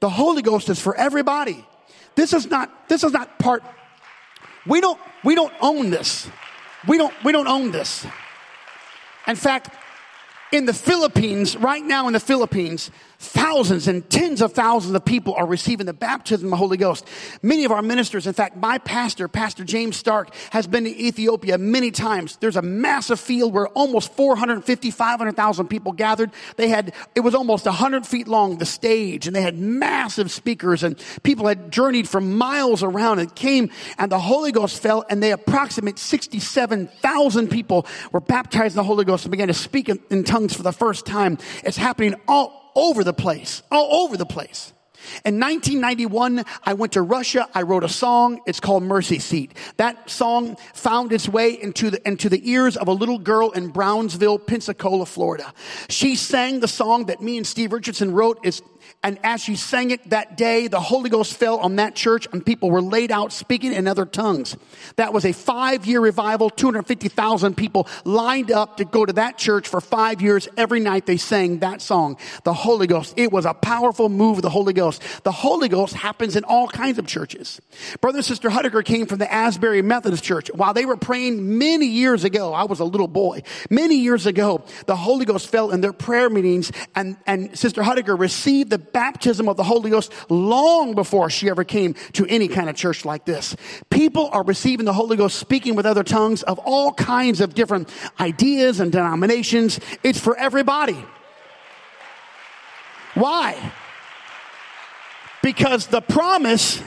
The 0.00 0.08
Holy 0.08 0.42
Ghost 0.42 0.68
is 0.68 0.80
for 0.80 0.94
everybody. 0.96 1.64
This 2.14 2.32
is 2.32 2.48
not, 2.48 2.88
this 2.88 3.04
is 3.04 3.12
not 3.12 3.38
part 3.38 3.62
we 4.68 4.82
don't, 4.82 5.00
we 5.24 5.34
don't 5.34 5.52
own 5.60 5.90
this. 5.90 6.28
We 6.86 6.98
don't, 6.98 7.12
we 7.24 7.32
don't 7.32 7.48
own 7.48 7.72
this. 7.72 8.06
In 9.26 9.34
fact, 9.34 9.74
In 10.50 10.64
the 10.64 10.72
Philippines, 10.72 11.56
right 11.56 11.84
now 11.84 12.06
in 12.06 12.14
the 12.14 12.20
Philippines, 12.20 12.90
thousands 13.18 13.88
and 13.88 14.08
tens 14.08 14.40
of 14.40 14.52
thousands 14.52 14.94
of 14.94 15.04
people 15.04 15.34
are 15.34 15.46
receiving 15.46 15.86
the 15.86 15.92
baptism 15.92 16.46
of 16.46 16.50
the 16.50 16.56
Holy 16.56 16.76
Ghost. 16.76 17.06
Many 17.42 17.64
of 17.64 17.72
our 17.72 17.82
ministers, 17.82 18.28
in 18.28 18.32
fact, 18.32 18.56
my 18.56 18.78
pastor, 18.78 19.26
Pastor 19.26 19.64
James 19.64 19.96
Stark, 19.96 20.32
has 20.50 20.68
been 20.68 20.84
to 20.84 20.90
Ethiopia 20.90 21.58
many 21.58 21.90
times. 21.90 22.36
There's 22.36 22.56
a 22.56 22.62
massive 22.62 23.18
field 23.18 23.52
where 23.52 23.66
almost 23.68 24.12
450, 24.12 24.92
500,000 24.92 25.66
people 25.66 25.92
gathered. 25.92 26.30
They 26.56 26.68
had, 26.68 26.94
it 27.16 27.20
was 27.20 27.34
almost 27.34 27.64
100 27.64 28.06
feet 28.06 28.28
long, 28.28 28.58
the 28.58 28.66
stage, 28.66 29.26
and 29.26 29.34
they 29.34 29.42
had 29.42 29.58
massive 29.58 30.30
speakers 30.30 30.84
and 30.84 31.02
people 31.24 31.48
had 31.48 31.72
journeyed 31.72 32.08
from 32.08 32.38
miles 32.38 32.84
around 32.84 33.18
and 33.18 33.34
came 33.34 33.70
and 33.98 34.12
the 34.12 34.18
Holy 34.20 34.52
Ghost 34.52 34.80
fell 34.80 35.04
and 35.10 35.20
they 35.20 35.32
approximate 35.32 35.98
67,000 35.98 37.48
people 37.48 37.86
were 38.12 38.20
baptized 38.20 38.74
in 38.74 38.76
the 38.76 38.84
Holy 38.84 39.04
Ghost 39.04 39.24
and 39.24 39.32
began 39.32 39.48
to 39.48 39.54
speak 39.54 39.88
in, 39.88 39.98
in 40.08 40.22
tongues 40.22 40.54
for 40.54 40.62
the 40.62 40.72
first 40.72 41.04
time. 41.04 41.38
It's 41.64 41.76
happening 41.76 42.14
all 42.28 42.67
over 42.78 43.04
the 43.04 43.12
place, 43.12 43.62
all 43.70 44.04
over 44.04 44.16
the 44.16 44.26
place. 44.26 44.72
In 45.24 45.38
1991, 45.40 46.44
I 46.64 46.74
went 46.74 46.92
to 46.92 47.02
Russia. 47.02 47.48
I 47.54 47.62
wrote 47.62 47.84
a 47.84 47.88
song. 47.88 48.40
It's 48.46 48.60
called 48.60 48.82
Mercy 48.82 49.18
Seat. 49.18 49.56
That 49.76 50.10
song 50.10 50.56
found 50.74 51.12
its 51.12 51.28
way 51.28 51.60
into 51.60 51.90
the, 51.90 52.06
into 52.06 52.28
the 52.28 52.50
ears 52.50 52.76
of 52.76 52.88
a 52.88 52.92
little 52.92 53.18
girl 53.18 53.50
in 53.52 53.68
Brownsville, 53.68 54.38
Pensacola, 54.38 55.06
Florida. 55.06 55.52
She 55.88 56.16
sang 56.16 56.60
the 56.60 56.68
song 56.68 57.06
that 57.06 57.22
me 57.22 57.36
and 57.36 57.46
Steve 57.46 57.72
Richardson 57.72 58.12
wrote. 58.12 58.40
It's 58.42 58.60
and 59.00 59.16
as 59.22 59.40
she 59.40 59.54
sang 59.54 59.92
it 59.92 60.10
that 60.10 60.36
day, 60.36 60.66
the 60.66 60.80
Holy 60.80 61.08
Ghost 61.08 61.34
fell 61.34 61.58
on 61.58 61.76
that 61.76 61.94
church 61.94 62.26
and 62.32 62.44
people 62.44 62.68
were 62.68 62.82
laid 62.82 63.12
out 63.12 63.32
speaking 63.32 63.72
in 63.72 63.86
other 63.86 64.04
tongues. 64.04 64.56
That 64.96 65.12
was 65.12 65.24
a 65.24 65.32
five 65.32 65.86
year 65.86 66.00
revival. 66.00 66.50
250,000 66.50 67.56
people 67.56 67.86
lined 68.04 68.50
up 68.50 68.78
to 68.78 68.84
go 68.84 69.06
to 69.06 69.12
that 69.12 69.38
church 69.38 69.68
for 69.68 69.80
five 69.80 70.20
years. 70.20 70.48
Every 70.56 70.80
night 70.80 71.06
they 71.06 71.16
sang 71.16 71.60
that 71.60 71.80
song, 71.80 72.16
the 72.42 72.52
Holy 72.52 72.88
Ghost. 72.88 73.14
It 73.16 73.30
was 73.30 73.46
a 73.46 73.54
powerful 73.54 74.08
move 74.08 74.38
of 74.38 74.42
the 74.42 74.50
Holy 74.50 74.72
Ghost. 74.72 75.00
The 75.22 75.30
Holy 75.32 75.68
Ghost 75.68 75.94
happens 75.94 76.34
in 76.34 76.42
all 76.42 76.66
kinds 76.66 76.98
of 76.98 77.06
churches. 77.06 77.60
Brother 78.00 78.18
and 78.18 78.24
Sister 78.24 78.50
Hudiker 78.50 78.84
came 78.84 79.06
from 79.06 79.18
the 79.18 79.32
Asbury 79.32 79.80
Methodist 79.80 80.24
Church. 80.24 80.50
While 80.52 80.74
they 80.74 80.86
were 80.86 80.96
praying 80.96 81.56
many 81.56 81.86
years 81.86 82.24
ago, 82.24 82.52
I 82.52 82.64
was 82.64 82.80
a 82.80 82.84
little 82.84 83.06
boy, 83.06 83.42
many 83.70 84.00
years 84.00 84.26
ago, 84.26 84.64
the 84.86 84.96
Holy 84.96 85.24
Ghost 85.24 85.48
fell 85.48 85.70
in 85.70 85.82
their 85.82 85.92
prayer 85.92 86.28
meetings 86.28 86.72
and, 86.96 87.16
and 87.28 87.56
Sister 87.56 87.82
Hudiker 87.82 88.18
received 88.18 88.70
the 88.70 88.87
baptism 88.92 89.48
of 89.48 89.56
the 89.56 89.62
Holy 89.62 89.90
Ghost 89.90 90.12
long 90.28 90.94
before 90.94 91.30
she 91.30 91.48
ever 91.48 91.64
came 91.64 91.94
to 92.12 92.26
any 92.26 92.48
kind 92.48 92.68
of 92.68 92.76
church 92.76 93.04
like 93.04 93.24
this. 93.24 93.56
People 93.90 94.28
are 94.32 94.42
receiving 94.42 94.86
the 94.86 94.92
Holy 94.92 95.16
Ghost 95.16 95.38
speaking 95.38 95.74
with 95.74 95.86
other 95.86 96.04
tongues 96.04 96.42
of 96.42 96.58
all 96.58 96.92
kinds 96.92 97.40
of 97.40 97.54
different 97.54 97.88
ideas 98.20 98.80
and 98.80 98.92
denominations. 98.92 99.80
It's 100.02 100.18
for 100.18 100.36
everybody. 100.36 101.02
Why? 103.14 103.72
Because 105.42 105.86
the 105.86 106.00
promise, 106.00 106.82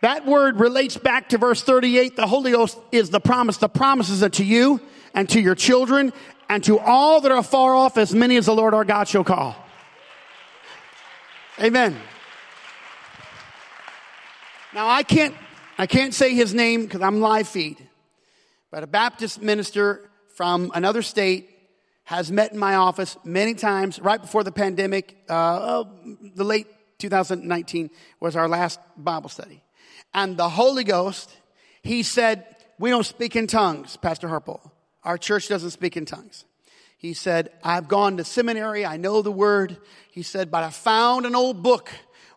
that 0.00 0.26
word 0.26 0.60
relates 0.60 0.96
back 0.96 1.30
to 1.30 1.38
verse 1.38 1.62
38. 1.62 2.16
The 2.16 2.26
Holy 2.26 2.52
Ghost 2.52 2.78
is 2.92 3.10
the 3.10 3.20
promise. 3.20 3.56
The 3.56 3.68
promise 3.68 4.10
is 4.10 4.28
to 4.28 4.44
you 4.44 4.80
and 5.14 5.28
to 5.30 5.40
your 5.40 5.54
children 5.54 6.12
and 6.48 6.62
to 6.64 6.78
all 6.78 7.20
that 7.22 7.32
are 7.32 7.42
far 7.42 7.74
off, 7.74 7.96
as 7.96 8.14
many 8.14 8.36
as 8.36 8.46
the 8.46 8.54
Lord 8.54 8.74
our 8.74 8.84
God 8.84 9.08
shall 9.08 9.24
call. 9.24 9.56
Amen. 11.60 11.96
Now 14.74 14.88
I 14.88 15.04
can't, 15.04 15.36
I 15.78 15.86
can't 15.86 16.12
say 16.12 16.34
his 16.34 16.52
name 16.52 16.82
because 16.82 17.00
I'm 17.00 17.20
live 17.20 17.46
feed, 17.46 17.78
but 18.72 18.82
a 18.82 18.88
Baptist 18.88 19.40
minister 19.40 20.10
from 20.34 20.72
another 20.74 21.00
state 21.00 21.48
has 22.04 22.32
met 22.32 22.52
in 22.52 22.58
my 22.58 22.74
office 22.74 23.16
many 23.22 23.54
times 23.54 24.00
right 24.00 24.20
before 24.20 24.42
the 24.42 24.50
pandemic. 24.50 25.16
Uh, 25.28 25.84
the 26.34 26.44
late 26.44 26.66
2019 26.98 27.88
was 28.18 28.34
our 28.34 28.48
last 28.48 28.80
Bible 28.96 29.28
study. 29.28 29.62
And 30.12 30.36
the 30.36 30.48
Holy 30.48 30.82
Ghost, 30.82 31.30
he 31.82 32.02
said, 32.02 32.44
we 32.80 32.90
don't 32.90 33.06
speak 33.06 33.36
in 33.36 33.46
tongues, 33.46 33.96
Pastor 33.96 34.26
Harple. 34.26 34.60
Our 35.04 35.18
church 35.18 35.46
doesn't 35.46 35.70
speak 35.70 35.96
in 35.96 36.04
tongues. 36.04 36.44
He 37.04 37.12
said, 37.12 37.50
I've 37.62 37.86
gone 37.86 38.16
to 38.16 38.24
seminary. 38.24 38.86
I 38.86 38.96
know 38.96 39.20
the 39.20 39.30
word. 39.30 39.76
He 40.10 40.22
said, 40.22 40.50
but 40.50 40.64
I 40.64 40.70
found 40.70 41.26
an 41.26 41.34
old 41.36 41.62
book 41.62 41.90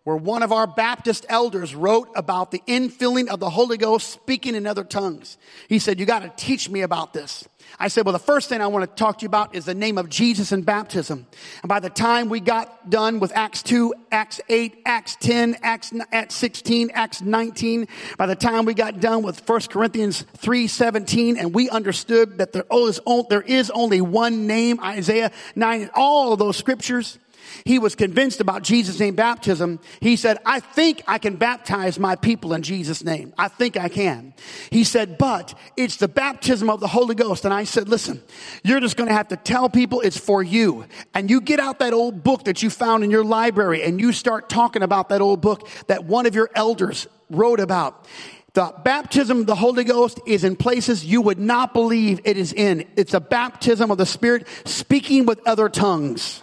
where 0.04 0.18
one 0.18 0.44
of 0.44 0.52
our 0.52 0.68
Baptist 0.68 1.26
elders 1.30 1.74
wrote 1.74 2.10
about 2.18 2.52
the 2.52 2.62
infilling 2.68 3.30
of 3.30 3.40
the 3.40 3.50
Holy 3.50 3.78
Ghost 3.78 4.10
speaking 4.10 4.56
in 4.56 4.68
other 4.68 4.84
tongues. 4.84 5.38
He 5.70 5.80
said, 5.80 6.02
you 6.02 6.06
got 6.06 6.24
to 6.24 6.34
teach 6.36 6.70
me 6.70 6.82
about 6.82 7.14
this. 7.14 7.48
I 7.80 7.90
said, 7.90 8.06
well, 8.06 8.14
the 8.14 8.20
first 8.20 8.50
thing 8.50 8.62
I 8.62 8.68
want 8.68 8.90
to 8.90 8.96
talk 8.96 9.20
to 9.20 9.24
you 9.24 9.28
about 9.28 9.56
is 9.56 9.66
the 9.66 9.76
name 9.76 9.98
of 9.98 10.10
Jesus 10.10 10.52
and 10.52 10.66
baptism. 10.66 11.28
And 11.62 11.70
by 11.70 11.80
the 11.80 11.90
time 11.90 12.30
we 12.30 12.40
got 12.40 12.90
done 12.90 13.20
with 13.20 13.32
Acts 13.36 13.64
2, 13.64 13.94
Acts 14.12 14.42
8, 14.50 14.82
Acts 14.86 15.16
10, 15.20 15.58
Acts, 15.62 15.94
Acts 16.12 16.36
16, 16.36 16.92
Acts 16.94 17.22
19, 17.22 17.88
by 18.18 18.26
the 18.26 18.36
time 18.36 18.66
we 18.66 18.74
got 18.74 19.00
done 19.00 19.22
with 19.22 19.48
1 19.48 19.62
Corinthians 19.70 20.24
3, 20.38 20.68
17, 20.68 21.38
and 21.38 21.54
we 21.54 21.70
understood 21.70 22.40
that 22.40 22.54
there 22.54 22.66
is, 22.72 23.00
there 23.30 23.42
is 23.42 23.70
only 23.72 24.02
one 24.02 24.48
name, 24.48 24.80
Isaiah 24.80 25.32
9, 25.56 25.90
all 25.94 26.34
of 26.34 26.40
those 26.40 26.58
scriptures, 26.58 27.20
he 27.66 27.80
was 27.80 27.96
convinced 27.96 28.40
about 28.40 28.64
Jesus' 28.64 29.00
name 29.00 29.16
baptism. 29.16 29.80
He 30.02 30.16
said, 30.16 30.38
I 30.46 30.60
think 30.60 31.04
I 31.08 31.18
can 31.18 31.36
baptize 31.36 32.00
my 32.00 32.16
people 32.16 32.54
in 32.54 32.62
Jesus' 32.62 33.04
name. 33.04 33.34
I 33.38 33.48
think 33.48 33.78
I 33.78 33.90
can. 33.90 34.34
He 34.70 34.84
said, 34.84 35.18
but 35.18 35.58
it's 35.76 35.98
the 35.98 36.08
baptism 36.08 36.70
of 36.70 36.80
the 36.80 36.88
Holy 36.88 37.16
Ghost. 37.16 37.46
And 37.46 37.54
I 37.54 37.64
said, 37.64 37.90
listen, 37.90 38.22
you're 38.64 38.80
just 38.80 38.98
going 38.98 39.10
to 39.10 39.16
have 39.16 39.30
to 39.30 39.38
tell 39.38 39.70
people 39.70 40.02
it's 40.02 40.18
for 40.18 40.44
you. 40.44 40.86
And 41.14 41.30
you 41.30 41.42
get 41.42 41.60
out 41.60 41.80
that 41.80 41.94
old 41.94 42.24
book 42.24 42.46
that 42.46 42.64
you 42.64 42.70
found 42.70 43.04
in 43.04 43.12
your 43.12 43.24
library 43.24 43.84
and 43.84 44.00
you 44.00 44.12
start 44.12 44.50
talking 44.50 44.84
about 44.84 45.10
that 45.10 45.22
old 45.22 45.42
book 45.42 45.68
that 45.88 46.06
one 46.06 46.26
of 46.26 46.36
your 46.36 46.50
elders 46.56 47.08
wrote 47.30 47.60
about. 47.60 48.06
The 48.54 48.74
baptism 48.84 49.42
of 49.42 49.46
the 49.46 49.54
Holy 49.54 49.84
Ghost 49.84 50.20
is 50.26 50.44
in 50.44 50.56
places 50.56 51.06
you 51.06 51.22
would 51.22 51.38
not 51.38 51.74
believe 51.74 52.22
it 52.24 52.38
is 52.38 52.54
in. 52.54 52.88
It's 52.96 53.14
a 53.14 53.20
baptism 53.20 53.92
of 53.92 54.00
the 54.00 54.06
Spirit 54.06 54.48
speaking 54.66 55.28
with 55.28 55.40
other 55.46 55.70
tongues. 55.70 56.42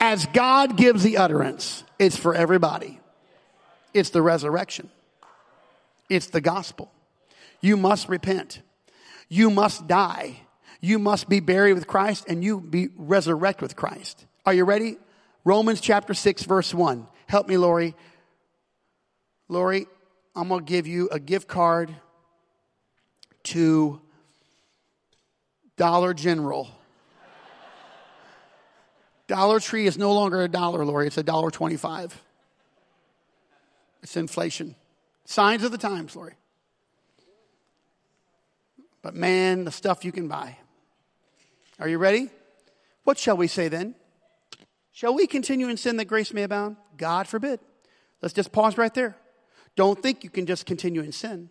As 0.00 0.26
God 0.26 0.76
gives 0.76 1.02
the 1.02 1.16
utterance, 1.16 1.84
it's 1.98 2.16
for 2.16 2.34
everybody. 2.34 3.00
It's 3.92 4.10
the 4.10 4.22
resurrection. 4.22 4.90
It's 6.08 6.26
the 6.26 6.40
gospel. 6.40 6.90
You 7.60 7.76
must 7.76 8.08
repent. 8.08 8.62
You 9.28 9.50
must 9.50 9.86
die. 9.86 10.40
You 10.80 10.98
must 10.98 11.28
be 11.28 11.40
buried 11.40 11.74
with 11.74 11.86
Christ 11.86 12.26
and 12.28 12.44
you 12.44 12.60
be 12.60 12.88
resurrect 12.96 13.60
with 13.60 13.74
Christ. 13.74 14.24
Are 14.46 14.54
you 14.54 14.64
ready? 14.64 14.96
Romans 15.44 15.80
chapter 15.80 16.14
6 16.14 16.44
verse 16.44 16.72
1. 16.72 17.06
Help 17.26 17.48
me, 17.48 17.56
Lori. 17.56 17.94
Lori, 19.48 19.86
I'm 20.36 20.48
going 20.48 20.64
to 20.64 20.70
give 20.70 20.86
you 20.86 21.08
a 21.10 21.18
gift 21.18 21.48
card 21.48 21.94
to 23.44 24.00
Dollar 25.76 26.14
General 26.14 26.68
Dollar 29.28 29.60
Tree 29.60 29.86
is 29.86 29.96
no 29.96 30.12
longer 30.12 30.42
a 30.42 30.48
dollar, 30.48 30.84
Lori. 30.84 31.06
It's 31.06 31.18
a 31.18 31.22
dollar 31.22 31.50
twenty-five. 31.50 32.20
It's 34.02 34.16
inflation. 34.16 34.74
Signs 35.24 35.62
of 35.62 35.70
the 35.70 35.78
times, 35.78 36.16
Lori. 36.16 36.34
But 39.02 39.14
man, 39.14 39.64
the 39.64 39.70
stuff 39.70 40.04
you 40.04 40.12
can 40.12 40.26
buy. 40.26 40.56
Are 41.78 41.88
you 41.88 41.98
ready? 41.98 42.30
What 43.04 43.18
shall 43.18 43.36
we 43.36 43.46
say 43.46 43.68
then? 43.68 43.94
Shall 44.92 45.14
we 45.14 45.26
continue 45.26 45.68
in 45.68 45.76
sin 45.76 45.96
that 45.98 46.06
grace 46.06 46.32
may 46.32 46.42
abound? 46.42 46.76
God 46.96 47.28
forbid. 47.28 47.60
Let's 48.20 48.34
just 48.34 48.50
pause 48.50 48.76
right 48.76 48.92
there. 48.92 49.16
Don't 49.76 50.02
think 50.02 50.24
you 50.24 50.30
can 50.30 50.46
just 50.46 50.66
continue 50.66 51.02
in 51.02 51.12
sin. 51.12 51.50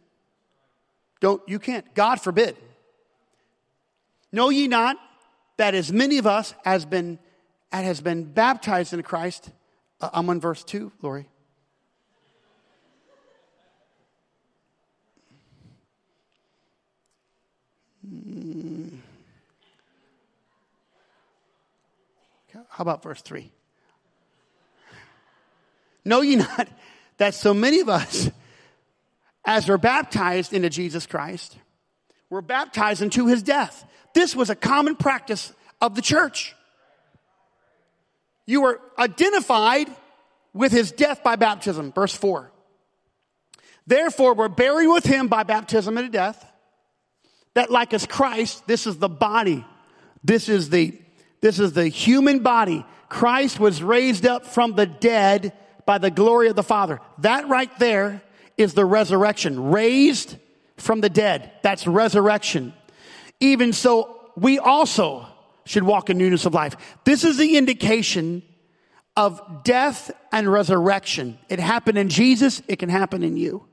Don't, 1.22 1.42
you 1.48 1.60
can't. 1.60 1.96
God 1.96 2.20
forbid. 2.20 2.58
Know 4.32 4.50
ye 4.50 4.68
not 4.68 4.98
that 5.56 5.74
as 5.76 5.94
many 5.94 6.18
of 6.18 6.28
us 6.28 6.54
as 6.66 6.86
been 6.86 7.20
and 7.72 7.86
has 7.86 8.02
been 8.02 8.24
baptized 8.24 8.94
in 8.94 9.04
Christ. 9.04 9.50
Uh, 10.00 10.10
I'm 10.14 10.30
on 10.30 10.40
verse 10.40 10.64
2, 10.64 10.92
Lori. 11.02 11.28
Hmm. 18.08 18.88
How 22.70 22.82
about 22.82 23.04
verse 23.04 23.22
3? 23.22 23.52
Know 26.06 26.22
ye 26.22 26.38
not 26.38 26.68
that 27.18 27.34
so 27.34 27.54
many 27.54 27.82
of 27.82 27.90
us, 27.90 28.30
as 29.46 29.70
are 29.70 29.78
baptized 29.78 30.54
into 30.54 30.70
Jesus 30.70 31.06
Christ, 31.06 31.58
were 32.30 32.42
baptized 32.42 33.02
into 33.02 33.28
his 33.28 33.44
death? 33.44 33.86
This 34.14 34.36
was 34.36 34.50
a 34.50 34.56
common 34.56 34.96
practice 34.96 35.52
of 35.82 35.96
the 35.96 36.02
church. 36.02 36.56
You 38.48 38.62
were 38.62 38.82
identified 38.98 39.90
with 40.54 40.72
his 40.72 40.92
death 40.92 41.22
by 41.24 41.36
baptism. 41.36 41.92
Verse 41.92 42.16
4. 42.16 42.52
Therefore, 43.86 44.34
we're 44.34 44.50
buried 44.50 44.88
with 44.88 45.06
him 45.06 45.28
by 45.28 45.44
baptism 45.44 45.98
into 45.98 46.10
death, 46.10 46.44
that 47.54 47.70
like 47.70 47.94
as 47.94 48.08
Christ, 48.08 48.66
this 48.68 48.88
is 48.88 48.98
the 48.98 49.10
body, 49.10 49.64
This 50.24 50.50
is 50.50 50.70
the, 50.70 51.00
this 51.42 51.60
is 51.60 51.74
the 51.74 51.88
human 51.88 52.40
body. 52.40 52.86
Christ 53.08 53.60
was 53.60 53.84
raised 53.84 54.26
up 54.26 54.46
from 54.46 54.74
the 54.74 54.86
dead 54.86 55.54
by 55.86 56.00
the 56.00 56.12
glory 56.12 56.50
of 56.50 56.56
the 56.56 56.64
Father. 56.64 57.00
That 57.20 57.48
right 57.48 57.72
there 57.80 58.22
is 58.58 58.74
the 58.74 58.84
resurrection. 58.84 59.72
Raised 59.72 60.36
from 60.76 61.02
the 61.02 61.10
dead. 61.10 61.52
That's 61.62 61.88
resurrection. 61.88 62.74
Even 63.40 63.72
so, 63.72 64.32
we 64.36 64.60
also 64.60 65.28
should 65.68 65.84
walk 65.84 66.10
in 66.10 66.18
newness 66.18 66.46
of 66.46 66.54
life. 66.54 66.76
This 67.04 67.24
is 67.24 67.38
the 67.38 67.58
indication 67.58 68.44
of 69.16 69.64
death 69.64 70.12
and 70.32 70.52
resurrection. 70.52 71.40
It 71.50 71.60
happened 71.60 71.98
in 71.98 72.10
Jesus, 72.10 72.62
it 72.68 72.78
can 72.78 72.90
happen 72.90 73.24
in 73.24 73.38
you. 73.38 73.66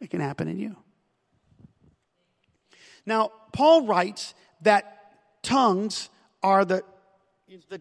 It 0.00 0.10
can 0.10 0.20
happen 0.20 0.46
in 0.48 0.58
you. 0.58 0.76
Now, 3.06 3.30
Paul 3.52 3.86
writes 3.86 4.34
that 4.62 5.42
tongues 5.42 6.10
are 6.42 6.64
the, 6.64 6.82
the 7.68 7.80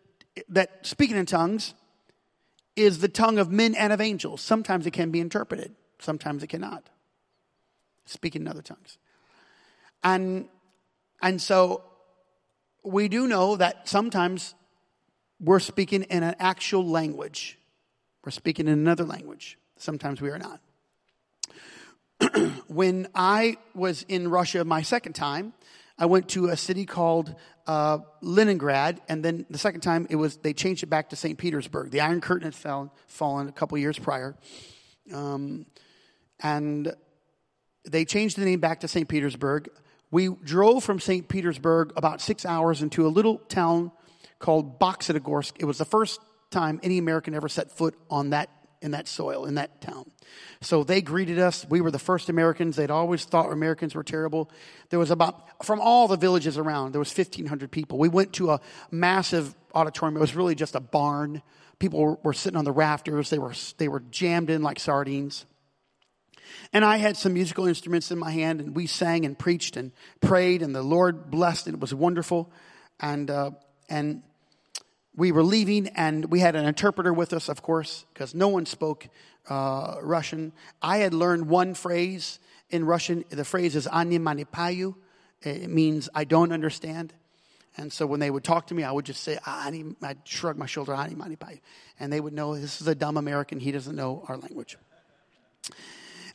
that 0.50 0.86
speaking 0.86 1.18
in 1.18 1.26
tongues 1.26 1.74
is 2.76 3.00
the 3.00 3.08
tongue 3.08 3.38
of 3.40 3.52
men 3.52 3.74
and 3.76 3.92
of 3.94 4.02
angels. 4.02 4.42
Sometimes 4.42 4.86
it 4.86 4.92
can 4.92 5.12
be 5.12 5.20
interpreted, 5.20 5.76
sometimes 6.00 6.44
it 6.44 6.48
cannot. 6.48 6.90
Speaking 8.06 8.44
in 8.44 8.48
other 8.48 8.62
tongues. 8.62 8.98
And 10.04 10.48
and 11.22 11.42
so 11.42 11.84
we 12.86 13.08
do 13.08 13.28
know 13.28 13.56
that 13.56 13.88
sometimes 13.88 14.56
we're 15.40 15.60
speaking 15.60 16.04
in 16.04 16.24
an 16.24 16.36
actual 16.40 16.88
language. 16.88 17.58
We're 18.24 18.32
speaking 18.32 18.68
in 18.68 18.74
another 18.74 19.04
language. 19.04 19.58
Sometimes 19.78 20.22
we 20.22 20.30
are 20.30 20.40
not. 20.40 20.62
when 22.68 23.08
I 23.14 23.58
was 23.74 24.04
in 24.04 24.30
Russia 24.30 24.64
my 24.64 24.82
second 24.82 25.14
time, 25.14 25.54
I 25.98 26.06
went 26.06 26.30
to 26.30 26.48
a 26.48 26.58
city 26.58 26.86
called 26.86 27.36
uh, 27.68 28.00
Leningrad, 28.22 29.02
and 29.08 29.24
then 29.24 29.46
the 29.50 29.58
second 29.58 29.82
time 29.82 30.08
it 30.10 30.16
was 30.16 30.38
they 30.38 30.54
changed 30.54 30.84
it 30.84 30.88
back 30.88 31.10
to 31.10 31.16
St. 31.16 31.38
Petersburg. 31.38 31.92
The 31.92 32.02
Iron 32.02 32.22
Curtain 32.22 32.46
had 32.46 32.56
fell, 32.56 32.94
fallen 33.08 33.48
a 33.48 33.52
couple 33.52 33.78
years 33.78 33.98
prior, 33.98 34.36
um, 35.14 35.66
and 36.42 36.94
they 37.86 38.06
changed 38.06 38.38
the 38.38 38.46
name 38.46 38.60
back 38.60 38.82
to 38.82 38.88
St. 38.88 39.08
Petersburg. 39.08 39.70
We 40.12 40.30
drove 40.30 40.84
from 40.84 41.00
St. 41.00 41.28
Petersburg 41.28 41.94
about 41.96 42.22
six 42.22 42.46
hours 42.46 42.82
into 42.82 43.06
a 43.06 43.10
little 43.10 43.38
town 43.38 43.92
called 44.40 44.80
Boksitogorsk. 44.80 45.54
It 45.60 45.66
was 45.66 45.78
the 45.78 45.86
first 45.86 46.20
time 46.52 46.80
any 46.84 46.98
American 46.98 47.34
ever 47.34 47.50
set 47.50 47.72
foot 47.72 47.96
on 48.10 48.30
that 48.30 48.50
in 48.82 48.92
that 48.92 49.08
soil, 49.08 49.46
in 49.46 49.56
that 49.56 49.82
town. 49.82 50.06
So 50.62 50.84
they 50.84 51.02
greeted 51.02 51.40
us. 51.40 51.66
We 51.68 51.82
were 51.82 51.90
the 51.90 52.00
first 52.00 52.30
Americans. 52.30 52.76
They'd 52.76 52.92
always 52.92 53.26
thought 53.26 53.52
Americans 53.52 53.96
were 53.96 54.04
terrible. 54.04 54.50
There 54.90 55.00
was 55.00 55.10
about, 55.10 55.66
from 55.66 55.82
all 55.82 56.08
the 56.08 56.18
villages 56.18 56.58
around, 56.58 56.92
there 56.92 57.00
was 57.00 57.16
1,500 57.16 57.72
people. 57.72 57.98
We 57.98 58.10
went 58.10 58.34
to 58.34 58.52
a 58.52 58.62
massive 58.92 59.56
auditorium. 59.74 60.18
It 60.18 60.22
was 60.22 60.36
really 60.36 60.54
just 60.54 60.76
a 60.76 60.80
barn. 60.80 61.42
People 61.80 62.00
were, 62.00 62.18
were 62.24 62.34
sitting 62.34 62.58
on 62.58 62.66
the 62.66 62.72
rafters. 62.72 63.32
They 63.32 63.40
were, 63.40 63.54
they 63.78 63.88
were 63.88 64.02
jammed 64.12 64.52
in 64.52 64.62
like 64.62 64.80
sardines. 64.80 65.46
And 66.74 66.86
I 66.86 66.98
had 66.98 67.18
some 67.18 67.34
musical 67.34 67.68
instruments 67.68 68.12
in 68.12 68.20
my 68.20 68.32
hand, 68.32 68.60
and 68.60 68.76
we 68.76 68.88
sang 68.88 69.26
and 69.26 69.38
preached 69.38 69.78
and 69.78 69.92
prayed, 70.22 70.62
and 70.62 70.76
the 70.76 70.84
Lord 70.84 71.32
blessed, 71.32 71.68
and 71.68 71.76
it 71.76 71.82
was 71.82 71.94
wonderful. 71.94 72.52
And, 73.00 73.30
uh, 73.30 73.52
and 73.90 74.24
we 75.16 75.32
were 75.32 75.44
leaving 75.44 75.88
and 75.90 76.26
we 76.26 76.40
had 76.40 76.56
an 76.56 76.66
interpreter 76.66 77.14
with 77.14 77.34
us, 77.34 77.50
of 77.50 77.62
course, 77.62 78.06
because 78.14 78.36
no 78.36 78.48
one 78.48 78.66
spoke 78.66 79.08
uh, 79.50 79.96
Russian. 80.02 80.52
I 80.82 80.98
had 80.98 81.14
learned 81.14 81.48
one 81.48 81.74
phrase 81.74 82.40
in 82.70 82.86
Russian. 82.86 83.24
The 83.30 83.46
phrase 83.46 83.76
is 83.76 83.88
"ani 83.88 84.20
manipayu." 84.20 84.96
It 85.42 85.70
means 85.70 86.10
I 86.14 86.24
don't 86.24 86.52
understand. 86.52 87.14
And 87.78 87.92
so 87.92 88.06
when 88.06 88.20
they 88.20 88.32
would 88.32 88.44
talk 88.44 88.68
to 88.68 88.74
me, 88.74 88.84
I 88.84 88.92
would 88.92 89.06
just 89.06 89.22
say, 89.22 89.38
Ani, 89.46 89.84
I'd 90.02 90.20
shrug 90.24 90.58
my 90.58 90.66
shoulder, 90.66 90.94
Ani 90.94 91.14
manipayu. 91.14 91.60
And 92.00 92.12
they 92.12 92.22
would 92.22 92.32
know 92.32 92.56
this 92.56 92.82
is 92.82 92.88
a 92.88 92.96
dumb 92.96 93.18
American. 93.18 93.60
He 93.60 93.72
doesn't 93.72 93.96
know 93.96 94.24
our 94.30 94.38
language. 94.38 94.78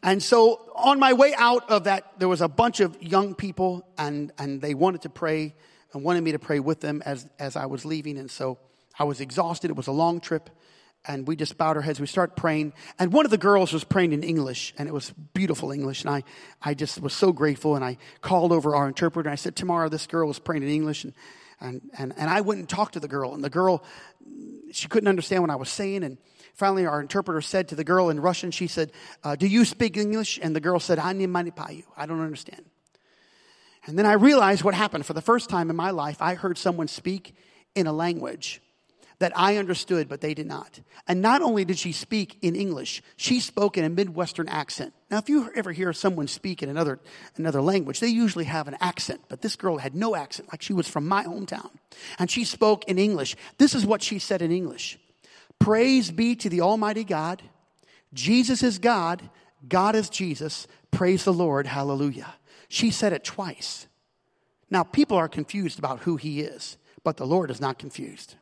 And 0.02 0.22
so 0.22 0.72
on 0.74 0.98
my 0.98 1.12
way 1.12 1.34
out 1.36 1.70
of 1.70 1.84
that, 1.84 2.18
there 2.18 2.28
was 2.28 2.40
a 2.40 2.48
bunch 2.48 2.80
of 2.80 3.00
young 3.02 3.34
people 3.34 3.86
and, 3.98 4.32
and 4.38 4.60
they 4.62 4.74
wanted 4.74 5.02
to 5.02 5.10
pray 5.10 5.54
and 5.92 6.02
wanted 6.02 6.22
me 6.22 6.32
to 6.32 6.38
pray 6.38 6.60
with 6.60 6.80
them 6.80 7.02
as, 7.04 7.28
as 7.38 7.56
I 7.56 7.66
was 7.66 7.84
leaving. 7.84 8.16
And 8.16 8.30
so 8.30 8.58
I 8.98 9.04
was 9.04 9.20
exhausted. 9.20 9.70
It 9.70 9.76
was 9.76 9.88
a 9.88 9.92
long 9.92 10.20
trip. 10.20 10.50
And 11.06 11.26
we 11.26 11.34
just 11.34 11.56
bowed 11.56 11.76
our 11.76 11.82
heads. 11.82 11.98
We 11.98 12.06
started 12.06 12.36
praying. 12.36 12.74
And 12.98 13.12
one 13.12 13.24
of 13.24 13.30
the 13.30 13.38
girls 13.38 13.72
was 13.72 13.84
praying 13.84 14.12
in 14.12 14.22
English, 14.22 14.74
and 14.76 14.86
it 14.86 14.92
was 14.92 15.14
beautiful 15.32 15.72
English. 15.72 16.04
And 16.04 16.10
I, 16.10 16.24
I 16.60 16.74
just 16.74 17.00
was 17.00 17.14
so 17.14 17.32
grateful. 17.32 17.74
And 17.74 17.82
I 17.82 17.96
called 18.20 18.52
over 18.52 18.76
our 18.76 18.86
interpreter. 18.86 19.30
And 19.30 19.32
I 19.32 19.36
said, 19.36 19.56
Tamara, 19.56 19.88
this 19.88 20.06
girl 20.06 20.28
was 20.28 20.38
praying 20.38 20.62
in 20.62 20.68
English. 20.68 21.04
And, 21.04 21.14
and, 21.58 21.80
and, 21.96 22.12
and 22.18 22.28
I 22.28 22.42
went 22.42 22.60
and 22.60 22.68
talked 22.68 22.94
to 22.94 23.00
the 23.00 23.08
girl. 23.08 23.32
And 23.32 23.42
the 23.42 23.48
girl, 23.48 23.82
she 24.72 24.88
couldn't 24.88 25.08
understand 25.08 25.42
what 25.42 25.50
I 25.50 25.56
was 25.56 25.70
saying. 25.70 26.04
And 26.04 26.18
finally, 26.54 26.86
our 26.86 27.00
interpreter 27.00 27.40
said 27.40 27.68
to 27.68 27.74
the 27.74 27.84
girl 27.84 28.10
in 28.10 28.20
Russian, 28.20 28.50
She 28.50 28.66
said, 28.66 28.92
uh, 29.24 29.36
Do 29.36 29.46
you 29.46 29.64
speak 29.64 29.96
English? 29.96 30.38
And 30.42 30.54
the 30.54 30.60
girl 30.60 30.80
said, 30.80 30.98
I 30.98 31.12
don't 31.12 32.20
understand. 32.20 32.64
And 33.86 33.98
then 33.98 34.06
I 34.06 34.12
realized 34.12 34.62
what 34.62 34.74
happened. 34.74 35.06
For 35.06 35.14
the 35.14 35.22
first 35.22 35.48
time 35.48 35.70
in 35.70 35.76
my 35.76 35.90
life, 35.90 36.20
I 36.20 36.34
heard 36.34 36.58
someone 36.58 36.88
speak 36.88 37.34
in 37.74 37.86
a 37.86 37.92
language 37.92 38.60
that 39.20 39.32
I 39.36 39.58
understood, 39.58 40.08
but 40.08 40.22
they 40.22 40.32
did 40.32 40.46
not. 40.46 40.80
And 41.06 41.20
not 41.20 41.42
only 41.42 41.64
did 41.64 41.78
she 41.78 41.92
speak 41.92 42.38
in 42.40 42.56
English, 42.56 43.02
she 43.16 43.38
spoke 43.38 43.76
in 43.76 43.84
a 43.84 43.90
Midwestern 43.90 44.48
accent. 44.48 44.94
Now, 45.10 45.18
if 45.18 45.28
you 45.28 45.50
ever 45.54 45.72
hear 45.72 45.92
someone 45.92 46.26
speak 46.26 46.62
in 46.62 46.70
another, 46.70 46.98
another 47.36 47.60
language, 47.60 48.00
they 48.00 48.08
usually 48.08 48.46
have 48.46 48.66
an 48.66 48.78
accent, 48.80 49.20
but 49.28 49.42
this 49.42 49.56
girl 49.56 49.76
had 49.76 49.94
no 49.94 50.16
accent, 50.16 50.48
like 50.50 50.62
she 50.62 50.72
was 50.72 50.88
from 50.88 51.06
my 51.06 51.24
hometown. 51.24 51.70
And 52.18 52.30
she 52.30 52.44
spoke 52.44 52.84
in 52.86 52.98
English. 52.98 53.36
This 53.58 53.74
is 53.74 53.84
what 53.84 54.02
she 54.02 54.18
said 54.18 54.40
in 54.40 54.50
English 54.50 54.98
Praise 55.60 56.10
be 56.10 56.34
to 56.36 56.48
the 56.48 56.62
Almighty 56.62 57.04
God. 57.04 57.42
Jesus 58.12 58.62
is 58.64 58.78
God. 58.78 59.22
God 59.68 59.94
is 59.94 60.08
Jesus. 60.08 60.66
Praise 60.90 61.24
the 61.24 61.32
Lord. 61.32 61.66
Hallelujah. 61.66 62.34
She 62.68 62.90
said 62.90 63.12
it 63.12 63.22
twice. 63.22 63.86
Now, 64.70 64.82
people 64.82 65.16
are 65.16 65.28
confused 65.28 65.78
about 65.78 66.00
who 66.00 66.16
he 66.16 66.40
is, 66.40 66.76
but 67.04 67.16
the 67.16 67.26
Lord 67.26 67.50
is 67.50 67.60
not 67.60 67.78
confused. 67.78 68.36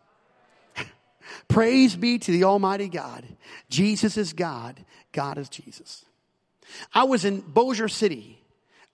Praise 1.48 1.96
be 1.96 2.18
to 2.18 2.30
the 2.30 2.44
Almighty 2.44 2.88
God. 2.88 3.24
Jesus 3.68 4.16
is 4.16 4.32
God. 4.32 4.84
God 5.12 5.38
is 5.38 5.48
Jesus. 5.48 6.04
I 6.92 7.04
was 7.04 7.24
in 7.24 7.40
Bossier 7.40 7.88
City. 7.88 8.42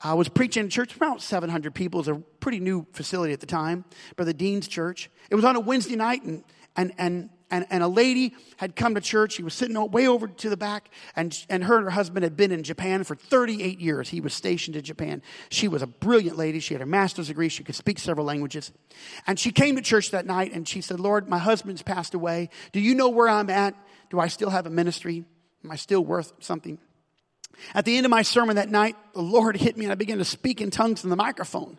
I 0.01 0.15
was 0.15 0.29
preaching 0.29 0.65
in 0.65 0.71
church, 0.71 0.95
about 0.97 1.23
700 1.23 1.75
people. 1.75 2.01
It 2.01 2.07
was 2.09 2.17
a 2.17 2.23
pretty 2.41 2.61
new 2.61 2.87
facility 2.93 3.33
at 3.33 3.41
the 3.41 3.47
time, 3.47 3.85
Brother 4.17 4.33
Dean's 4.33 4.69
church. 4.69 5.11
It 5.31 5.35
was 5.35 5.45
on 5.45 5.57
a 5.57 5.61
Wednesday 5.61 5.97
night, 5.97 6.23
and, 6.23 6.45
and, 6.77 6.93
and 6.99 7.31
and, 7.55 7.67
and 7.71 7.85
a 7.85 7.89
lady 7.89 8.35
had 8.57 8.75
come 8.75 8.97
to 8.97 9.01
church. 9.01 9.35
She 9.35 9.45
was 9.45 9.55
sitting 9.55 9.81
way 9.93 10.09
over 10.09 10.27
to 10.27 10.51
the 10.51 10.57
back, 10.57 10.91
and, 11.15 11.39
and 11.49 11.63
her 11.63 11.77
and 11.77 11.85
her 11.85 11.91
husband 11.91 12.25
had 12.25 12.37
been 12.37 12.51
in 12.51 12.65
Japan 12.65 13.05
for 13.05 13.15
38 13.15 13.79
years. 13.79 14.09
He 14.09 14.21
was 14.21 14.35
stationed 14.35 14.75
in 14.75 14.83
Japan. 14.83 15.23
She 15.51 15.69
was 15.69 15.81
a 15.81 15.87
brilliant 15.87 16.37
lady. 16.37 16.59
She 16.59 16.75
had 16.75 16.83
a 16.83 16.87
master's 16.87 17.29
degree. 17.29 17.49
She 17.49 17.63
could 17.63 17.77
speak 17.77 18.01
several 18.01 18.27
languages. 18.27 18.73
And 19.29 19.39
she 19.39 19.53
came 19.53 19.77
to 19.77 19.83
church 19.83 20.11
that 20.11 20.27
night, 20.27 20.53
and 20.53 20.67
she 20.67 20.81
said, 20.81 20.99
Lord, 20.99 21.29
my 21.29 21.39
husband's 21.39 21.83
passed 21.83 22.15
away. 22.15 22.51
Do 22.73 22.81
you 22.81 22.93
know 22.93 23.09
where 23.09 23.29
I'm 23.29 23.51
at? 23.51 23.77
Do 24.11 24.19
I 24.19 24.27
still 24.27 24.51
have 24.51 24.67
a 24.67 24.71
ministry? 24.71 25.25
Am 25.65 25.71
I 25.71 25.77
still 25.77 26.05
worth 26.05 26.33
something? 26.41 26.79
At 27.73 27.85
the 27.85 27.97
end 27.97 28.05
of 28.05 28.11
my 28.11 28.23
sermon 28.23 28.57
that 28.57 28.69
night, 28.69 28.97
the 29.15 29.23
Lord 29.23 29.57
hit 29.57 29.77
me, 29.77 29.85
and 29.85 29.93
I 29.93 29.95
began 29.95 30.19
to 30.19 30.25
speak 30.25 30.61
in 30.61 30.73
tongues 30.73 31.05
in 31.05 31.11
the 31.11 31.17
microphone. 31.17 31.79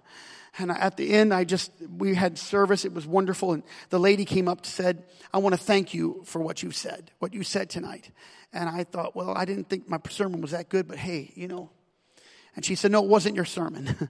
And 0.58 0.72
at 0.72 0.96
the 0.96 1.12
end, 1.12 1.34
I 1.34 1.44
just, 1.44 1.72
we 1.98 2.16
had 2.16 2.38
service. 2.38 2.86
It 2.86 2.94
was 2.94 3.06
wonderful. 3.06 3.54
And 3.54 3.64
the 3.90 4.00
lady 4.00 4.24
came 4.24 4.48
up 4.48 4.60
and 4.60 4.66
said, 4.66 5.04
I 5.34 5.40
want 5.40 5.54
to 5.54 5.60
thank 5.60 5.94
you 5.94 6.22
for 6.26 6.40
what 6.40 6.64
you 6.64 6.72
said, 6.72 7.12
what 7.20 7.34
you 7.34 7.44
said 7.44 7.70
tonight. 7.70 8.10
And 8.54 8.70
I 8.70 8.86
thought, 8.86 9.16
well, 9.16 9.34
I 9.36 9.44
didn't 9.44 9.70
think 9.70 9.90
my 9.90 10.00
sermon 10.10 10.40
was 10.40 10.52
that 10.52 10.70
good, 10.70 10.88
but 10.88 10.98
hey, 10.98 11.32
you 11.36 11.48
know. 11.48 11.72
And 12.56 12.64
she 12.64 12.76
said, 12.76 12.92
no, 12.92 13.04
it 13.04 13.10
wasn't 13.10 13.36
your 13.36 13.44
sermon. 13.44 14.10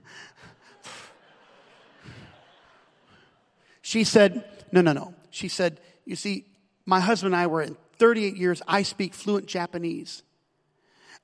she 3.82 4.04
said, 4.04 4.44
no, 4.70 4.80
no, 4.82 4.92
no. 4.92 5.14
She 5.30 5.48
said, 5.48 5.80
you 6.04 6.14
see, 6.14 6.46
my 6.84 7.00
husband 7.00 7.34
and 7.34 7.42
I 7.42 7.48
were 7.48 7.62
in 7.62 7.76
38 7.98 8.36
years. 8.36 8.62
I 8.68 8.82
speak 8.82 9.14
fluent 9.14 9.46
Japanese. 9.46 10.22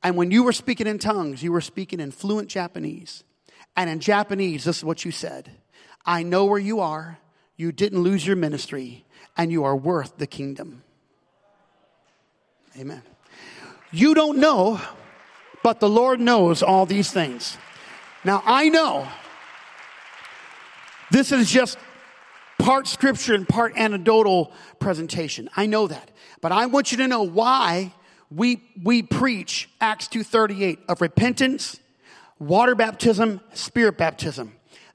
And 0.03 0.17
when 0.17 0.33
you 0.33 0.43
were 0.43 0.53
speaking 0.53 0.89
in 0.89 0.99
tongues, 0.99 1.45
you 1.45 1.53
were 1.53 1.61
speaking 1.61 2.01
in 2.01 2.11
fluent 2.11 2.49
Japanese. 2.49 3.23
And 3.77 3.89
in 3.89 4.01
Japanese, 4.01 4.65
this 4.65 4.79
is 4.79 4.85
what 4.85 5.05
you 5.05 5.11
said 5.11 5.51
I 6.05 6.23
know 6.23 6.45
where 6.45 6.59
you 6.59 6.81
are. 6.81 7.19
You 7.57 7.71
didn't 7.71 8.01
lose 8.01 8.27
your 8.27 8.37
ministry, 8.37 9.05
and 9.37 9.53
you 9.53 9.65
are 9.65 9.77
worth 9.77 10.19
the 10.19 10.27
kingdom. 10.27 10.83
Amen. 12.79 13.03
You 13.93 14.15
don't 14.15 14.39
know, 14.39 14.81
but 15.63 15.79
the 15.79 15.89
Lord 15.89 16.19
knows 16.19 16.63
all 16.63 16.87
these 16.87 17.13
things. 17.13 17.59
Now, 18.25 18.43
I 18.47 18.69
know 18.69 19.07
this 21.11 21.31
is 21.31 21.51
just 21.51 21.77
part 22.59 22.87
scripture 22.87 23.35
and 23.35 23.47
part 23.47 23.77
anecdotal 23.77 24.53
presentation. 24.79 25.51
I 25.57 25.67
know 25.67 25.87
that. 25.89 26.11
But 26.41 26.53
I 26.53 26.67
want 26.67 26.91
you 26.91 26.99
to 26.99 27.09
know 27.09 27.23
why 27.23 27.93
we, 28.31 28.63
we 28.83 29.03
preach 29.03 29.69
Acts 29.81 30.09
2.38 30.09 30.79
of 30.89 31.01
repentance 31.01 31.79
water 32.43 32.75
baptism, 32.75 33.41
spirit 33.55 33.97
baptism. 33.97 34.53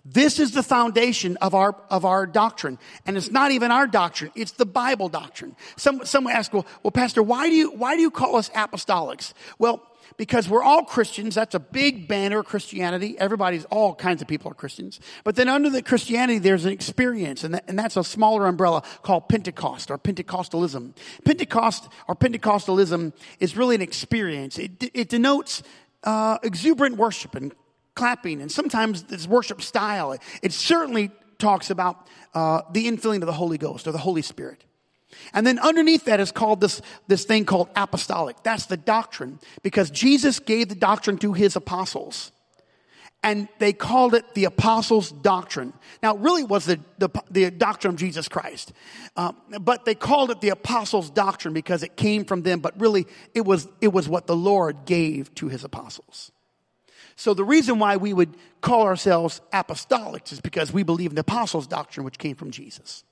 This 0.09 0.39
is 0.39 0.51
the 0.51 0.63
foundation 0.63 1.35
of 1.37 1.53
our, 1.53 1.75
of 1.89 2.05
our 2.05 2.25
doctrine. 2.25 2.79
And 3.05 3.17
it's 3.17 3.29
not 3.29 3.51
even 3.51 3.71
our 3.71 3.87
doctrine. 3.87 4.31
It's 4.35 4.51
the 4.51 4.65
Bible 4.65 5.09
doctrine. 5.09 5.55
Some, 5.75 6.05
someone 6.05 6.33
asked, 6.33 6.53
well, 6.53 6.65
well, 6.81 6.91
Pastor, 6.91 7.21
why 7.21 7.49
do 7.49 7.55
you, 7.55 7.71
why 7.71 7.95
do 7.95 8.01
you 8.01 8.09
call 8.09 8.37
us 8.37 8.49
apostolics? 8.51 9.33
Well, 9.59 9.83
because 10.15 10.47
we're 10.47 10.63
all 10.63 10.83
Christians. 10.83 11.35
That's 11.35 11.55
a 11.55 11.59
big 11.59 12.07
banner 12.07 12.39
of 12.39 12.45
Christianity. 12.45 13.19
Everybody's, 13.19 13.65
all 13.65 13.93
kinds 13.93 14.21
of 14.21 14.29
people 14.29 14.49
are 14.49 14.55
Christians. 14.55 15.01
But 15.25 15.35
then 15.35 15.49
under 15.49 15.69
the 15.69 15.81
Christianity, 15.81 16.39
there's 16.39 16.63
an 16.63 16.71
experience, 16.71 17.43
and, 17.43 17.53
that, 17.53 17.65
and 17.67 17.77
that's 17.77 17.97
a 17.97 18.03
smaller 18.03 18.47
umbrella 18.47 18.83
called 19.03 19.27
Pentecost 19.27 19.91
or 19.91 19.97
Pentecostalism. 19.97 20.93
Pentecost 21.25 21.89
or 22.07 22.15
Pentecostalism 22.15 23.11
is 23.41 23.57
really 23.57 23.75
an 23.75 23.81
experience. 23.81 24.57
It, 24.57 24.89
it 24.93 25.09
denotes 25.09 25.61
uh, 26.07 26.37
exuberant 26.41 26.95
worship 26.95 27.35
and 27.35 27.53
clapping, 27.93 28.41
and 28.41 28.49
sometimes 28.49 29.03
this 29.03 29.27
worship 29.27 29.61
style. 29.61 30.17
It 30.41 30.53
certainly 30.53 31.11
talks 31.37 31.69
about 31.69 32.07
uh, 32.33 32.61
the 32.71 32.87
infilling 32.87 33.17
of 33.17 33.25
the 33.25 33.33
Holy 33.33 33.57
Ghost 33.57 33.87
or 33.87 33.91
the 33.91 33.97
Holy 33.97 34.21
Spirit. 34.21 34.63
And 35.33 35.45
then 35.45 35.59
underneath 35.59 36.05
that 36.05 36.21
is 36.21 36.31
called 36.31 36.61
this, 36.61 36.81
this 37.07 37.25
thing 37.25 37.43
called 37.43 37.69
apostolic. 37.75 38.37
That's 38.43 38.67
the 38.67 38.77
doctrine 38.77 39.39
because 39.63 39.89
Jesus 39.91 40.39
gave 40.39 40.69
the 40.69 40.75
doctrine 40.75 41.17
to 41.17 41.33
his 41.33 41.57
apostles. 41.57 42.31
And 43.23 43.49
they 43.59 43.73
called 43.73 44.13
it 44.13 44.35
the 44.35 44.45
apostles' 44.45 45.11
doctrine. 45.11 45.73
Now, 46.03 46.15
it 46.15 46.21
really 46.21 46.43
was 46.43 46.65
the, 46.65 46.79
the, 46.99 47.09
the 47.29 47.51
doctrine 47.51 47.95
of 47.95 47.99
Jesus 47.99 48.27
Christ. 48.29 48.71
Um, 49.17 49.35
but 49.59 49.85
they 49.85 49.95
called 49.95 50.29
it 50.31 50.39
the 50.39 50.49
apostles' 50.49 51.09
doctrine 51.09 51.53
because 51.53 51.83
it 51.83 51.97
came 51.97 52.25
from 52.25 52.43
them, 52.43 52.59
but 52.59 52.79
really 52.79 53.07
it 53.33 53.41
was, 53.41 53.67
it 53.81 53.89
was 53.89 54.07
what 54.07 54.27
the 54.27 54.35
Lord 54.35 54.85
gave 54.85 55.33
to 55.35 55.47
his 55.47 55.63
apostles. 55.63 56.31
So 57.15 57.33
the 57.33 57.43
reason 57.43 57.79
why 57.79 57.97
we 57.97 58.13
would 58.13 58.37
call 58.61 58.83
ourselves 58.83 59.41
apostolics 59.51 60.31
is 60.31 60.39
because 60.39 60.71
we 60.71 60.83
believe 60.83 61.09
in 61.09 61.15
the 61.15 61.21
apostles' 61.21 61.65
doctrine, 61.65 62.05
which 62.05 62.19
came 62.19 62.35
from 62.35 62.51
Jesus. 62.51 63.03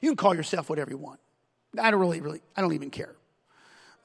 You 0.00 0.10
can 0.10 0.16
call 0.16 0.34
yourself 0.34 0.70
whatever 0.70 0.90
you 0.90 0.96
want. 0.96 1.20
I 1.78 1.90
don't 1.90 2.00
really, 2.00 2.22
really, 2.22 2.40
I 2.56 2.62
don't 2.62 2.72
even 2.72 2.90
care. 2.90 3.14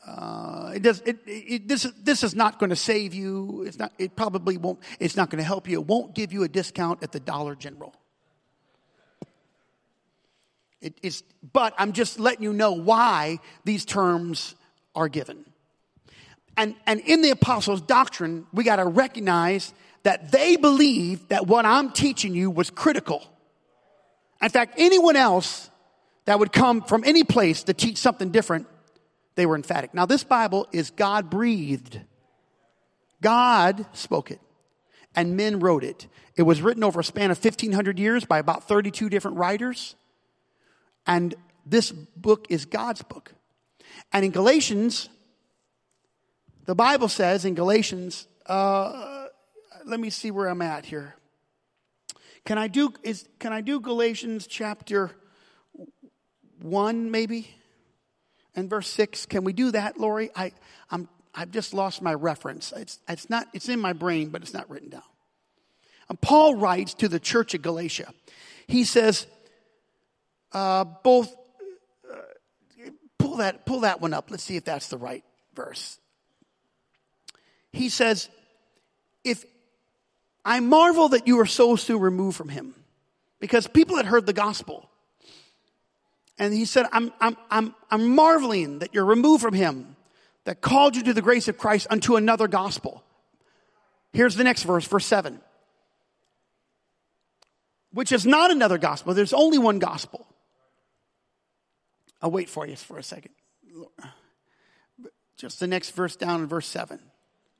Uh, 0.07 0.71
it 0.73 0.81
does. 0.83 1.01
It, 1.05 1.17
it, 1.25 1.67
this 1.67 1.83
this 2.01 2.23
is 2.23 2.33
not 2.33 2.59
going 2.59 2.69
to 2.69 2.75
save 2.75 3.13
you. 3.13 3.65
It's 3.67 3.77
not. 3.77 3.91
It 3.97 4.15
probably 4.15 4.57
won't. 4.57 4.79
It's 4.99 5.17
not 5.17 5.29
going 5.29 5.39
to 5.39 5.43
help 5.43 5.67
you. 5.67 5.81
It 5.81 5.85
won't 5.85 6.15
give 6.15 6.31
you 6.31 6.43
a 6.43 6.47
discount 6.47 7.03
at 7.03 7.11
the 7.11 7.19
Dollar 7.19 7.55
General. 7.55 7.93
It, 10.81 10.97
it's. 11.03 11.23
But 11.51 11.73
I'm 11.77 11.91
just 11.91 12.19
letting 12.19 12.43
you 12.43 12.53
know 12.53 12.71
why 12.71 13.39
these 13.65 13.83
terms 13.83 14.55
are 14.95 15.09
given. 15.09 15.45
And, 16.57 16.75
and 16.87 16.99
in 17.01 17.21
the 17.21 17.29
apostles' 17.29 17.81
doctrine, 17.81 18.47
we 18.51 18.63
got 18.63 18.77
to 18.77 18.85
recognize 18.85 19.73
that 20.03 20.31
they 20.31 20.55
believe 20.55 21.27
that 21.27 21.45
what 21.45 21.65
I'm 21.65 21.91
teaching 21.91 22.33
you 22.33 22.49
was 22.49 22.69
critical. 22.71 23.23
In 24.41 24.49
fact, 24.49 24.75
anyone 24.77 25.15
else 25.15 25.69
that 26.25 26.39
would 26.39 26.51
come 26.51 26.81
from 26.81 27.03
any 27.05 27.23
place 27.23 27.63
to 27.63 27.73
teach 27.73 27.97
something 27.97 28.31
different, 28.31 28.67
they 29.37 29.45
were 29.45 29.55
emphatic. 29.55 29.93
Now, 29.93 30.05
this 30.05 30.23
Bible 30.23 30.67
is 30.73 30.89
God 30.89 31.29
breathed. 31.29 32.01
God 33.21 33.85
spoke 33.93 34.31
it, 34.31 34.41
and 35.15 35.37
men 35.37 35.59
wrote 35.59 35.83
it. 35.83 36.07
It 36.35 36.41
was 36.41 36.61
written 36.61 36.83
over 36.83 36.99
a 36.99 37.03
span 37.03 37.31
of 37.31 37.43
1,500 37.43 37.99
years 37.99 38.25
by 38.25 38.39
about 38.39 38.67
32 38.67 39.09
different 39.09 39.37
writers. 39.37 39.95
And 41.05 41.35
this 41.65 41.91
book 41.91 42.47
is 42.49 42.65
God's 42.65 43.03
book. 43.03 43.33
And 44.11 44.25
in 44.25 44.31
Galatians, 44.31 45.07
the 46.65 46.75
Bible 46.75 47.07
says 47.07 47.45
in 47.45 47.53
Galatians, 47.53 48.27
uh, 48.47 49.27
let 49.85 49.99
me 49.99 50.09
see 50.09 50.31
where 50.31 50.47
I'm 50.47 50.61
at 50.63 50.85
here. 50.85 51.15
Can 52.43 52.57
I 52.57 52.67
do 52.67 52.93
is 53.03 53.27
can 53.39 53.53
I 53.53 53.61
do 53.61 53.79
Galatians 53.79 54.47
chapter 54.47 55.11
one 56.61 57.11
maybe, 57.11 57.49
and 58.57 58.69
verse 58.69 58.89
six? 58.89 59.25
Can 59.25 59.45
we 59.45 59.53
do 59.53 59.71
that, 59.71 59.97
Lori? 59.97 60.29
I 60.35 60.51
I'm 60.91 61.07
I've 61.33 61.51
just 61.51 61.73
lost 61.73 62.01
my 62.01 62.13
reference. 62.13 62.73
It's 62.75 62.99
it's 63.07 63.29
not 63.29 63.47
it's 63.53 63.69
in 63.69 63.79
my 63.79 63.93
brain, 63.93 64.27
but 64.29 64.41
it's 64.41 64.53
not 64.53 64.69
written 64.69 64.89
down. 64.89 65.03
And 66.09 66.19
Paul 66.19 66.55
writes 66.55 66.93
to 66.95 67.07
the 67.07 67.19
church 67.19 67.53
of 67.53 67.61
Galatia. 67.61 68.13
He 68.67 68.83
says, 68.83 69.27
uh, 70.51 70.83
both. 70.83 71.33
Uh, 72.09 72.17
pull 73.17 73.37
that 73.37 73.65
pull 73.65 73.81
that 73.81 74.01
one 74.01 74.13
up. 74.13 74.29
Let's 74.29 74.43
see 74.43 74.57
if 74.57 74.65
that's 74.65 74.89
the 74.89 74.97
right 74.97 75.23
verse 75.53 75.99
he 77.77 77.89
says, 77.89 78.29
If 79.23 79.45
I 80.43 80.59
marvel 80.59 81.09
that 81.09 81.27
you 81.27 81.39
are 81.39 81.45
so 81.45 81.75
soon 81.75 82.01
removed 82.01 82.37
from 82.37 82.49
him, 82.49 82.73
because 83.39 83.67
people 83.67 83.97
had 83.97 84.05
heard 84.05 84.25
the 84.25 84.33
gospel. 84.33 84.89
And 86.39 86.53
he 86.53 86.65
said, 86.65 86.85
I'm, 86.91 87.11
I'm, 87.19 87.37
I'm, 87.49 87.75
I'm 87.89 88.15
marveling 88.15 88.79
that 88.79 88.93
you're 88.93 89.05
removed 89.05 89.41
from 89.41 89.53
him 89.53 89.95
that 90.45 90.61
called 90.61 90.95
you 90.95 91.03
to 91.03 91.13
the 91.13 91.21
grace 91.21 91.47
of 91.47 91.57
Christ 91.57 91.87
unto 91.89 92.15
another 92.15 92.47
gospel. 92.47 93.03
Here's 94.13 94.35
the 94.35 94.43
next 94.43 94.63
verse, 94.63 94.87
verse 94.87 95.05
7. 95.05 95.41
Which 97.91 98.11
is 98.11 98.25
not 98.25 98.51
another 98.51 98.77
gospel. 98.77 99.13
There's 99.13 99.33
only 99.33 99.57
one 99.57 99.79
gospel. 99.79 100.27
I'll 102.21 102.31
wait 102.31 102.49
for 102.49 102.65
you 102.65 102.75
for 102.75 102.97
a 102.97 103.03
second. 103.03 103.31
Just 105.37 105.59
the 105.59 105.67
next 105.67 105.91
verse 105.91 106.15
down 106.15 106.41
in 106.41 106.47
verse 106.47 106.67
7. 106.67 106.99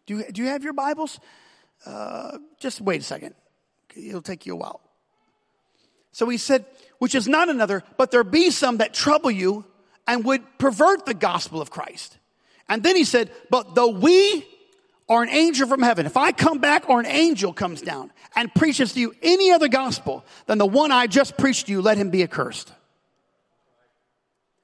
Do 0.05 0.17
you, 0.17 0.31
do 0.31 0.41
you 0.41 0.47
have 0.47 0.63
your 0.63 0.73
Bibles? 0.73 1.19
Uh, 1.85 2.37
just 2.59 2.81
wait 2.81 3.01
a 3.01 3.03
second. 3.03 3.35
It'll 3.95 4.21
take 4.21 4.45
you 4.45 4.53
a 4.53 4.57
while. 4.57 4.81
So 6.11 6.27
he 6.29 6.37
said, 6.37 6.65
which 6.99 7.15
is 7.15 7.27
not 7.27 7.49
another, 7.49 7.83
but 7.97 8.11
there 8.11 8.23
be 8.23 8.49
some 8.49 8.77
that 8.77 8.93
trouble 8.93 9.31
you 9.31 9.65
and 10.07 10.23
would 10.25 10.41
pervert 10.57 11.05
the 11.05 11.13
gospel 11.13 11.61
of 11.61 11.69
Christ. 11.69 12.17
And 12.69 12.83
then 12.83 12.95
he 12.95 13.03
said, 13.03 13.31
but 13.49 13.75
though 13.75 13.89
we 13.89 14.45
are 15.09 15.23
an 15.23 15.29
angel 15.29 15.67
from 15.67 15.81
heaven, 15.81 16.05
if 16.05 16.17
I 16.17 16.31
come 16.31 16.59
back 16.59 16.89
or 16.89 16.99
an 16.99 17.05
angel 17.05 17.53
comes 17.53 17.81
down 17.81 18.11
and 18.35 18.53
preaches 18.53 18.93
to 18.93 18.99
you 18.99 19.13
any 19.21 19.51
other 19.51 19.67
gospel 19.67 20.25
than 20.47 20.57
the 20.57 20.65
one 20.65 20.91
I 20.91 21.07
just 21.07 21.37
preached 21.37 21.67
to 21.67 21.71
you, 21.71 21.81
let 21.81 21.97
him 21.97 22.09
be 22.09 22.23
accursed. 22.23 22.71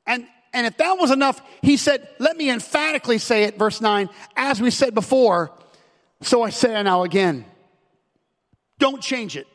And 0.06 0.28
and 0.54 0.68
if 0.68 0.78
that 0.78 1.00
was 1.00 1.10
enough, 1.10 1.42
he 1.64 1.78
said, 1.78 2.08
let 2.20 2.38
me 2.38 2.52
emphatically 2.52 3.18
say 3.18 3.46
it, 3.46 3.58
verse 3.58 3.82
9, 3.82 4.08
as 4.36 4.62
we 4.62 4.70
said 4.70 4.94
before, 4.94 5.52
so 6.22 6.44
I 6.44 6.52
say 6.52 6.80
it 6.80 6.84
now 6.84 7.04
again. 7.04 7.46
Don't 8.78 9.02
change 9.02 9.36
it. 9.36 9.48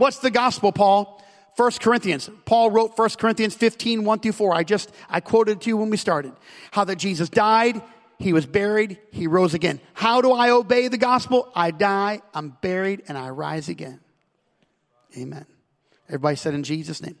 What's 0.00 0.20
the 0.20 0.30
gospel, 0.30 0.72
Paul? 0.72 1.22
1 1.56 1.72
Corinthians. 1.72 2.30
Paul 2.46 2.70
wrote 2.70 2.96
1 2.96 3.10
Corinthians 3.18 3.54
15, 3.54 4.02
1 4.02 4.20
through 4.20 4.32
4. 4.32 4.54
I 4.54 4.64
just, 4.64 4.90
I 5.10 5.20
quoted 5.20 5.60
to 5.60 5.68
you 5.68 5.76
when 5.76 5.90
we 5.90 5.98
started. 5.98 6.32
How 6.70 6.84
that 6.84 6.96
Jesus 6.96 7.28
died, 7.28 7.82
he 8.18 8.32
was 8.32 8.46
buried, 8.46 8.98
he 9.12 9.26
rose 9.26 9.52
again. 9.52 9.78
How 9.92 10.22
do 10.22 10.32
I 10.32 10.48
obey 10.52 10.88
the 10.88 10.96
gospel? 10.96 11.52
I 11.54 11.70
die, 11.70 12.22
I'm 12.32 12.56
buried, 12.62 13.02
and 13.08 13.18
I 13.18 13.28
rise 13.28 13.68
again. 13.68 14.00
Amen. 15.18 15.44
Everybody 16.08 16.36
said 16.36 16.54
in 16.54 16.62
Jesus' 16.62 17.02
name. 17.02 17.18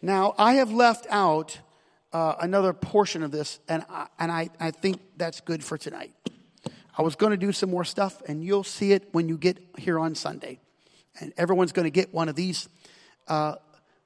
Now, 0.00 0.36
I 0.38 0.54
have 0.54 0.70
left 0.70 1.08
out 1.10 1.58
uh, 2.12 2.36
another 2.40 2.72
portion 2.72 3.24
of 3.24 3.32
this, 3.32 3.58
and 3.68 3.84
I, 3.90 4.06
and 4.20 4.30
I, 4.30 4.48
I 4.60 4.70
think 4.70 5.00
that's 5.16 5.40
good 5.40 5.64
for 5.64 5.76
tonight. 5.76 6.12
I 6.96 7.02
was 7.02 7.16
going 7.16 7.32
to 7.32 7.36
do 7.36 7.50
some 7.50 7.70
more 7.70 7.84
stuff, 7.84 8.22
and 8.28 8.44
you'll 8.44 8.62
see 8.62 8.92
it 8.92 9.08
when 9.10 9.28
you 9.28 9.36
get 9.36 9.58
here 9.76 9.98
on 9.98 10.14
Sunday. 10.14 10.60
And 11.20 11.32
everyone's 11.36 11.72
going 11.72 11.84
to 11.84 11.90
get 11.90 12.12
one 12.12 12.28
of 12.28 12.34
these, 12.34 12.68
uh, 13.28 13.56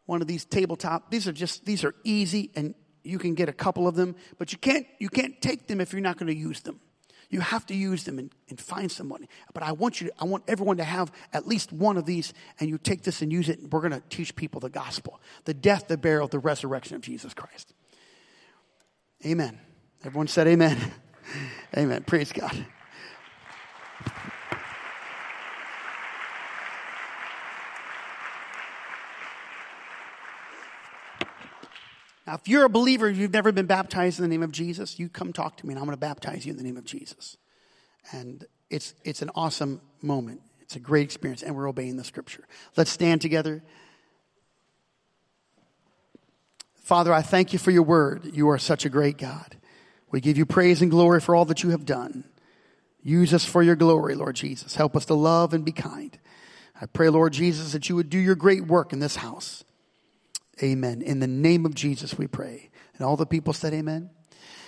one 0.07 0.21
of 0.21 0.29
these 0.29 0.45
tabletop. 0.45 1.11
These 1.11 1.29
are 1.29 1.33
just 1.33 1.65
these 1.65 1.85
are 1.85 1.95
easy, 2.05 2.51
and 2.55 2.75
you 3.03 3.19
can 3.19 3.35
get 3.35 3.49
a 3.49 3.53
couple 3.53 3.87
of 3.87 3.95
them, 3.95 4.17
but 4.39 4.53
you 4.53 4.59
can't 4.59 4.87
you 4.99 5.09
can't 5.09 5.41
take 5.41 5.67
them 5.67 5.81
if 5.81 5.93
you're 5.93 6.03
not 6.03 6.17
going 6.17 6.29
to 6.29 6.37
use 6.37 6.61
them. 6.61 6.81
You 7.29 7.41
have 7.41 7.67
to 7.67 7.75
use 7.75 8.05
them 8.05 8.19
and, 8.19 8.33
and 8.49 8.61
find 8.61 8.91
someone. 8.91 9.27
But 9.53 9.63
I 9.63 9.73
want 9.73 10.01
you, 10.01 10.09
to, 10.09 10.15
I 10.21 10.25
want 10.25 10.45
everyone 10.47 10.77
to 10.77 10.85
have 10.85 11.11
at 11.33 11.47
least 11.47 11.73
one 11.73 11.97
of 11.97 12.07
these, 12.07 12.33
and 12.61 12.69
you 12.69 12.79
take 12.79 13.03
this 13.03 13.21
and 13.21 13.33
use 13.33 13.49
it. 13.49 13.59
And 13.59 13.73
we're 13.73 13.81
going 13.81 13.93
to 13.93 14.03
teach 14.09 14.37
people 14.37 14.61
the 14.61 14.71
gospel, 14.71 15.21
the 15.45 15.55
death, 15.55 15.89
the 15.89 15.97
burial, 15.97 16.29
the 16.29 16.39
resurrection 16.39 16.95
of 16.95 17.03
Jesus 17.03 17.35
Christ. 17.35 17.75
Amen. 19.25 19.59
Everyone 20.05 20.29
said 20.29 20.47
amen. 20.47 20.79
amen. 21.77 22.05
Praise 22.05 22.33
God. 22.33 22.67
Now, 32.27 32.35
if 32.35 32.49
you're 32.49 32.65
a 32.65 32.69
believer, 32.69 33.09
you've 33.09 33.33
never 33.33 33.53
been 33.53 33.67
baptized 33.67 34.19
in 34.19 34.23
the 34.25 34.29
name 34.29 34.43
of 34.43 34.51
Jesus, 34.51 34.99
you 34.99 35.09
come 35.09 35.33
talk 35.33 35.57
to 35.59 35.67
me 35.67 35.73
and 35.73 35.79
I'm 35.79 35.87
going 35.87 35.97
to 35.97 36.01
baptize 36.01 36.45
you 36.45 36.51
in 36.51 36.59
the 36.59 36.65
name 36.65 36.77
of 36.77 36.85
Jesus. 36.85 37.37
And 38.13 38.45
it's, 38.71 38.95
it's 39.05 39.23
an 39.23 39.31
awesome 39.35 39.81
moment. 40.03 40.41
It's 40.63 40.75
a 40.75 40.81
great 40.81 41.05
experience, 41.05 41.45
and 41.45 41.55
we're 41.55 41.69
obeying 41.69 41.97
the 41.97 42.03
scripture. 42.03 42.45
Let's 42.77 42.91
stand 42.91 43.21
together. 43.21 43.63
Father, 46.83 47.13
I 47.13 47.23
thank 47.23 47.53
you 47.53 47.61
for 47.61 47.71
your 47.71 47.85
word. 47.85 48.31
You 48.33 48.49
are 48.51 48.59
such 48.59 48.85
a 48.85 48.89
great 48.89 49.17
God. 49.17 49.57
We 50.11 50.21
give 50.21 50.37
you 50.37 50.45
praise 50.45 50.83
and 50.83 50.91
glory 50.91 51.21
for 51.21 51.37
all 51.37 51.45
that 51.45 51.63
you 51.63 51.71
have 51.71 51.85
done. 51.85 52.25
Use 53.01 53.33
us 53.33 53.45
for 53.45 53.63
your 53.63 53.77
glory, 53.77 54.17
Lord 54.17 54.35
Jesus. 54.35 54.75
Help 54.75 54.97
us 54.97 55.05
to 55.07 55.15
love 55.15 55.55
and 55.55 55.65
be 55.65 55.71
kind. 55.71 56.19
I 56.81 56.87
pray, 56.87 57.09
Lord 57.09 57.33
Jesus, 57.33 57.73
that 57.73 57.89
you 57.89 57.95
would 57.95 58.11
do 58.11 58.19
your 58.19 58.35
great 58.35 58.67
work 58.67 58.93
in 58.93 58.99
this 58.99 59.17
house. 59.17 59.63
Amen. 60.63 61.03
In 61.03 61.21
the 61.21 61.27
name 61.27 61.67
of 61.67 61.75
Jesus, 61.75 62.17
we 62.17 62.27
pray. 62.27 62.71
And 62.97 63.07
all 63.07 63.17
the 63.17 63.27
people 63.27 63.53
said, 63.53 63.75
Amen. 63.75 64.11